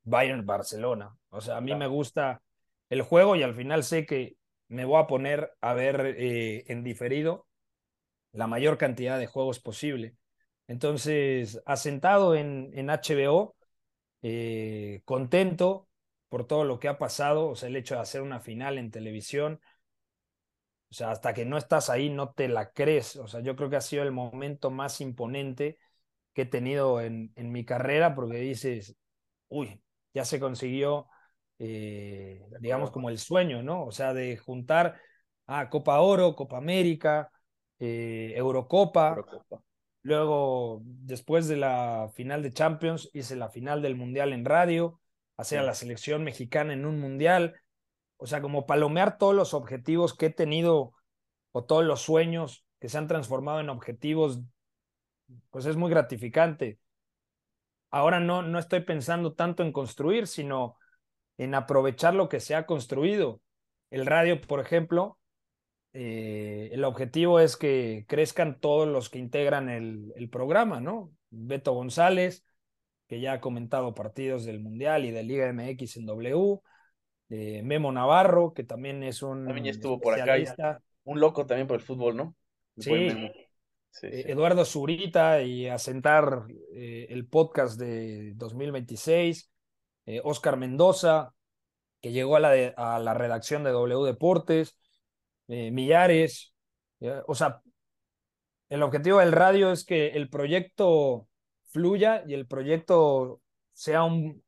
Bayern 0.03 0.45
Barcelona. 0.45 1.15
O 1.29 1.41
sea, 1.41 1.57
a 1.57 1.61
mí 1.61 1.73
me 1.75 1.87
gusta 1.87 2.41
el 2.89 3.01
juego 3.01 3.35
y 3.35 3.43
al 3.43 3.55
final 3.55 3.83
sé 3.83 4.05
que 4.05 4.35
me 4.67 4.85
voy 4.85 5.01
a 5.01 5.07
poner 5.07 5.51
a 5.61 5.73
ver 5.73 6.15
eh, 6.17 6.63
en 6.67 6.83
diferido 6.83 7.47
la 8.31 8.47
mayor 8.47 8.77
cantidad 8.77 9.17
de 9.19 9.27
juegos 9.27 9.59
posible. 9.59 10.15
Entonces, 10.67 11.61
asentado 11.65 12.35
en, 12.35 12.71
en 12.73 12.89
HBO, 12.89 13.55
eh, 14.21 15.01
contento 15.05 15.89
por 16.29 16.47
todo 16.47 16.63
lo 16.65 16.79
que 16.79 16.87
ha 16.87 16.97
pasado, 16.97 17.49
o 17.49 17.55
sea, 17.55 17.69
el 17.69 17.75
hecho 17.75 17.95
de 17.95 18.01
hacer 18.01 18.21
una 18.21 18.39
final 18.39 18.77
en 18.77 18.91
televisión, 18.91 19.61
o 20.91 20.93
sea, 20.95 21.11
hasta 21.11 21.33
que 21.33 21.45
no 21.45 21.57
estás 21.57 21.89
ahí 21.89 22.09
no 22.09 22.33
te 22.33 22.47
la 22.47 22.71
crees, 22.71 23.15
o 23.15 23.27
sea, 23.27 23.41
yo 23.41 23.55
creo 23.55 23.69
que 23.69 23.77
ha 23.77 23.81
sido 23.81 24.03
el 24.03 24.11
momento 24.11 24.69
más 24.71 25.01
imponente 25.01 25.77
que 26.33 26.43
he 26.43 26.45
tenido 26.47 27.01
en, 27.01 27.31
en 27.35 27.51
mi 27.51 27.65
carrera, 27.65 28.15
porque 28.15 28.37
dices, 28.39 28.97
uy, 29.49 29.83
ya 30.13 30.25
se 30.25 30.39
consiguió, 30.41 31.07
eh, 31.59 32.45
digamos, 32.61 32.91
como 32.91 33.09
el 33.09 33.19
sueño, 33.19 33.63
¿no? 33.63 33.85
O 33.85 33.91
sea, 33.93 34.13
de 34.13 34.37
juntar 34.37 34.99
a 35.47 35.69
Copa 35.69 36.01
Oro, 36.01 36.35
Copa 36.35 36.57
América, 36.57 37.31
eh, 37.79 38.33
Eurocopa. 38.35 39.25
Luego, 40.03 40.81
después 40.83 41.47
de 41.47 41.55
la 41.55 42.09
final 42.13 42.43
de 42.43 42.51
Champions, 42.51 43.09
hice 43.13 43.37
la 43.37 43.49
final 43.49 43.81
del 43.81 43.95
Mundial 43.95 44.33
en 44.33 44.43
radio, 44.43 44.99
hacer 45.37 45.59
a 45.59 45.63
la 45.63 45.73
selección 45.73 46.23
mexicana 46.25 46.73
en 46.73 46.85
un 46.85 46.99
Mundial. 46.99 47.55
O 48.17 48.27
sea, 48.27 48.41
como 48.41 48.65
palomear 48.65 49.17
todos 49.17 49.33
los 49.33 49.53
objetivos 49.53 50.13
que 50.13 50.27
he 50.27 50.29
tenido 50.29 50.93
o 51.53 51.63
todos 51.63 51.85
los 51.85 52.01
sueños 52.01 52.65
que 52.79 52.89
se 52.89 52.97
han 52.97 53.07
transformado 53.07 53.61
en 53.61 53.69
objetivos, 53.69 54.41
pues 55.51 55.65
es 55.65 55.77
muy 55.77 55.89
gratificante. 55.89 56.79
Ahora 57.89 58.19
no, 58.19 58.41
no 58.41 58.59
estoy 58.59 58.81
pensando 58.81 59.33
tanto 59.33 59.63
en 59.63 59.71
construir, 59.71 60.27
sino 60.27 60.77
en 61.37 61.55
aprovechar 61.55 62.13
lo 62.13 62.27
que 62.27 62.41
se 62.41 62.55
ha 62.55 62.65
construido. 62.65 63.39
El 63.89 64.05
radio, 64.05 64.41
por 64.41 64.59
ejemplo, 64.59 65.17
eh, 65.95 66.69
el 66.71 66.83
objetivo 66.85 67.39
es 67.39 67.55
que 67.55 68.05
crezcan 68.07 68.59
todos 68.59 68.87
los 68.87 69.11
que 69.11 69.19
integran 69.19 69.69
el, 69.69 70.11
el, 70.15 70.27
programa, 70.27 70.81
¿no? 70.81 71.11
Beto 71.29 71.73
González, 71.73 72.43
que 73.07 73.21
ya 73.21 73.33
ha 73.33 73.41
comentado 73.41 73.93
partidos 73.93 74.43
del 74.43 74.59
Mundial 74.59 75.05
y 75.05 75.11
de 75.11 75.21
Liga 75.21 75.53
MX 75.53 75.97
en 75.97 76.07
W, 76.07 76.59
eh, 77.29 77.61
Memo 77.61 77.91
Navarro, 77.91 78.53
que 78.53 78.63
también 78.63 79.03
es 79.03 79.21
un... 79.21 79.45
También 79.45 79.67
estuvo 79.67 79.99
por 79.99 80.19
acá, 80.19 80.81
un 81.03 81.19
loco 81.19 81.45
también 81.45 81.67
por 81.67 81.75
el 81.75 81.85
fútbol, 81.85 82.17
¿no? 82.17 82.35
Sí, 82.75 82.91
eh, 82.91 83.31
Eduardo 84.01 84.65
Zurita 84.65 85.43
y 85.43 85.67
asentar 85.67 86.45
el 86.73 87.27
podcast 87.27 87.79
de 87.79 88.33
2026, 88.33 89.51
Oscar 90.23 90.57
Mendoza, 90.57 91.35
que 92.01 92.11
llegó 92.11 92.35
a 92.35 92.39
la, 92.39 92.73
a 92.77 92.97
la 92.97 93.13
redacción 93.13 93.63
de 93.63 93.69
W 93.69 94.07
Deportes, 94.07 94.75
eh, 95.47 95.71
millares. 95.71 96.53
O 97.27 97.35
sea, 97.35 97.61
el 98.69 98.81
objetivo 98.81 99.19
del 99.19 99.31
radio 99.31 99.71
es 99.71 99.85
que 99.85 100.07
el 100.09 100.29
proyecto 100.29 101.27
fluya 101.65 102.23
y 102.25 102.33
el 102.33 102.47
proyecto 102.47 103.41
sea 103.73 104.03
un, 104.03 104.43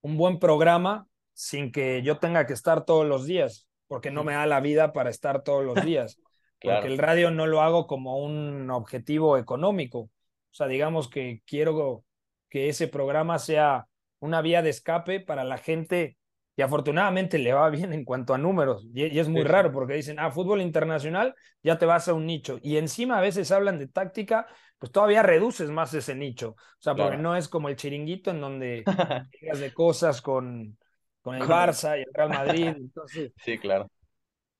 un 0.00 0.16
buen 0.16 0.38
programa 0.38 1.06
sin 1.34 1.72
que 1.72 2.02
yo 2.02 2.18
tenga 2.18 2.46
que 2.46 2.52
estar 2.52 2.84
todos 2.84 3.06
los 3.06 3.26
días, 3.26 3.68
porque 3.86 4.10
no 4.10 4.24
me 4.24 4.34
da 4.34 4.46
la 4.46 4.60
vida 4.60 4.92
para 4.92 5.10
estar 5.10 5.42
todos 5.42 5.64
los 5.64 5.74
días. 5.84 6.18
Porque 6.62 6.88
el 6.88 6.98
radio 6.98 7.30
no 7.30 7.46
lo 7.46 7.62
hago 7.62 7.86
como 7.86 8.18
un 8.18 8.70
objetivo 8.70 9.38
económico. 9.38 9.98
O 10.00 10.10
sea, 10.52 10.66
digamos 10.66 11.08
que 11.08 11.42
quiero 11.46 12.04
que 12.50 12.68
ese 12.68 12.88
programa 12.88 13.38
sea 13.38 13.86
una 14.18 14.42
vía 14.42 14.60
de 14.60 14.70
escape 14.70 15.20
para 15.20 15.44
la 15.44 15.56
gente 15.56 16.18
y 16.56 16.62
afortunadamente 16.62 17.38
le 17.38 17.52
va 17.52 17.70
bien 17.70 17.92
en 17.92 18.04
cuanto 18.04 18.34
a 18.34 18.38
números. 18.38 18.86
Y, 18.92 19.18
es 19.18 19.28
muy 19.28 19.44
raro 19.44 19.72
porque 19.72 19.94
dicen, 19.94 20.18
ah, 20.18 20.30
fútbol 20.30 20.60
internacional, 20.60 21.34
ya 21.62 21.78
te 21.78 21.86
vas 21.86 22.08
a 22.08 22.14
un 22.14 22.26
nicho. 22.26 22.58
Y 22.62 22.76
encima 22.76 23.18
a 23.18 23.20
veces 23.20 23.50
hablan 23.52 23.78
de 23.78 23.88
táctica, 23.88 24.46
pues 24.78 24.92
todavía 24.92 25.22
reduces 25.22 25.70
más 25.70 25.94
ese 25.94 26.14
nicho. 26.14 26.50
O 26.50 26.80
sea, 26.80 26.94
porque 26.94 27.16
no 27.16 27.36
es 27.36 27.48
como 27.48 27.68
el 27.68 27.76
chiringuito 27.76 28.30
en 28.30 28.40
donde 28.40 28.84
llegas 29.40 29.60
de 29.60 29.72
cosas 29.72 30.20
con, 30.20 30.76
con 31.22 31.36
el 31.36 31.42
Barça 31.42 31.98
y 31.98 32.02
el 32.02 32.12
Real 32.12 32.30
Madrid. 32.30 32.66
Entonces, 32.76 33.32
sí, 33.36 33.58
claro. 33.58 33.90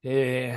Eh, 0.02 0.56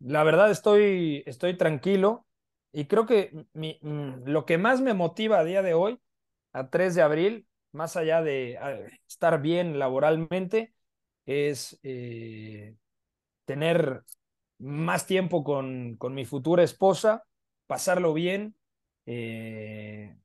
la 0.00 0.24
verdad 0.24 0.50
estoy, 0.50 1.22
estoy 1.26 1.56
tranquilo 1.56 2.26
y 2.72 2.86
creo 2.86 3.06
que 3.06 3.46
mi, 3.52 3.78
mm, 3.82 4.24
lo 4.24 4.46
que 4.46 4.58
más 4.58 4.80
me 4.80 4.94
motiva 4.94 5.38
a 5.38 5.44
día 5.44 5.62
de 5.62 5.74
hoy, 5.74 6.00
a 6.52 6.68
3 6.68 6.94
de 6.94 7.02
abril, 7.02 7.46
más 7.72 7.96
allá 7.96 8.22
de 8.22 8.58
ah, 8.60 8.76
estar 9.08 9.40
bien 9.40 9.78
laboralmente, 9.78 10.74
es 11.26 11.78
eh, 11.82 12.76
tener 13.44 14.02
más 14.58 15.06
tiempo 15.06 15.44
con, 15.44 15.96
con, 15.96 16.14
mi 16.14 16.24
futura 16.24 16.62
esposa, 16.62 17.24
pasarlo 17.66 18.12
bien, 18.14 18.54
eh, 19.06 20.16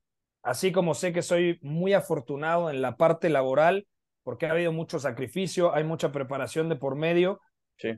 así 0.42 0.72
como 0.72 0.94
sé 0.94 1.12
que 1.12 1.22
soy 1.22 1.58
muy 1.62 1.92
afortunado 1.92 2.70
en 2.70 2.82
la 2.82 2.96
parte 2.96 3.28
laboral, 3.28 3.86
porque 4.22 4.46
ha 4.46 4.52
habido 4.52 4.72
mucho 4.72 4.98
sacrificio, 4.98 5.74
hay 5.74 5.84
mucha 5.84 6.12
preparación 6.12 6.68
de 6.68 6.76
por 6.76 6.96
medio, 6.96 7.40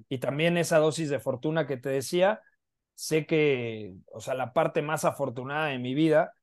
y 0.09 0.19
también 0.19 0.59
esa 0.59 0.79
dosis 0.79 1.09
de 1.09 1.21
fortuna 1.21 1.67
que 1.67 1.79
te 1.79 1.89
decía, 1.89 2.43
sé 2.95 3.25
que, 3.25 3.95
o 4.13 4.21
sea, 4.21 4.35
la 4.35 4.53
parte 4.53 4.83
más 4.83 5.07
afortunada 5.07 5.69
de 5.69 5.79
mi 5.79 5.95
vida 5.95 6.35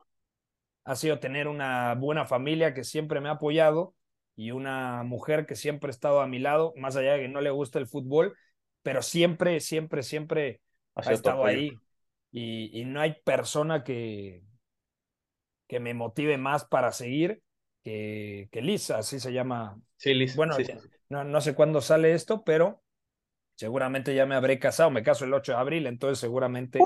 ha 0.88 0.96
sido 0.96 1.20
tener 1.20 1.50
una 1.50 1.96
buena 1.96 2.26
familia 2.26 2.74
que 2.74 2.86
siempre 2.86 3.20
me 3.20 3.28
ha 3.28 3.34
apoyado 3.34 3.94
y 4.38 4.52
una 4.52 5.04
mujer 5.04 5.46
que 5.46 5.56
siempre 5.56 5.90
ha 5.90 5.92
estado 5.92 6.22
a 6.22 6.28
mi 6.28 6.40
lado, 6.40 6.74
más 6.78 6.96
allá 6.96 7.14
de 7.14 7.24
que 7.24 7.28
no 7.28 7.42
le 7.42 7.50
gusta 7.50 7.78
el 7.78 7.88
fútbol, 7.88 8.38
pero 8.84 9.02
siempre, 9.02 9.60
siempre, 9.60 10.02
siempre 10.02 10.62
ha, 10.96 11.12
estado 11.12 11.46
ahí. 11.46 11.74
Y, 12.32 12.86
no 12.86 13.02
hay 13.02 13.16
persona 13.26 13.84
que, 13.84 14.44
que 15.68 15.82
me 15.82 15.94
motive 15.94 16.38
más 16.38 16.64
para 16.64 16.94
seguir 16.94 17.42
que, 17.84 18.48
que 18.50 18.62
Liz, 18.62 18.90
así 18.92 19.20
se 19.20 19.34
llama. 19.34 19.78
Sí, 19.98 20.14
Liz. 20.14 20.38
Bueno, 20.38 20.56
No, 21.10 21.26
no 21.26 21.42
sé 21.42 21.54
cuándo 21.54 21.82
sale 21.82 22.14
esto, 22.14 22.46
pero 22.46 22.82
seguramente 23.56 24.16
ya 24.16 24.26
me 24.26 24.36
habré 24.36 24.58
casado, 24.58 24.90
me 24.90 25.04
caso 25.04 25.26
el 25.26 25.34
8 25.34 25.52
de 25.52 25.58
abril, 25.58 25.86
entonces 25.86 26.20
seguramente 26.20 26.80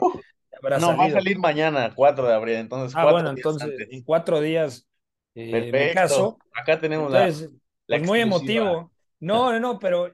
no, 0.62 0.98
va 0.98 1.06
a 1.06 1.12
salir 1.12 1.40
mañana, 1.40 1.94
4 1.96 2.28
de 2.28 2.34
abril. 2.34 2.56
Entonces, 2.56 2.96
ah, 2.98 3.12
bueno, 3.12 3.30
entonces 3.30 3.70
en 3.90 4.04
cuatro 4.04 4.42
días 4.42 4.88
eh, 5.36 5.72
me 5.72 5.94
caso. 5.94 6.38
Acá 6.54 6.80
tenemos 6.80 7.12
la, 7.12 7.26
pues 7.26 8.04
muy 8.04 8.20
emotivo. 8.20 8.92
No, 9.20 9.60
no, 9.60 9.80
pero 9.80 10.08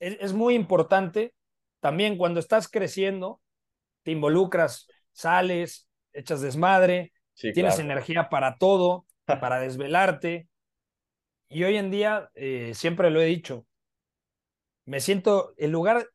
es, 0.00 0.16
es, 0.20 0.32
muy 0.32 0.54
importante. 0.54 1.34
También 1.80 2.16
cuando 2.16 2.40
estás 2.40 2.68
creciendo, 2.68 3.40
te 4.02 4.12
involucras, 4.12 4.88
sales, 5.12 5.88
echas 6.12 6.40
desmadre, 6.40 7.12
tienes 7.34 7.78
energía 7.78 8.28
para 8.28 8.56
todo, 8.56 9.06
para 9.24 9.60
desvelarte. 9.60 10.48
Y 11.48 11.64
hoy 11.64 11.76
en 11.76 11.90
día, 11.90 12.30
eh, 12.34 12.72
siempre 12.74 13.10
lo 13.10 13.20
he 13.20 13.26
dicho, 13.26 13.66
me 14.84 15.00
siento, 15.00 15.54
el 15.56 15.70
lugar 15.70 16.08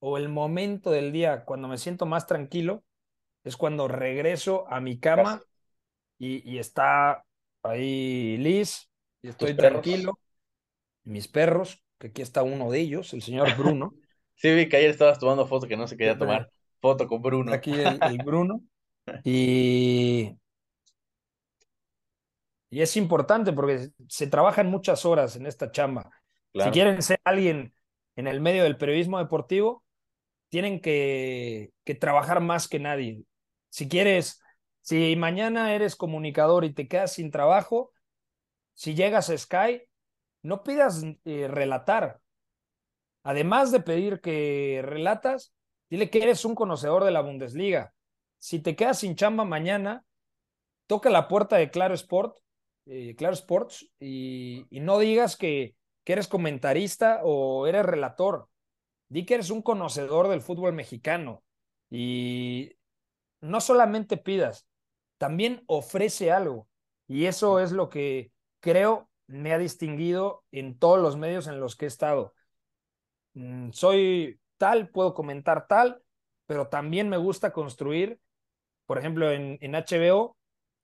o 0.00 0.16
el 0.18 0.28
momento 0.28 0.90
del 0.90 1.12
día 1.12 1.44
cuando 1.44 1.68
me 1.68 1.78
siento 1.78 2.06
más 2.06 2.26
tranquilo 2.26 2.82
es 3.44 3.56
cuando 3.56 3.88
regreso 3.88 4.66
a 4.68 4.80
mi 4.80 4.98
cama 4.98 5.40
y, 6.18 6.58
está 6.58 7.24
ahí 7.62 8.36
Liz 8.38 8.90
y 9.22 9.28
estoy 9.28 9.54
tranquilo. 9.54 10.18
Mis 11.04 11.28
perros, 11.28 11.82
que 11.98 12.08
aquí 12.08 12.20
está 12.20 12.42
uno 12.42 12.70
de 12.70 12.80
ellos, 12.80 13.14
el 13.14 13.22
señor 13.22 13.56
Bruno. 13.56 13.94
sí, 14.34 14.54
vi 14.54 14.68
que 14.68 14.76
ayer 14.76 14.90
estabas 14.90 15.18
tomando 15.18 15.46
foto 15.46 15.66
que 15.66 15.78
no 15.78 15.86
se 15.86 15.96
quería 15.96 16.18
tomar 16.18 16.50
foto 16.80 17.06
con 17.06 17.22
Bruno. 17.22 17.52
Aquí 17.52 17.72
el, 17.72 18.18
Bruno. 18.24 18.62
Y, 19.24 20.36
y 22.68 22.80
es 22.82 22.96
importante 22.96 23.52
porque 23.52 23.90
se 24.08 24.26
trabajan 24.28 24.68
muchas 24.68 25.04
horas 25.04 25.34
en 25.34 25.46
esta 25.46 25.72
chamba. 25.72 26.10
Si 26.52 26.70
quieren 26.70 27.02
ser 27.02 27.18
alguien 27.24 27.74
en 28.14 28.28
el 28.28 28.40
medio 28.40 28.62
del 28.62 28.76
periodismo 28.76 29.18
deportivo, 29.18 29.82
tienen 30.50 30.80
que, 30.80 31.72
trabajar 31.98 32.40
más 32.40 32.68
que 32.68 32.78
nadie. 32.78 33.24
Si 33.70 33.88
quieres, 33.88 34.42
si 34.82 35.16
mañana 35.16 35.74
eres 35.74 35.96
comunicador 35.96 36.64
y 36.64 36.74
te 36.74 36.88
quedas 36.88 37.12
sin 37.14 37.30
trabajo, 37.30 37.92
si 38.74 38.94
llegas 38.94 39.30
a 39.30 39.38
Sky, 39.38 39.82
no 40.42 40.62
pidas 40.62 41.02
eh, 41.24 41.48
relatar. 41.48 42.20
Además 43.22 43.70
de 43.72 43.80
pedir 43.80 44.20
que 44.20 44.82
relatas, 44.84 45.54
dile 45.88 46.10
que 46.10 46.22
eres 46.22 46.44
un 46.44 46.54
conocedor 46.54 47.04
de 47.04 47.10
la 47.10 47.22
Bundesliga. 47.22 47.94
Si 48.38 48.60
te 48.60 48.76
quedas 48.76 49.00
sin 49.00 49.16
chamba 49.16 49.44
mañana, 49.44 50.04
toca 50.86 51.10
la 51.10 51.28
puerta 51.28 51.56
de 51.56 51.70
Claro 51.70 51.94
Sport, 51.94 52.38
eh, 52.86 53.14
Claro 53.16 53.34
Sports, 53.34 53.90
y, 54.00 54.66
no 54.70 54.98
digas 54.98 55.36
que 55.36 55.76
eres 56.06 56.26
comentarista 56.26 57.20
o 57.22 57.68
eres 57.68 57.86
relator 57.86 58.49
di 59.10 59.26
que 59.26 59.34
eres 59.34 59.50
un 59.50 59.60
conocedor 59.60 60.28
del 60.28 60.40
fútbol 60.40 60.72
mexicano 60.72 61.42
y 61.90 62.76
no 63.40 63.60
solamente 63.60 64.16
pidas, 64.16 64.66
también 65.18 65.62
ofrece 65.66 66.32
algo. 66.32 66.68
Y 67.06 67.26
eso 67.26 67.60
es 67.60 67.72
lo 67.72 67.88
que 67.90 68.32
creo 68.60 69.10
me 69.26 69.52
ha 69.52 69.58
distinguido 69.58 70.44
en 70.52 70.78
todos 70.78 71.00
los 71.00 71.16
medios 71.16 71.48
en 71.48 71.60
los 71.60 71.76
que 71.76 71.86
he 71.86 71.88
estado. 71.88 72.34
Mm, 73.34 73.70
soy 73.72 74.40
tal, 74.58 74.90
puedo 74.90 75.14
comentar 75.14 75.66
tal, 75.66 76.02
pero 76.46 76.68
también 76.68 77.08
me 77.08 77.16
gusta 77.16 77.52
construir, 77.52 78.20
por 78.86 78.98
ejemplo, 78.98 79.30
en, 79.30 79.58
en 79.60 79.74
HBO, 79.74 80.36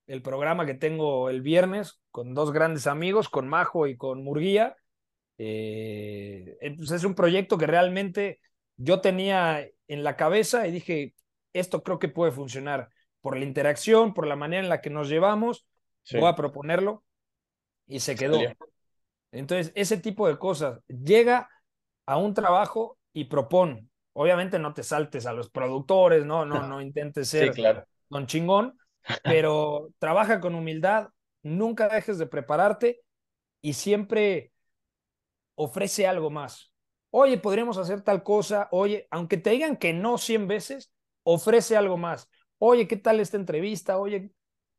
el 0.06 0.22
programa 0.22 0.66
que 0.66 0.74
tengo 0.74 1.30
el 1.30 1.42
viernes 1.42 2.00
con 2.10 2.34
dos 2.34 2.52
grandes 2.52 2.86
amigos, 2.86 3.28
con 3.28 3.48
Majo 3.48 3.86
y 3.86 3.96
con 3.96 4.24
Murguía, 4.24 4.76
eh, 5.38 6.56
eh, 6.60 6.74
pues 6.76 6.90
es 6.90 7.04
un 7.04 7.14
proyecto 7.14 7.58
que 7.58 7.66
realmente 7.66 8.40
yo 8.76 9.00
tenía 9.00 9.68
en 9.88 10.04
la 10.04 10.16
cabeza 10.16 10.66
y 10.66 10.72
dije, 10.72 11.14
esto 11.52 11.82
creo 11.82 11.98
que 11.98 12.08
puede 12.08 12.32
funcionar 12.32 12.90
por 13.20 13.36
la 13.36 13.44
interacción, 13.44 14.14
por 14.14 14.26
la 14.26 14.36
manera 14.36 14.62
en 14.62 14.68
la 14.68 14.80
que 14.80 14.90
nos 14.90 15.08
llevamos, 15.08 15.66
voy 16.12 16.26
a 16.26 16.36
proponerlo 16.36 17.04
y 17.86 18.00
se 18.00 18.14
quedó. 18.14 18.38
Entonces, 19.32 19.72
ese 19.74 19.96
tipo 19.96 20.28
de 20.28 20.38
cosas, 20.38 20.80
llega 20.86 21.50
a 22.06 22.16
un 22.18 22.34
trabajo 22.34 22.98
y 23.12 23.24
propone. 23.24 23.88
Obviamente 24.12 24.58
no 24.58 24.72
te 24.72 24.82
saltes 24.82 25.26
a 25.26 25.32
los 25.32 25.50
productores, 25.50 26.24
no, 26.24 26.46
no, 26.46 26.66
no 26.66 26.80
intentes 26.80 27.28
ser 27.28 27.86
don 28.08 28.26
chingón, 28.26 28.78
pero 29.24 29.90
trabaja 29.98 30.40
con 30.40 30.54
humildad, 30.54 31.08
nunca 31.42 31.88
dejes 31.88 32.18
de 32.18 32.26
prepararte 32.26 33.00
y 33.60 33.72
siempre 33.74 34.52
ofrece 35.56 36.06
algo 36.06 36.30
más. 36.30 36.72
Oye, 37.10 37.38
podríamos 37.38 37.78
hacer 37.78 38.02
tal 38.02 38.22
cosa. 38.22 38.68
Oye, 38.70 39.08
aunque 39.10 39.36
te 39.36 39.50
digan 39.50 39.76
que 39.76 39.92
no 39.92 40.18
100 40.18 40.46
veces, 40.46 40.92
ofrece 41.24 41.76
algo 41.76 41.96
más. 41.96 42.28
Oye, 42.58 42.86
¿qué 42.86 42.96
tal 42.96 43.20
esta 43.20 43.36
entrevista? 43.36 43.98
Oye, 43.98 44.30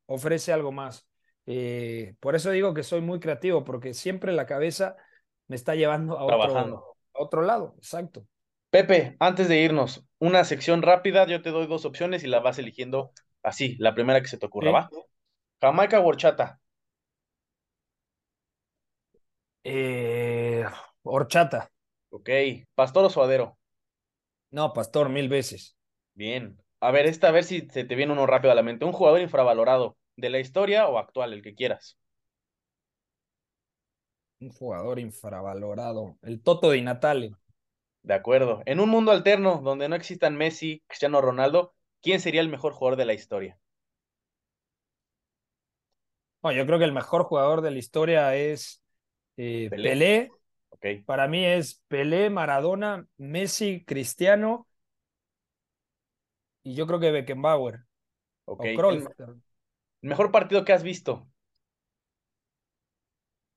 ofrece 0.05 0.53
algo 0.53 0.71
más. 0.71 1.07
Eh, 1.45 2.15
por 2.19 2.35
eso 2.35 2.51
digo 2.51 2.73
que 2.73 2.83
soy 2.83 3.01
muy 3.01 3.19
creativo, 3.19 3.63
porque 3.63 3.93
siempre 3.93 4.33
la 4.33 4.45
cabeza 4.45 4.95
me 5.47 5.55
está 5.55 5.75
llevando 5.75 6.17
a 6.17 6.25
otro, 6.25 6.95
a 7.13 7.21
otro 7.21 7.41
lado. 7.41 7.75
Exacto. 7.77 8.25
Pepe, 8.69 9.15
antes 9.19 9.47
de 9.47 9.61
irnos, 9.61 10.05
una 10.19 10.43
sección 10.43 10.81
rápida, 10.81 11.25
yo 11.25 11.41
te 11.41 11.51
doy 11.51 11.67
dos 11.67 11.85
opciones 11.85 12.23
y 12.23 12.27
la 12.27 12.41
vas 12.41 12.59
eligiendo 12.59 13.11
así, 13.41 13.77
la 13.79 13.95
primera 13.95 14.21
que 14.21 14.27
se 14.27 14.37
te 14.37 14.45
ocurra, 14.45 14.71
¿va? 14.71 14.89
Jamaica 15.61 15.99
o 16.01 16.05
horchata. 16.05 16.59
Eh, 19.63 20.46
horchata. 21.07 21.71
Ok. 22.09 22.29
¿Pastor 22.75 23.05
o 23.05 23.09
suadero? 23.09 23.57
No, 24.51 24.73
pastor, 24.73 25.09
mil 25.09 25.29
veces. 25.29 25.75
Bien. 26.13 26.57
A 26.79 26.91
ver, 26.91 27.05
esta 27.05 27.29
a 27.29 27.31
ver 27.31 27.43
si 27.43 27.67
se 27.69 27.83
te 27.83 27.95
viene 27.95 28.13
uno 28.13 28.25
rápido 28.25 28.51
a 28.51 28.55
la 28.55 28.63
mente. 28.63 28.85
Un 28.85 28.93
jugador 28.93 29.21
infravalorado, 29.21 29.97
de 30.15 30.29
la 30.29 30.39
historia 30.39 30.87
o 30.87 30.97
actual, 30.97 31.33
el 31.33 31.41
que 31.41 31.55
quieras. 31.55 31.97
Un 34.39 34.49
jugador 34.49 34.99
infravalorado. 34.99 36.17
El 36.21 36.41
Toto 36.41 36.69
de 36.69 36.81
Natale. 36.81 37.31
De 38.03 38.13
acuerdo. 38.13 38.61
En 38.65 38.79
un 38.79 38.89
mundo 38.89 39.11
alterno 39.11 39.61
donde 39.63 39.89
no 39.89 39.95
existan 39.95 40.37
Messi, 40.37 40.83
Cristiano 40.87 41.19
Ronaldo, 41.21 41.73
¿quién 42.01 42.19
sería 42.19 42.41
el 42.41 42.49
mejor 42.49 42.73
jugador 42.73 42.97
de 42.97 43.05
la 43.05 43.13
historia? 43.13 43.59
No, 46.43 46.51
yo 46.51 46.65
creo 46.65 46.77
que 46.77 46.85
el 46.85 46.93
mejor 46.93 47.23
jugador 47.23 47.61
de 47.61 47.71
la 47.71 47.79
historia 47.79 48.35
es 48.35 48.81
eh, 49.37 49.67
Pelé. 49.69 50.29
Para 51.05 51.27
mí 51.27 51.45
es 51.45 51.83
Pelé, 51.87 52.29
Maradona, 52.29 53.07
Messi, 53.17 53.83
Cristiano 53.85 54.67
y 56.67 56.75
yo 56.75 56.85
creo 56.85 56.99
que 56.99 57.11
Beckenbauer. 57.11 57.85
Okay. 58.43 58.75
el, 58.75 59.07
mejor 60.01 60.31
partido 60.31 60.65
que 60.65 60.73
has 60.73 60.83
visto. 60.83 61.27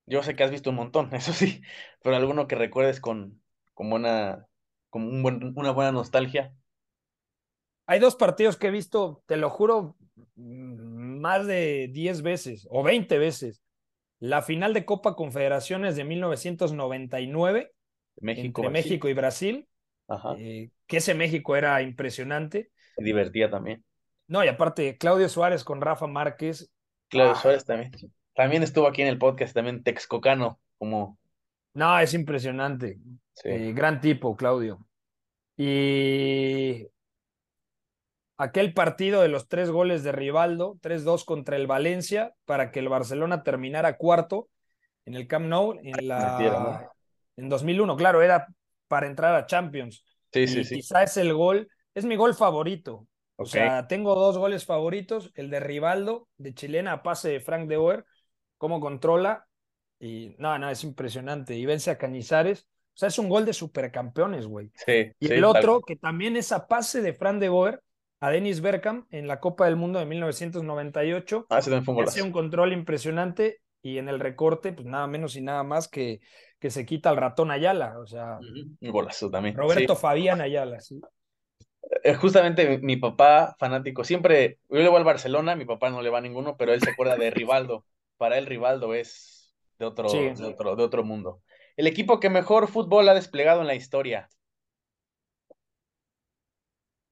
Yo 0.06 0.22
sé 0.22 0.34
que 0.34 0.44
has 0.44 0.50
visto 0.50 0.70
un 0.70 0.76
montón, 0.76 1.12
eso 1.14 1.32
sí, 1.32 1.60
pero 2.02 2.16
alguno 2.16 2.46
que 2.46 2.54
recuerdes 2.54 3.00
con, 3.00 3.42
con 3.74 3.90
buena, 3.90 4.46
con 4.90 5.02
una 5.56 5.72
buena 5.72 5.92
nostalgia. 5.92 6.54
Hay 7.86 7.98
dos 7.98 8.14
partidos 8.14 8.56
que 8.56 8.68
he 8.68 8.70
visto, 8.70 9.24
te 9.26 9.36
lo 9.36 9.50
juro, 9.50 9.96
más 10.36 11.46
de 11.48 11.88
10 11.92 12.22
veces 12.22 12.68
o 12.70 12.84
20 12.84 13.18
veces. 13.18 13.60
La 14.20 14.42
final 14.42 14.74
de 14.74 14.84
Copa 14.84 15.16
Confederaciones 15.16 15.96
de 15.96 16.04
1999 16.04 17.72
México, 18.20 18.62
entre 18.62 18.70
México 18.70 19.08
y 19.08 19.14
Brasil, 19.14 19.68
eh, 20.38 20.70
que 20.86 20.96
ese 20.98 21.14
México 21.14 21.56
era 21.56 21.80
impresionante. 21.82 22.70
Se 22.96 23.02
divertía 23.02 23.50
también. 23.50 23.84
No, 24.26 24.44
y 24.44 24.48
aparte, 24.48 24.96
Claudio 24.98 25.28
Suárez 25.28 25.64
con 25.64 25.80
Rafa 25.80 26.06
Márquez. 26.06 26.70
Claudio 27.08 27.32
ah. 27.32 27.40
Suárez 27.40 27.64
también. 27.64 27.92
También 28.34 28.62
estuvo 28.62 28.86
aquí 28.86 29.02
en 29.02 29.08
el 29.08 29.18
podcast, 29.18 29.54
también 29.54 29.82
Texcocano, 29.82 30.60
como. 30.78 31.18
No, 31.74 31.98
es 31.98 32.14
impresionante. 32.14 32.98
Eh, 33.44 33.72
gran 33.74 34.00
tipo, 34.00 34.36
Claudio. 34.36 34.86
Y 35.56 36.86
aquel 38.40 38.72
partido 38.72 39.20
de 39.20 39.28
los 39.28 39.48
tres 39.48 39.70
goles 39.70 40.02
de 40.02 40.12
Rivaldo, 40.12 40.78
3-2 40.80 41.24
contra 41.24 41.56
el 41.56 41.66
Valencia, 41.66 42.32
para 42.46 42.70
que 42.70 42.78
el 42.78 42.88
Barcelona 42.88 43.42
terminara 43.42 43.98
cuarto 43.98 44.48
en 45.04 45.14
el 45.14 45.28
Camp 45.28 45.46
Nou 45.46 45.78
en, 45.82 46.08
la, 46.08 46.90
en 47.36 47.48
2001. 47.50 47.96
Claro, 47.96 48.22
era 48.22 48.48
para 48.88 49.06
entrar 49.06 49.34
a 49.34 49.44
Champions. 49.44 50.04
Sí, 50.32 50.48
sí, 50.48 50.64
sí. 50.64 50.76
Quizá 50.76 51.02
es 51.02 51.18
el 51.18 51.34
gol, 51.34 51.68
es 51.94 52.06
mi 52.06 52.16
gol 52.16 52.34
favorito. 52.34 53.06
O 53.36 53.44
sea, 53.44 53.86
tengo 53.86 54.14
dos 54.14 54.38
goles 54.38 54.64
favoritos, 54.64 55.32
el 55.34 55.50
de 55.50 55.60
Rivaldo, 55.60 56.28
de 56.38 56.54
chilena, 56.54 56.92
a 56.92 57.02
pase 57.02 57.28
de 57.28 57.40
Frank 57.40 57.68
de 57.68 57.76
Boer, 57.76 58.06
cómo 58.56 58.80
controla, 58.80 59.46
y 59.98 60.34
no, 60.38 60.58
no, 60.58 60.70
es 60.70 60.82
impresionante, 60.82 61.56
y 61.56 61.66
vence 61.66 61.90
a 61.90 61.98
Cañizares. 61.98 62.68
O 62.94 62.98
sea, 63.00 63.08
es 63.08 63.18
un 63.18 63.28
gol 63.28 63.44
de 63.44 63.52
supercampeones, 63.52 64.46
güey. 64.46 64.70
Sí, 64.74 65.12
y 65.18 65.32
el 65.32 65.44
otro, 65.44 65.82
que 65.82 65.96
también 65.96 66.36
es 66.36 66.52
a 66.52 66.66
pase 66.66 67.02
de 67.02 67.12
Frank 67.12 67.38
de 67.38 67.48
Boer, 67.50 67.82
a 68.20 68.30
Dennis 68.30 68.60
Bergkamp 68.60 69.12
en 69.12 69.26
la 69.26 69.40
Copa 69.40 69.64
del 69.64 69.76
Mundo 69.76 69.98
de 69.98 70.06
1998. 70.06 71.46
Ah, 71.48 71.60
también 71.60 71.84
fue 71.84 71.94
un 71.94 72.02
Hace 72.02 72.22
un 72.22 72.32
control 72.32 72.72
impresionante 72.72 73.60
y 73.82 73.98
en 73.98 74.08
el 74.08 74.20
recorte, 74.20 74.72
pues 74.72 74.86
nada 74.86 75.06
menos 75.06 75.36
y 75.36 75.40
nada 75.40 75.62
más 75.62 75.88
que, 75.88 76.20
que 76.58 76.70
se 76.70 76.84
quita 76.84 77.10
el 77.10 77.16
ratón 77.16 77.50
Ayala. 77.50 77.98
O 77.98 78.06
sea, 78.06 78.38
un 78.38 78.90
golazo 78.90 79.30
también. 79.30 79.56
Roberto 79.56 79.96
Fabián 79.96 80.40
Ayala, 80.40 80.80
sí. 80.80 81.00
Eh, 82.04 82.14
justamente 82.14 82.78
mi, 82.78 82.96
papá, 82.96 83.56
fanático, 83.58 84.04
siempre, 84.04 84.58
yo 84.68 84.78
le 84.78 84.88
voy 84.88 84.98
al 84.98 85.04
Barcelona, 85.04 85.56
mi 85.56 85.64
papá 85.64 85.90
no 85.90 86.02
le 86.02 86.10
va 86.10 86.18
a 86.18 86.22
ninguno, 86.22 86.56
pero 86.56 86.72
él 86.72 86.80
se 86.80 86.90
acuerda 86.90 87.16
de 87.16 87.30
Rivaldo. 87.30 87.84
Para 88.18 88.36
él, 88.36 88.46
Rivaldo 88.46 88.94
es 88.94 89.54
de 89.78 89.86
otro, 89.86 90.12
de 90.12 90.44
otro, 90.44 90.76
de 90.76 90.82
otro 90.82 91.04
mundo. 91.04 91.40
El 91.76 91.86
equipo 91.86 92.20
que 92.20 92.28
mejor 92.28 92.68
fútbol 92.68 93.08
ha 93.08 93.14
desplegado 93.14 93.62
en 93.62 93.66
la 93.66 93.74
historia. 93.74 94.28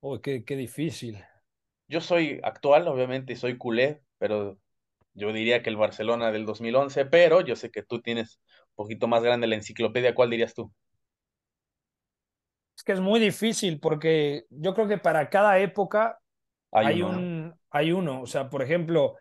Uy, 0.01 0.21
qué, 0.21 0.45
qué 0.45 0.57
difícil. 0.57 1.25
Yo 1.89 2.01
soy 2.01 2.41
actual, 2.43 2.87
obviamente, 2.89 3.35
soy 3.37 3.57
culé, 3.59 4.03
pero 4.19 4.59
yo 5.15 5.33
diría 5.33 5.63
que 5.63 5.71
el 5.71 5.77
Barcelona 5.77 6.33
del 6.33 6.47
2011, 6.47 7.07
pero 7.07 7.41
yo 7.43 7.57
sé 7.57 7.71
que 7.71 7.83
tú 7.83 8.01
tienes 8.03 8.41
un 8.71 8.77
poquito 8.77 9.09
más 9.09 9.23
grande 9.23 9.47
la 9.49 9.57
enciclopedia. 9.57 10.15
¿Cuál 10.15 10.31
dirías 10.31 10.55
tú? 10.55 10.73
Es 12.77 12.85
que 12.85 12.93
es 12.93 13.01
muy 13.01 13.19
difícil 13.21 13.81
porque 13.81 14.47
yo 14.51 14.75
creo 14.75 14.87
que 14.89 14.99
para 14.99 15.29
cada 15.31 15.59
época 15.59 16.21
hay, 16.81 17.03
un, 17.03 17.55
hay 17.71 17.93
uno. 17.93 18.23
O 18.23 18.27
sea, 18.27 18.49
por 18.51 18.63
ejemplo, 18.63 19.17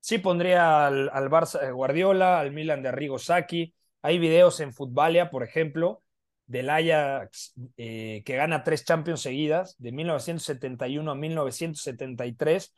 sí 0.00 0.18
pondría 0.18 0.86
al, 0.86 1.10
al 1.12 1.28
Barça 1.30 1.62
eh, 1.62 1.70
Guardiola, 1.72 2.40
al 2.40 2.52
Milan 2.52 2.82
de 2.82 2.88
Arrigo 2.90 3.18
Sacchi. 3.18 3.74
Hay 4.02 4.18
videos 4.18 4.60
en 4.60 4.72
Futbalia, 4.72 5.30
por 5.30 5.42
ejemplo, 5.42 6.02
del 6.48 6.70
Ajax 6.70 7.54
eh, 7.76 8.22
que 8.24 8.36
gana 8.36 8.64
tres 8.64 8.84
Champions 8.84 9.20
seguidas, 9.20 9.76
de 9.78 9.92
1971 9.92 11.10
a 11.10 11.14
1973, 11.14 12.74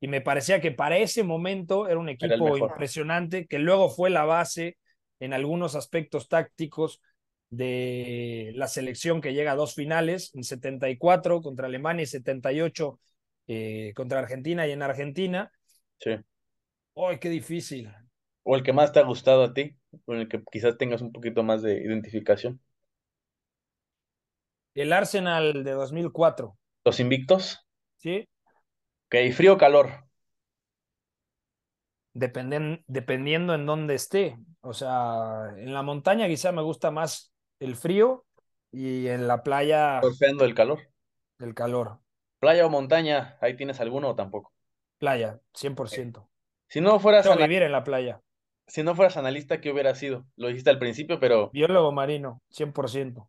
y 0.00 0.08
me 0.08 0.20
parecía 0.20 0.60
que 0.60 0.72
para 0.72 0.96
ese 0.96 1.22
momento 1.22 1.88
era 1.88 1.98
un 1.98 2.08
equipo 2.08 2.56
impresionante, 2.56 3.46
que 3.46 3.60
luego 3.60 3.88
fue 3.88 4.10
la 4.10 4.24
base 4.24 4.78
en 5.20 5.34
algunos 5.34 5.76
aspectos 5.76 6.28
tácticos 6.28 7.00
de 7.50 8.52
la 8.56 8.66
selección 8.66 9.20
que 9.20 9.34
llega 9.34 9.52
a 9.52 9.56
dos 9.56 9.74
finales, 9.74 10.34
en 10.34 10.42
74 10.42 11.42
contra 11.42 11.66
Alemania 11.66 12.04
y 12.04 12.06
78 12.06 12.98
eh, 13.46 13.92
contra 13.94 14.20
Argentina 14.20 14.66
y 14.66 14.72
en 14.72 14.82
Argentina. 14.82 15.52
Sí. 15.98 16.12
¡Ay, 16.96 17.18
qué 17.20 17.28
difícil! 17.28 17.92
¿O 18.42 18.56
el 18.56 18.62
que 18.62 18.72
más 18.72 18.90
te 18.90 19.00
ha 19.00 19.04
gustado 19.04 19.44
a 19.44 19.52
ti? 19.52 19.76
Con 20.06 20.16
el 20.16 20.28
que 20.28 20.42
quizás 20.50 20.78
tengas 20.78 21.02
un 21.02 21.12
poquito 21.12 21.42
más 21.42 21.60
de 21.62 21.74
identificación. 21.74 22.58
El 24.74 24.92
Arsenal 24.92 25.64
de 25.64 25.70
2004. 25.72 26.56
¿Los 26.84 27.00
invictos? 27.00 27.66
Sí. 27.98 28.28
Ok, 29.06 29.32
frío 29.34 29.54
o 29.54 29.58
calor. 29.58 30.06
Dependen, 32.14 32.82
dependiendo 32.86 33.54
en 33.54 33.66
dónde 33.66 33.94
esté. 33.94 34.38
O 34.60 34.72
sea, 34.72 35.52
en 35.56 35.74
la 35.74 35.82
montaña 35.82 36.26
quizá 36.26 36.52
me 36.52 36.62
gusta 36.62 36.90
más 36.90 37.32
el 37.60 37.76
frío 37.76 38.24
y 38.70 39.08
en 39.08 39.28
la 39.28 39.42
playa. 39.42 40.00
Surfeando 40.00 40.44
el 40.44 40.54
calor. 40.54 40.80
El 41.38 41.54
calor. 41.54 41.98
Playa 42.38 42.66
o 42.66 42.70
montaña, 42.70 43.36
ahí 43.40 43.56
tienes 43.56 43.80
alguno 43.80 44.08
o 44.10 44.14
tampoco. 44.16 44.52
Playa, 44.98 45.40
100%. 45.54 46.28
Si 46.68 46.80
no 46.80 46.98
fueras 46.98 47.26
a 47.26 47.36
vivir 47.36 47.62
en 47.62 47.72
la 47.72 47.84
playa. 47.84 48.20
Si 48.66 48.82
no 48.82 48.94
fueras 48.94 49.16
analista, 49.16 49.60
¿qué 49.60 49.70
hubiera 49.70 49.94
sido? 49.94 50.24
Lo 50.36 50.48
dijiste 50.48 50.70
al 50.70 50.78
principio, 50.78 51.20
pero. 51.20 51.50
Biólogo 51.50 51.92
marino, 51.92 52.40
100%. 52.50 53.28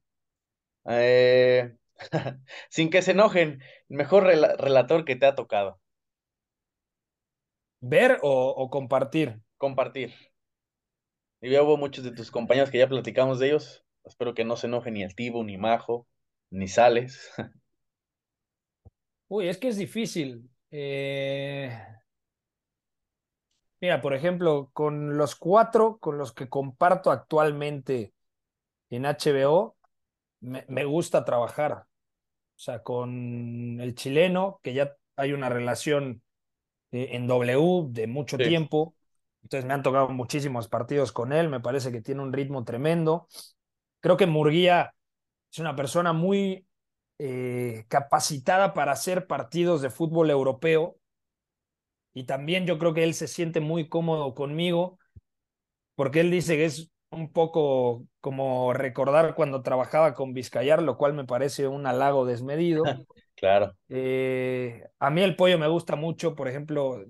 Eh... 0.85 1.75
Sin 2.69 2.89
que 2.89 3.01
se 3.01 3.11
enojen, 3.11 3.61
mejor 3.87 4.23
relator 4.23 5.05
que 5.05 5.15
te 5.15 5.25
ha 5.25 5.35
tocado. 5.35 5.79
¿Ver 7.81 8.19
o, 8.21 8.69
compartir? 8.69 9.41
Compartir. 9.57 10.13
Y 11.41 11.49
ya 11.51 11.61
hubo 11.63 11.77
muchos 11.77 12.05
de 12.05 12.11
tus 12.11 12.31
compañeros 12.31 12.71
que 12.71 12.77
ya 12.77 12.87
platicamos 12.87 13.39
de 13.39 13.47
ellos. 13.47 13.83
Espero 14.05 14.33
que 14.33 14.45
no 14.45 14.55
se 14.55 14.67
enoje 14.67 14.91
ni 14.91 15.03
el 15.03 15.15
Tibo, 15.15 15.43
ni 15.43 15.57
Majo, 15.57 16.07
ni 16.49 16.67
Sales. 16.67 17.29
Uy, 19.27 19.49
es 19.49 19.57
que 19.57 19.67
es 19.67 19.77
difícil. 19.77 20.49
Eh, 20.71 21.77
mira, 23.81 24.01
por 24.01 24.13
ejemplo, 24.13 24.69
con 24.73 25.17
los 25.17 25.35
cuatro 25.35 25.97
con 25.99 26.17
los 26.17 26.33
que 26.33 26.47
comparto 26.47 27.11
actualmente 27.11 28.13
en 28.89 29.03
HBO, 29.03 29.75
me 30.43 30.85
gusta 30.85 31.25
trabajar. 31.25 31.85
O 32.55 32.59
sea, 32.59 32.83
con 32.83 33.79
el 33.81 33.95
chileno, 33.95 34.59
que 34.61 34.73
ya 34.73 34.95
hay 35.15 35.33
una 35.33 35.49
relación 35.49 36.21
eh, 36.93 37.15
en 37.15 37.27
W 37.27 37.87
de 37.89 38.07
mucho 38.07 38.37
tiempo. 38.37 38.95
Entonces 39.41 39.65
me 39.65 39.73
han 39.73 39.83
tocado 39.83 40.09
muchísimos 40.09 40.67
partidos 40.67 41.11
con 41.11 41.33
él, 41.33 41.49
me 41.49 41.59
parece 41.59 41.91
que 41.91 42.01
tiene 42.01 42.21
un 42.21 42.31
ritmo 42.31 42.63
tremendo. 42.63 43.27
Creo 43.99 44.15
que 44.15 44.27
Murguía 44.27 44.93
es 45.51 45.59
una 45.59 45.75
persona 45.75 46.13
muy 46.13 46.65
eh, 47.17 47.85
capacitada 47.89 48.73
para 48.73 48.91
hacer 48.91 49.27
partidos 49.27 49.81
de 49.81 49.89
fútbol 49.89 50.29
europeo 50.29 50.97
y 52.13 52.25
también 52.25 52.67
yo 52.67 52.77
creo 52.77 52.93
que 52.93 53.03
él 53.03 53.15
se 53.15 53.27
siente 53.27 53.59
muy 53.59 53.89
cómodo 53.89 54.35
conmigo 54.35 54.99
porque 55.95 56.21
él 56.21 56.31
dice 56.31 56.55
que 56.55 56.65
es 56.65 56.91
un 57.13 57.31
poco 57.31 58.05
como 58.19 58.73
recordar 58.73 59.35
cuando 59.35 59.61
trabajaba 59.61 60.13
con 60.13 60.33
Vizcayar, 60.33 60.81
lo 60.81 60.97
cual 60.97 61.13
me 61.13 61.25
parece 61.25 61.67
un 61.67 61.85
halago 61.87 62.25
desmedido. 62.25 62.83
Claro. 63.35 63.75
Eh, 63.89 64.85
a 64.99 65.09
mí 65.09 65.21
el 65.21 65.35
pollo 65.35 65.59
me 65.59 65.67
gusta 65.67 65.97
mucho, 65.97 66.33
por 66.33 66.47
ejemplo, 66.47 67.03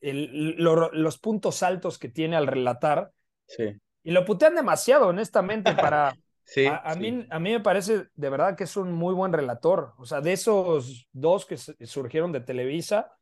los 0.00 1.18
puntos 1.18 1.64
altos 1.64 1.98
que 1.98 2.08
tiene 2.08 2.36
al 2.36 2.46
relatar. 2.46 3.10
Sí. 3.46 3.74
Y 4.04 4.12
lo 4.12 4.24
putean 4.24 4.54
demasiado, 4.54 5.08
honestamente, 5.08 5.74
para... 5.74 6.14
sí, 6.44 6.66
a, 6.66 6.94
Mí, 6.94 7.26
a 7.28 7.40
mí 7.40 7.50
me 7.50 7.60
parece 7.60 8.04
de 8.14 8.30
verdad 8.30 8.56
que 8.56 8.64
es 8.64 8.76
un 8.76 8.92
muy 8.92 9.14
buen 9.14 9.32
relator. 9.32 9.94
O 9.98 10.04
sea, 10.04 10.20
de 10.20 10.34
esos 10.34 11.08
dos 11.12 11.44
que 11.44 11.56
surgieron 11.56 12.30
de 12.30 12.40
Televisa, 12.40 13.18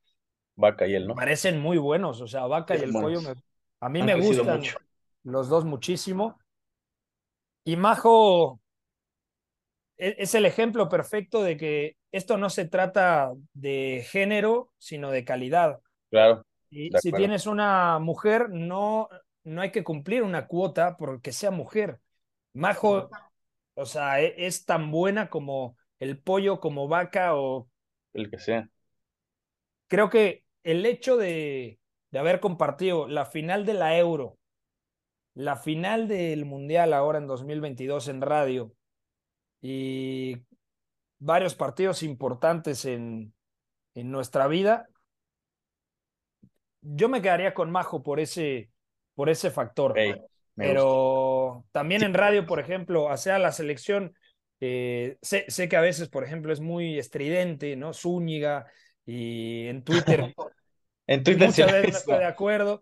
Vaca 0.56 0.86
y 0.86 0.94
él, 0.94 1.06
¿no? 1.06 1.14
Parecen 1.14 1.60
muy 1.60 1.78
buenos. 1.78 2.20
O 2.20 2.26
sea, 2.26 2.46
Vaca 2.46 2.76
y 2.76 2.82
el 2.82 2.92
pollo, 2.92 3.20
a 3.80 3.88
mí 3.88 4.02
me 4.02 4.14
gustan 4.14 4.62
los 5.26 5.48
dos 5.48 5.64
muchísimo. 5.64 6.38
Y 7.64 7.76
Majo, 7.76 8.60
e-, 9.98 10.16
es 10.18 10.34
el 10.34 10.46
ejemplo 10.46 10.88
perfecto 10.88 11.42
de 11.42 11.56
que 11.56 11.96
esto 12.12 12.38
no 12.38 12.48
se 12.48 12.64
trata 12.66 13.32
de 13.52 14.06
género, 14.08 14.70
sino 14.78 15.10
de 15.10 15.24
calidad. 15.24 15.80
Claro. 16.10 16.46
Y 16.70 16.90
si 17.00 17.12
tienes 17.12 17.46
una 17.46 17.98
mujer, 17.98 18.50
no, 18.50 19.08
no 19.44 19.62
hay 19.62 19.72
que 19.72 19.84
cumplir 19.84 20.22
una 20.22 20.46
cuota 20.46 20.96
porque 20.96 21.32
sea 21.32 21.50
mujer. 21.50 21.98
Majo, 22.52 23.10
o 23.74 23.84
sea, 23.84 24.20
e-, 24.20 24.46
es, 24.46 24.64
tan 24.64 24.90
buena 24.90 25.28
como 25.28 25.76
el 25.98 26.18
pollo, 26.18 26.60
como 26.60 26.88
vaca 26.88 27.34
o... 27.34 27.68
El 28.12 28.30
que 28.30 28.38
sea. 28.38 28.68
Creo 29.88 30.08
que 30.08 30.44
el 30.62 30.86
hecho 30.86 31.16
de, 31.16 31.78
de 32.10 32.18
haber 32.18 32.40
compartido 32.40 33.08
la 33.08 33.24
final 33.24 33.66
de 33.66 33.74
la 33.74 33.98
Euro, 33.98 34.38
la 35.36 35.56
final 35.56 36.08
del 36.08 36.46
Mundial 36.46 36.94
ahora 36.94 37.18
en 37.18 37.26
2022 37.26 38.08
en 38.08 38.22
radio, 38.22 38.72
y 39.60 40.38
varios 41.18 41.54
partidos 41.54 42.02
importantes 42.02 42.86
en, 42.86 43.34
en 43.94 44.10
nuestra 44.10 44.46
vida. 44.48 44.88
Yo 46.80 47.10
me 47.10 47.20
quedaría 47.20 47.52
con 47.52 47.70
Majo 47.70 48.02
por 48.02 48.18
ese, 48.18 48.70
por 49.14 49.28
ese 49.28 49.50
factor. 49.50 49.94
Pero 50.54 51.66
también 51.70 52.02
en 52.02 52.14
radio, 52.14 52.46
por 52.46 52.58
ejemplo, 52.58 53.10
hacia 53.10 53.38
la 53.38 53.52
selección, 53.52 54.14
eh, 54.60 55.18
sé, 55.20 55.44
sé, 55.48 55.68
que 55.68 55.76
a 55.76 55.82
veces, 55.82 56.08
por 56.08 56.24
ejemplo, 56.24 56.50
es 56.50 56.60
muy 56.60 56.98
estridente, 56.98 57.76
¿no? 57.76 57.92
Zúñiga, 57.92 58.64
y 59.04 59.66
en 59.66 59.84
Twitter. 59.84 60.34
en 61.06 61.22
Twitter 61.22 61.48
muchas 61.48 61.72
veces 61.72 61.92
no 61.92 61.98
estoy 61.98 62.18
de 62.20 62.24
acuerdo, 62.24 62.80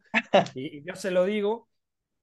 y, 0.55 0.79
y, 0.79 0.85
yo 0.85 0.95
se 0.95 1.11
lo 1.11 1.25
digo, 1.25 1.69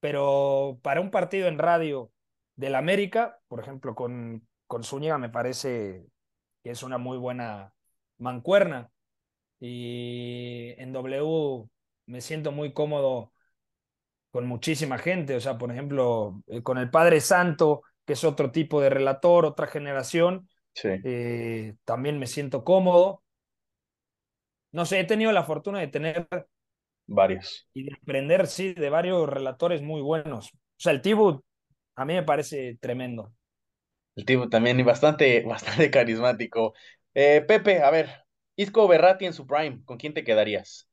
pero 0.02 0.80
para 0.84 1.02
un 1.02 1.12
partido 1.12 1.48
en 1.48 1.60
radio 1.60 2.12
del 2.58 2.76
América, 2.76 3.40
por 3.48 3.62
ejemplo, 3.62 3.96
con, 3.96 4.48
con 4.68 4.84
Zúñiga 4.84 5.18
me 5.18 5.30
parece 5.30 6.06
que 6.64 6.72
es 6.72 6.84
una 6.84 6.98
muy 6.98 7.18
buena 7.18 7.74
mancuerna. 8.18 8.92
Y 9.60 10.74
en 10.78 10.92
W 10.94 11.70
me 12.08 12.22
siento 12.22 12.52
muy 12.52 12.74
cómodo 12.74 13.32
con 14.32 14.48
muchísima 14.48 14.98
gente. 14.98 15.36
O 15.36 15.40
sea, 15.42 15.58
por 15.58 15.72
ejemplo, 15.72 16.44
eh, 16.48 16.64
con 16.64 16.78
el 16.78 16.90
Padre 16.90 17.22
Santo, 17.22 17.84
que 18.06 18.14
es 18.14 18.24
otro 18.24 18.52
tipo 18.52 18.82
de 18.82 18.90
relator, 18.90 19.46
otra 19.46 19.68
generación. 19.68 20.50
Eh, 20.84 21.76
también 21.86 22.18
me 22.20 22.28
siento 22.28 22.64
cómodo. 22.64 23.24
No 24.72 24.86
sé, 24.86 25.00
he 25.00 25.04
tenido 25.04 25.32
la 25.32 25.44
fortuna 25.44 25.80
de 25.80 25.88
tener 25.88 26.28
varios. 27.14 27.68
Y 27.74 27.84
de 27.84 27.94
aprender, 28.02 28.48
sí, 28.48 28.74
de 28.74 28.90
varios 28.90 29.28
relatores 29.30 29.82
muy 29.82 30.02
buenos. 30.02 30.48
O 30.54 30.58
sea, 30.78 30.92
el 30.92 31.02
Tibu 31.02 31.44
a 31.96 32.06
mí 32.06 32.14
me 32.14 32.24
parece 32.24 32.78
tremendo. 32.80 33.34
El 34.16 34.26
tipo 34.26 34.50
también 34.50 34.84
bastante, 34.86 35.44
bastante 35.48 35.92
carismático. 35.92 36.74
Eh, 37.14 37.44
Pepe, 37.48 37.82
a 37.82 37.92
ver, 37.92 38.10
Isco 38.56 38.88
Berrati 38.88 39.26
en 39.26 39.34
su 39.34 39.46
prime, 39.46 39.82
¿con 39.86 39.98
quién 39.98 40.14
te 40.14 40.24
quedarías? 40.24 40.90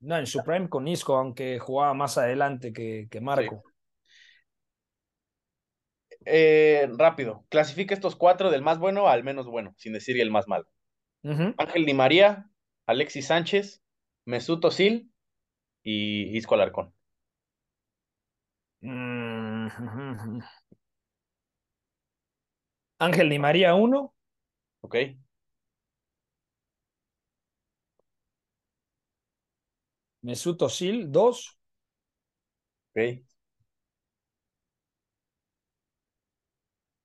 No, 0.00 0.16
en 0.16 0.26
su 0.26 0.42
prime 0.42 0.68
con 0.68 0.88
Isco, 0.88 1.16
aunque 1.16 1.58
jugaba 1.58 1.92
más 1.94 2.16
adelante 2.16 2.72
que, 2.72 3.06
que 3.10 3.20
Marco. 3.20 3.62
Eh, 6.26 6.88
rápido, 6.98 7.46
clasifica 7.48 7.94
estos 7.94 8.14
cuatro 8.14 8.50
del 8.50 8.62
más 8.62 8.78
bueno 8.78 9.08
al 9.08 9.24
menos 9.24 9.46
bueno, 9.46 9.74
sin 9.78 9.92
decir 9.94 10.20
el 10.20 10.30
más 10.30 10.46
malo. 10.48 10.66
Ángel 11.22 11.84
Di 11.84 11.94
María, 11.94 12.50
Alexis 12.86 13.26
Sánchez, 13.26 13.82
Mesut 14.34 14.64
Özil 14.64 15.10
y 15.84 16.36
Isco 16.38 16.54
Alarcón. 16.56 16.94
Mm, 18.82 19.68
Ángel 22.98 23.28
Di 23.30 23.38
María, 23.40 23.74
uno. 23.74 24.14
Ok. 24.82 24.96
Mesut 30.28 30.64
Özil, 30.68 31.04
dos. 31.18 31.44
Ok. 32.94 33.22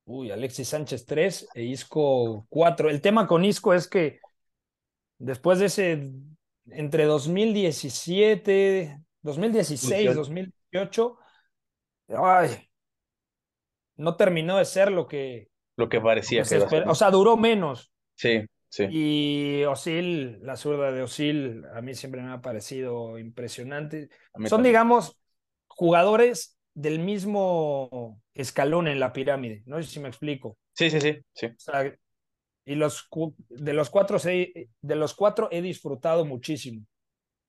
Uy, 0.05 0.31
Alexis 0.31 0.67
Sánchez, 0.69 1.05
tres. 1.05 1.47
E 1.53 1.63
Isco, 1.63 2.45
cuatro. 2.49 2.89
El 2.89 3.01
tema 3.01 3.27
con 3.27 3.43
Isco 3.45 3.73
es 3.73 3.87
que 3.87 4.19
después 5.17 5.59
de 5.59 5.65
ese, 5.67 6.11
entre 6.67 7.05
2017, 7.05 8.99
2016, 9.21 10.15
2018, 10.15 11.17
ay, 12.09 12.69
no 13.97 14.15
terminó 14.15 14.57
de 14.57 14.65
ser 14.65 14.91
lo 14.91 15.07
que, 15.07 15.49
lo 15.77 15.89
que 15.89 16.01
parecía. 16.01 16.43
o 16.85 16.95
sea, 16.95 17.11
duró 17.11 17.37
menos. 17.37 17.91
Sí, 18.15 18.45
sí. 18.69 18.87
Y 18.89 19.63
Osil, 19.65 20.39
la 20.41 20.55
zurda 20.55 20.91
de 20.91 21.01
Osil, 21.01 21.63
a 21.73 21.81
mí 21.81 21.93
siempre 21.93 22.21
me 22.21 22.31
ha 22.31 22.41
parecido 22.41 23.17
impresionante. 23.19 24.09
Son, 24.45 24.63
digamos, 24.63 25.17
jugadores 25.67 26.57
del 26.73 26.99
mismo 26.99 28.21
escalón 28.33 28.87
en 28.87 28.99
la 28.99 29.13
pirámide. 29.13 29.63
No 29.65 29.81
sé 29.81 29.89
si 29.89 29.99
me 29.99 30.09
explico. 30.09 30.57
Sí, 30.73 30.89
sí, 30.89 30.99
sí. 31.01 31.17
sí. 31.33 31.47
Y 32.65 32.75
los 32.75 33.07
de 33.49 33.73
los 33.73 33.89
cuatro 33.89 34.17
de 34.19 34.95
los 34.95 35.13
cuatro 35.13 35.47
he 35.51 35.61
disfrutado 35.61 36.25
muchísimo. 36.25 36.85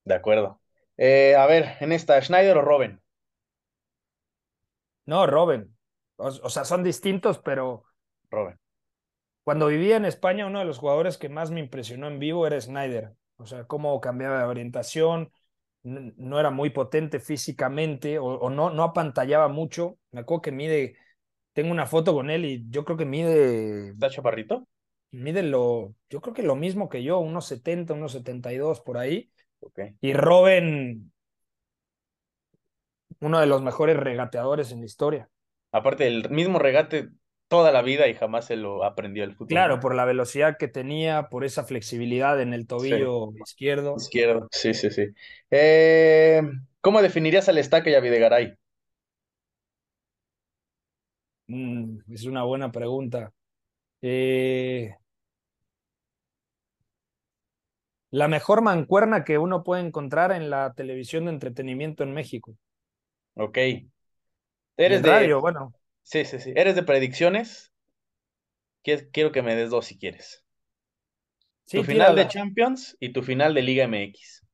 De 0.04 0.14
acuerdo. 0.14 0.60
Eh, 0.96 1.34
a 1.34 1.46
ver, 1.46 1.76
en 1.80 1.92
esta, 1.92 2.20
¿Schneider 2.20 2.58
o 2.58 2.62
Robin? 2.62 3.00
No, 5.06 5.26
Robin. 5.26 5.74
o, 6.16 6.30
sea, 6.50 6.64
son 6.64 6.82
distintos, 6.82 7.38
pero 7.38 7.84
Robin. 8.30 8.58
Cuando 9.44 9.68
vivía 9.68 9.96
en 9.96 10.04
España, 10.04 10.46
uno 10.46 10.58
de 10.58 10.64
los 10.64 10.78
jugadores 10.78 11.18
que 11.18 11.28
más 11.28 11.50
me 11.50 11.60
impresionó 11.60 12.08
en 12.08 12.18
vivo 12.18 12.46
era 12.46 12.60
Snyder. 12.60 13.14
O 13.36 13.46
sea, 13.46 13.64
cómo 13.64 14.00
cambiaba 14.00 14.38
de 14.38 14.44
orientación, 14.44 15.30
no 15.82 16.40
era 16.40 16.50
muy 16.50 16.70
potente 16.70 17.20
físicamente 17.20 18.18
o, 18.18 18.50
no, 18.50 18.70
no 18.70 18.82
apantallaba 18.82 19.48
mucho. 19.48 19.98
Me 20.10 20.20
acuerdo 20.20 20.42
que 20.42 20.52
mide 20.52 20.96
tengo 21.56 21.70
una 21.70 21.86
foto 21.86 22.12
con 22.12 22.28
él 22.28 22.44
y 22.44 22.66
yo 22.68 22.84
creo 22.84 22.98
que 22.98 23.06
mide. 23.06 23.90
¿Está 23.90 24.10
chaparrito? 24.10 24.66
Mide 25.10 25.42
lo, 25.42 25.94
yo 26.10 26.20
creo 26.20 26.34
que 26.34 26.42
lo 26.42 26.56
mismo 26.56 26.88
que 26.88 27.02
yo, 27.02 27.18
unos 27.18 27.46
70, 27.46 27.94
unos 27.94 28.12
72 28.12 28.80
por 28.80 28.98
ahí. 28.98 29.30
Okay. 29.60 29.96
Y 30.00 30.12
Robin, 30.12 31.12
uno 33.20 33.40
de 33.40 33.46
los 33.46 33.62
mejores 33.62 33.96
regateadores 33.96 34.72
en 34.72 34.80
la 34.80 34.86
historia. 34.86 35.28
Aparte, 35.72 36.06
el 36.06 36.28
mismo 36.30 36.58
regate 36.58 37.10
toda 37.48 37.70
la 37.70 37.82
vida 37.82 38.08
y 38.08 38.14
jamás 38.14 38.46
se 38.46 38.56
lo 38.56 38.84
aprendió 38.84 39.24
el 39.24 39.32
fútbol. 39.32 39.48
Claro, 39.48 39.80
por 39.80 39.94
la 39.94 40.04
velocidad 40.04 40.56
que 40.58 40.68
tenía, 40.68 41.28
por 41.28 41.44
esa 41.44 41.64
flexibilidad 41.64 42.40
en 42.40 42.52
el 42.52 42.66
tobillo 42.66 43.32
izquierdo. 43.44 43.96
Izquierdo, 43.96 44.48
sí, 44.50 44.74
sí, 44.74 44.90
sí. 44.90 45.06
Eh, 45.50 46.42
¿Cómo 46.80 47.02
definirías 47.02 47.48
al 47.48 47.58
Estaca 47.58 47.90
y 47.90 47.94
a 47.94 48.00
Videgaray? 48.00 48.54
Mm, 51.48 51.98
es 52.12 52.24
una 52.24 52.42
buena 52.42 52.72
pregunta. 52.72 53.32
Eh, 54.02 54.94
la 58.10 58.28
mejor 58.28 58.62
mancuerna 58.62 59.24
que 59.24 59.38
uno 59.38 59.62
puede 59.64 59.82
encontrar 59.82 60.32
en 60.32 60.50
la 60.50 60.72
televisión 60.74 61.26
de 61.26 61.32
entretenimiento 61.32 62.02
en 62.02 62.14
México. 62.14 62.56
Ok. 63.34 63.58
Eres 64.76 65.02
de 65.02 65.10
radio, 65.10 65.40
bueno. 65.40 65.74
Sí, 66.02 66.24
sí, 66.24 66.38
sí. 66.38 66.52
¿Eres 66.54 66.74
de 66.74 66.82
predicciones? 66.82 67.72
Quiero 68.82 69.32
que 69.32 69.42
me 69.42 69.56
des 69.56 69.70
dos 69.70 69.86
si 69.86 69.98
quieres. 69.98 70.44
tu 71.68 71.82
final 71.82 72.14
de 72.14 72.28
Champions 72.28 72.96
y 73.00 73.12
tu 73.12 73.22
final 73.22 73.52
de 73.54 73.62
Liga 73.62 73.84
MX. 73.84 74.44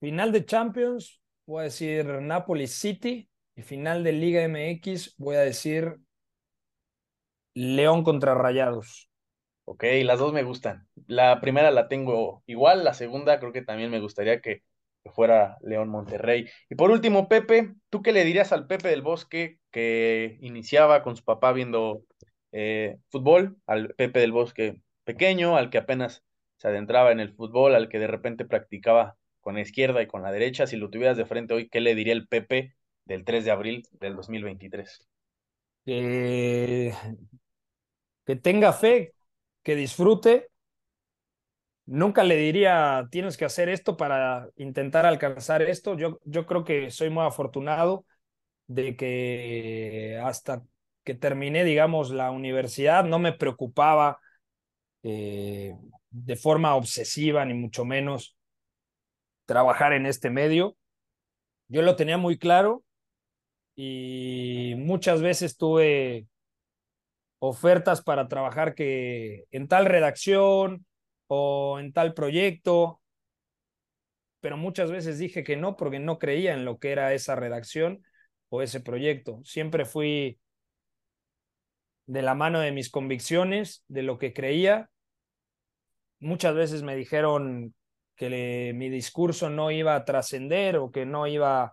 Final 0.00 0.32
de 0.32 0.44
Champions, 0.44 1.20
voy 1.46 1.60
a 1.60 1.64
decir 1.64 2.06
Napoli 2.06 2.66
City. 2.66 3.28
Y 3.54 3.62
final 3.62 4.04
de 4.04 4.12
Liga 4.12 4.42
MX, 4.42 5.14
voy 5.16 5.36
a 5.36 5.40
decir 5.40 5.98
León 7.58 8.04
contra 8.04 8.36
Rayados. 8.36 9.10
Ok, 9.64 9.82
las 10.04 10.20
dos 10.20 10.32
me 10.32 10.44
gustan. 10.44 10.86
La 11.08 11.40
primera 11.40 11.72
la 11.72 11.88
tengo 11.88 12.44
igual, 12.46 12.84
la 12.84 12.94
segunda 12.94 13.40
creo 13.40 13.52
que 13.52 13.62
también 13.62 13.90
me 13.90 13.98
gustaría 13.98 14.40
que, 14.40 14.62
fuera 15.12 15.56
León 15.62 15.88
Monterrey. 15.88 16.48
Y 16.70 16.76
por 16.76 16.92
último, 16.92 17.28
Pepe, 17.28 17.74
¿tú 17.90 18.00
qué 18.00 18.12
le 18.12 18.24
dirías 18.24 18.52
al 18.52 18.68
Pepe 18.68 18.88
del 18.88 19.02
Bosque 19.02 19.58
que 19.72 20.38
iniciaba 20.40 21.02
con 21.02 21.16
su 21.16 21.24
papá 21.24 21.52
viendo 21.52 22.04
eh, 22.52 22.98
fútbol, 23.08 23.56
al 23.66 23.92
Pepe 23.94 24.20
del 24.20 24.30
Bosque 24.30 24.80
pequeño, 25.02 25.56
al 25.56 25.70
que 25.70 25.78
apenas 25.78 26.22
se 26.58 26.68
adentraba 26.68 27.10
en 27.10 27.18
el 27.18 27.34
fútbol, 27.34 27.74
al 27.74 27.88
que 27.88 27.98
de 27.98 28.06
repente 28.06 28.44
practicaba 28.44 29.16
con 29.40 29.54
la 29.54 29.62
izquierda 29.62 30.00
y 30.00 30.06
con 30.06 30.22
la 30.22 30.30
derecha? 30.30 30.68
Si 30.68 30.76
lo 30.76 30.90
tuvieras 30.90 31.16
de 31.16 31.26
frente 31.26 31.54
hoy, 31.54 31.68
¿qué 31.68 31.80
le 31.80 31.96
diría 31.96 32.12
el 32.12 32.28
Pepe 32.28 32.76
del 33.04 33.24
3 33.24 33.44
de 33.44 33.50
abril 33.50 33.82
del 33.92 34.14
2023? 34.14 35.08
Que 38.28 38.36
tenga 38.36 38.72
fe, 38.72 39.14
que 39.64 39.74
disfrute 39.74 40.48
Nunca 41.90 42.22
le 42.22 42.36
diría, 42.36 43.08
tienes 43.10 43.38
que 43.38 43.46
hacer 43.46 43.70
esto 43.70 43.96
para 43.96 44.50
intentar 44.56 45.06
alcanzar 45.06 45.62
esto. 45.62 45.96
Yo, 45.96 46.20
yo 46.24 46.44
creo 46.44 46.62
que 46.62 46.90
soy 46.90 47.08
muy 47.08 47.24
afortunado 47.24 48.04
de 48.66 48.94
que 48.94 50.20
hasta 50.22 50.62
que 51.02 51.14
terminé, 51.14 51.64
digamos, 51.64 52.10
la 52.10 52.30
universidad, 52.30 53.04
no 53.06 53.18
me 53.18 53.32
preocupaba 53.32 54.20
eh, 55.02 55.74
de 56.10 56.36
forma 56.36 56.74
obsesiva, 56.74 57.46
ni 57.46 57.54
mucho 57.54 57.86
menos, 57.86 58.36
trabajar 59.46 59.94
en 59.94 60.04
este 60.04 60.28
medio. 60.28 60.76
Yo 61.68 61.80
lo 61.80 61.96
tenía 61.96 62.18
muy 62.18 62.36
claro 62.36 62.84
y 63.74 64.74
muchas 64.76 65.22
veces 65.22 65.56
tuve 65.56 66.26
ofertas 67.38 68.02
para 68.02 68.28
trabajar 68.28 68.74
que 68.74 69.44
en 69.50 69.68
tal 69.68 69.86
redacción, 69.86 70.86
o 71.28 71.78
en 71.78 71.92
tal 71.92 72.14
proyecto, 72.14 73.00
pero 74.40 74.56
muchas 74.56 74.90
veces 74.90 75.18
dije 75.18 75.44
que 75.44 75.56
no 75.56 75.76
porque 75.76 76.00
no 76.00 76.18
creía 76.18 76.54
en 76.54 76.64
lo 76.64 76.78
que 76.78 76.90
era 76.90 77.14
esa 77.14 77.36
redacción 77.36 78.02
o 78.48 78.62
ese 78.62 78.80
proyecto. 78.80 79.40
Siempre 79.44 79.84
fui 79.84 80.40
de 82.06 82.22
la 82.22 82.34
mano 82.34 82.60
de 82.60 82.72
mis 82.72 82.90
convicciones, 82.90 83.84
de 83.88 84.02
lo 84.02 84.18
que 84.18 84.32
creía. 84.32 84.90
Muchas 86.18 86.54
veces 86.54 86.82
me 86.82 86.96
dijeron 86.96 87.74
que 88.16 88.72
mi 88.74 88.88
discurso 88.88 89.50
no 89.50 89.70
iba 89.70 89.94
a 89.94 90.04
trascender 90.04 90.78
o 90.78 90.90
que 90.90 91.04
no 91.04 91.26
iba 91.26 91.72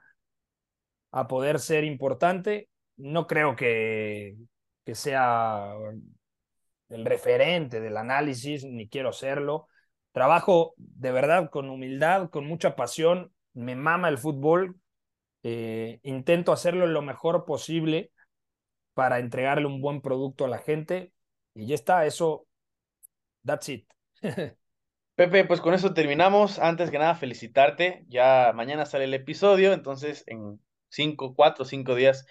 a 1.11 1.28
poder 1.28 1.59
ser 1.59 1.84
importante. 1.86 2.70
No 2.97 3.26
creo 3.28 3.55
que, 3.55 4.36
que 4.86 4.95
sea 4.95 5.73
el 6.89 7.05
referente 7.05 7.81
del 7.81 7.97
análisis, 7.97 8.63
ni 8.63 8.88
quiero 8.88 9.11
serlo. 9.11 9.67
Trabajo 10.11 10.73
de 10.77 11.11
verdad 11.11 11.49
con 11.49 11.69
humildad, 11.69 12.29
con 12.29 12.45
mucha 12.45 12.75
pasión, 12.75 13.33
me 13.53 13.75
mama 13.75 14.09
el 14.09 14.17
fútbol, 14.17 14.79
eh, 15.43 15.99
intento 16.03 16.51
hacerlo 16.51 16.88
lo 16.88 17.01
mejor 17.01 17.45
posible 17.45 18.11
para 18.93 19.19
entregarle 19.19 19.65
un 19.67 19.81
buen 19.81 20.01
producto 20.01 20.45
a 20.45 20.49
la 20.49 20.59
gente 20.59 21.11
y 21.53 21.67
ya 21.67 21.75
está, 21.75 22.05
eso, 22.05 22.47
that's 23.43 23.69
it. 23.69 23.88
Pepe, 25.15 25.45
pues 25.45 25.61
con 25.61 25.73
eso 25.73 25.93
terminamos. 25.93 26.59
Antes 26.59 26.91
que 26.91 26.99
nada, 26.99 27.15
felicitarte. 27.15 28.03
Ya 28.09 28.51
mañana 28.53 28.86
sale 28.86 29.05
el 29.05 29.13
episodio, 29.13 29.71
entonces 29.71 30.25
en 30.27 30.59
cinco, 30.89 31.33
cuatro, 31.36 31.63
cinco 31.63 31.95
días 31.95 32.25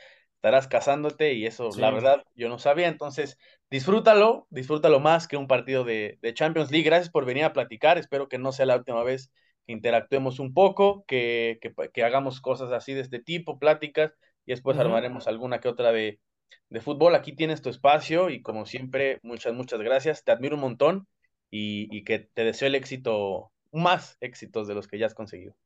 estarás 0.44 0.68
casándote 0.68 1.32
y 1.32 1.46
eso, 1.46 1.70
la 1.78 1.90
verdad, 1.90 2.22
yo 2.34 2.50
no 2.50 2.58
sabía. 2.58 2.88
Entonces, 2.88 3.38
disfrútalo, 3.70 4.46
disfrútalo 4.50 5.00
más 5.00 5.26
que 5.26 5.38
un 5.38 5.46
partido 5.46 5.84
de, 5.84 6.18
Champions 6.34 6.70
League. 6.70 6.84
Gracias 6.84 7.08
por 7.08 7.24
venir 7.24 7.44
a 7.44 7.54
platicar. 7.54 7.96
Espero 7.96 8.28
que 8.28 8.36
no 8.36 8.52
sea 8.52 8.66
la 8.66 8.76
última 8.76 9.02
vez 9.02 9.32
que 9.66 9.72
interactuemos 9.72 10.40
un 10.40 10.52
poco, 10.52 11.02
que, 11.06 11.58
que, 11.94 12.04
hagamos 12.04 12.42
cosas 12.42 12.72
así 12.72 12.92
de 12.92 13.00
este 13.00 13.20
tipo, 13.20 13.58
pláticas, 13.58 14.12
y 14.44 14.52
después 14.52 14.76
armaremos 14.76 15.28
alguna 15.28 15.60
que 15.60 15.68
otra 15.68 15.92
de, 15.92 16.20
de 16.68 16.80
fútbol. 16.82 17.14
Aquí 17.14 17.34
tienes 17.34 17.62
tu 17.62 17.70
espacio 17.70 18.28
y 18.28 18.42
como 18.42 18.66
siempre, 18.66 19.20
muchas, 19.22 19.54
muchas 19.54 19.80
gracias. 19.80 20.24
Te 20.24 20.32
admiro 20.32 20.56
un 20.56 20.60
montón 20.60 21.08
y, 21.50 21.88
y 21.90 22.04
que 22.04 22.18
te 22.18 22.44
deseo 22.44 22.68
el 22.68 22.74
éxito, 22.74 23.50
más 23.72 24.18
éxitos 24.20 24.68
de 24.68 24.74
los 24.74 24.88
que 24.88 24.98
ya 24.98 25.06
has 25.06 25.14
conseguido. 25.14 25.56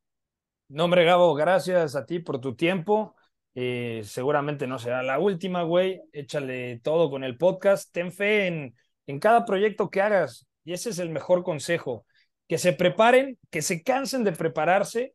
No, 0.69 0.85
hombre, 0.85 1.05
Gabo, 1.05 1.35
gracias 1.35 1.97
a 1.97 2.07
ti 2.07 2.21
por 2.21 2.41
tu 2.41 2.55
tiempo. 2.55 3.17
Eh, 3.61 4.03
seguramente 4.05 4.69
no 4.69 4.79
será 4.79 5.03
la 5.03 5.19
última, 5.19 5.65
güey. 5.65 6.01
Échale 6.13 6.79
todo 6.79 7.11
con 7.11 7.25
el 7.25 7.37
podcast. 7.37 7.93
Ten 7.93 8.13
fe 8.13 8.47
en, 8.47 8.77
en 9.09 9.19
cada 9.19 9.45
proyecto 9.45 9.91
que 9.91 10.01
hagas. 10.01 10.47
Y 10.63 10.75
ese 10.75 10.91
es 10.91 11.01
el 11.01 11.11
mejor 11.11 11.43
consejo. 11.43 12.07
Que 12.47 12.57
se 12.57 12.73
preparen, 12.73 13.37
que 13.51 13.61
se 13.61 13.83
cansen 13.83 14.23
de 14.23 14.31
prepararse, 14.31 15.13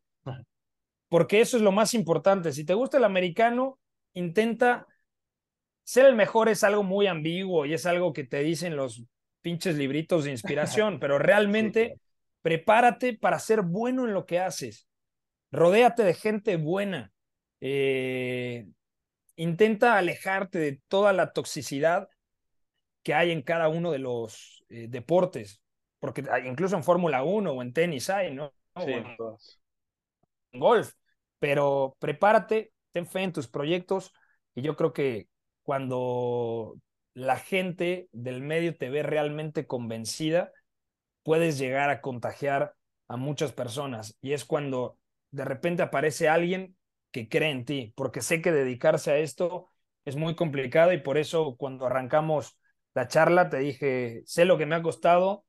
porque 1.08 1.40
eso 1.40 1.56
es 1.56 1.62
lo 1.62 1.72
más 1.72 1.94
importante. 1.94 2.52
Si 2.52 2.66
te 2.66 2.74
gusta 2.74 2.98
el 2.98 3.04
americano, 3.04 3.78
intenta 4.12 4.86
ser 5.82 6.04
el 6.04 6.14
mejor. 6.14 6.50
Es 6.50 6.64
algo 6.64 6.82
muy 6.82 7.06
ambiguo 7.06 7.64
y 7.64 7.72
es 7.72 7.86
algo 7.86 8.12
que 8.12 8.24
te 8.24 8.40
dicen 8.40 8.76
los 8.76 9.04
pinches 9.40 9.76
libritos 9.76 10.24
de 10.24 10.32
inspiración, 10.32 10.98
pero 11.00 11.18
realmente 11.18 11.98
prepárate 12.42 13.14
para 13.14 13.38
ser 13.38 13.62
bueno 13.62 14.04
en 14.04 14.12
lo 14.12 14.26
que 14.26 14.38
haces. 14.38 14.86
Rodéate 15.50 16.04
de 16.04 16.12
gente 16.12 16.58
buena 16.58 17.13
eh, 17.66 18.66
intenta 19.36 19.96
alejarte 19.96 20.58
de 20.58 20.82
toda 20.86 21.14
la 21.14 21.32
toxicidad 21.32 22.10
que 23.02 23.14
hay 23.14 23.30
en 23.30 23.40
cada 23.40 23.68
uno 23.68 23.90
de 23.90 24.00
los 24.00 24.66
eh, 24.68 24.86
deportes, 24.90 25.62
porque 25.98 26.24
incluso 26.44 26.76
en 26.76 26.84
Fórmula 26.84 27.22
1 27.22 27.52
o 27.52 27.62
en 27.62 27.72
tenis 27.72 28.10
hay, 28.10 28.34
¿no? 28.34 28.52
Sí, 28.76 28.92
en 28.92 30.60
golf, 30.60 30.92
pero 31.38 31.96
prepárate, 32.00 32.74
ten 32.92 33.06
fe 33.06 33.22
en 33.22 33.32
tus 33.32 33.48
proyectos 33.48 34.12
y 34.54 34.60
yo 34.60 34.76
creo 34.76 34.92
que 34.92 35.28
cuando 35.62 36.76
la 37.14 37.36
gente 37.36 38.10
del 38.12 38.42
medio 38.42 38.76
te 38.76 38.90
ve 38.90 39.02
realmente 39.02 39.66
convencida, 39.66 40.52
puedes 41.22 41.56
llegar 41.56 41.88
a 41.88 42.02
contagiar 42.02 42.74
a 43.08 43.16
muchas 43.16 43.52
personas 43.52 44.18
y 44.20 44.34
es 44.34 44.44
cuando 44.44 44.98
de 45.30 45.46
repente 45.46 45.82
aparece 45.82 46.28
alguien 46.28 46.76
que 47.14 47.30
cree 47.30 47.52
en 47.52 47.64
ti, 47.64 47.94
porque 47.96 48.22
sé 48.22 48.42
que 48.42 48.52
dedicarse 48.52 49.12
a 49.12 49.18
esto 49.18 49.70
es 50.04 50.16
muy 50.16 50.36
complicado 50.36 50.92
y 50.92 50.98
por 51.00 51.16
eso 51.18 51.56
cuando 51.56 51.86
arrancamos 51.86 52.58
la 52.94 53.08
charla 53.08 53.50
te 53.50 53.58
dije, 53.58 54.22
sé 54.26 54.44
lo 54.46 54.58
que 54.58 54.66
me 54.66 54.74
ha 54.76 54.82
costado, 54.82 55.46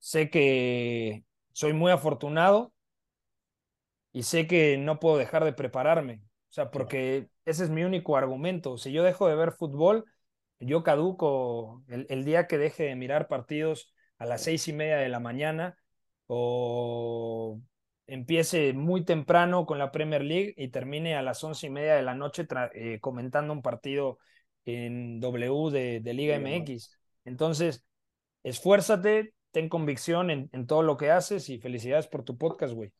sé 0.00 0.30
que 0.30 1.24
soy 1.52 1.72
muy 1.74 1.92
afortunado 1.92 2.74
y 4.12 4.22
sé 4.22 4.46
que 4.46 4.78
no 4.78 4.98
puedo 5.00 5.18
dejar 5.18 5.44
de 5.44 5.52
prepararme, 5.52 6.22
o 6.50 6.52
sea, 6.52 6.70
porque 6.70 7.28
ese 7.44 7.64
es 7.64 7.70
mi 7.70 7.84
único 7.84 8.16
argumento. 8.16 8.78
Si 8.78 8.92
yo 8.92 9.02
dejo 9.02 9.28
de 9.28 9.36
ver 9.36 9.52
fútbol, 9.52 10.04
yo 10.58 10.82
caduco 10.82 11.84
el, 11.88 12.06
el 12.08 12.24
día 12.24 12.46
que 12.46 12.58
deje 12.58 12.84
de 12.84 12.96
mirar 12.96 13.28
partidos 13.28 13.92
a 14.18 14.24
las 14.26 14.42
seis 14.42 14.66
y 14.68 14.72
media 14.72 14.96
de 14.96 15.08
la 15.10 15.20
mañana 15.20 15.78
o 16.26 17.60
empiece 18.06 18.72
muy 18.72 19.04
temprano 19.04 19.66
con 19.66 19.78
la 19.78 19.90
Premier 19.90 20.22
League 20.22 20.54
y 20.56 20.68
termine 20.68 21.16
a 21.16 21.22
las 21.22 21.42
once 21.42 21.66
y 21.66 21.70
media 21.70 21.94
de 21.94 22.02
la 22.02 22.14
noche 22.14 22.46
eh, 22.74 22.98
comentando 23.00 23.52
un 23.52 23.62
partido 23.62 24.18
en 24.64 25.20
W 25.20 25.70
de, 25.70 26.14
Liga 26.14 26.38
MX. 26.38 26.98
Entonces, 27.24 27.84
esfuérzate, 28.42 29.34
ten 29.50 29.68
convicción 29.68 30.30
en, 30.30 30.48
en, 30.52 30.66
todo 30.66 30.82
lo 30.82 30.96
que 30.96 31.10
haces 31.10 31.48
y 31.48 31.58
felicidades 31.58 32.06
por 32.06 32.24
tu 32.24 32.36
podcast, 32.36 32.74
güey. 32.74 32.92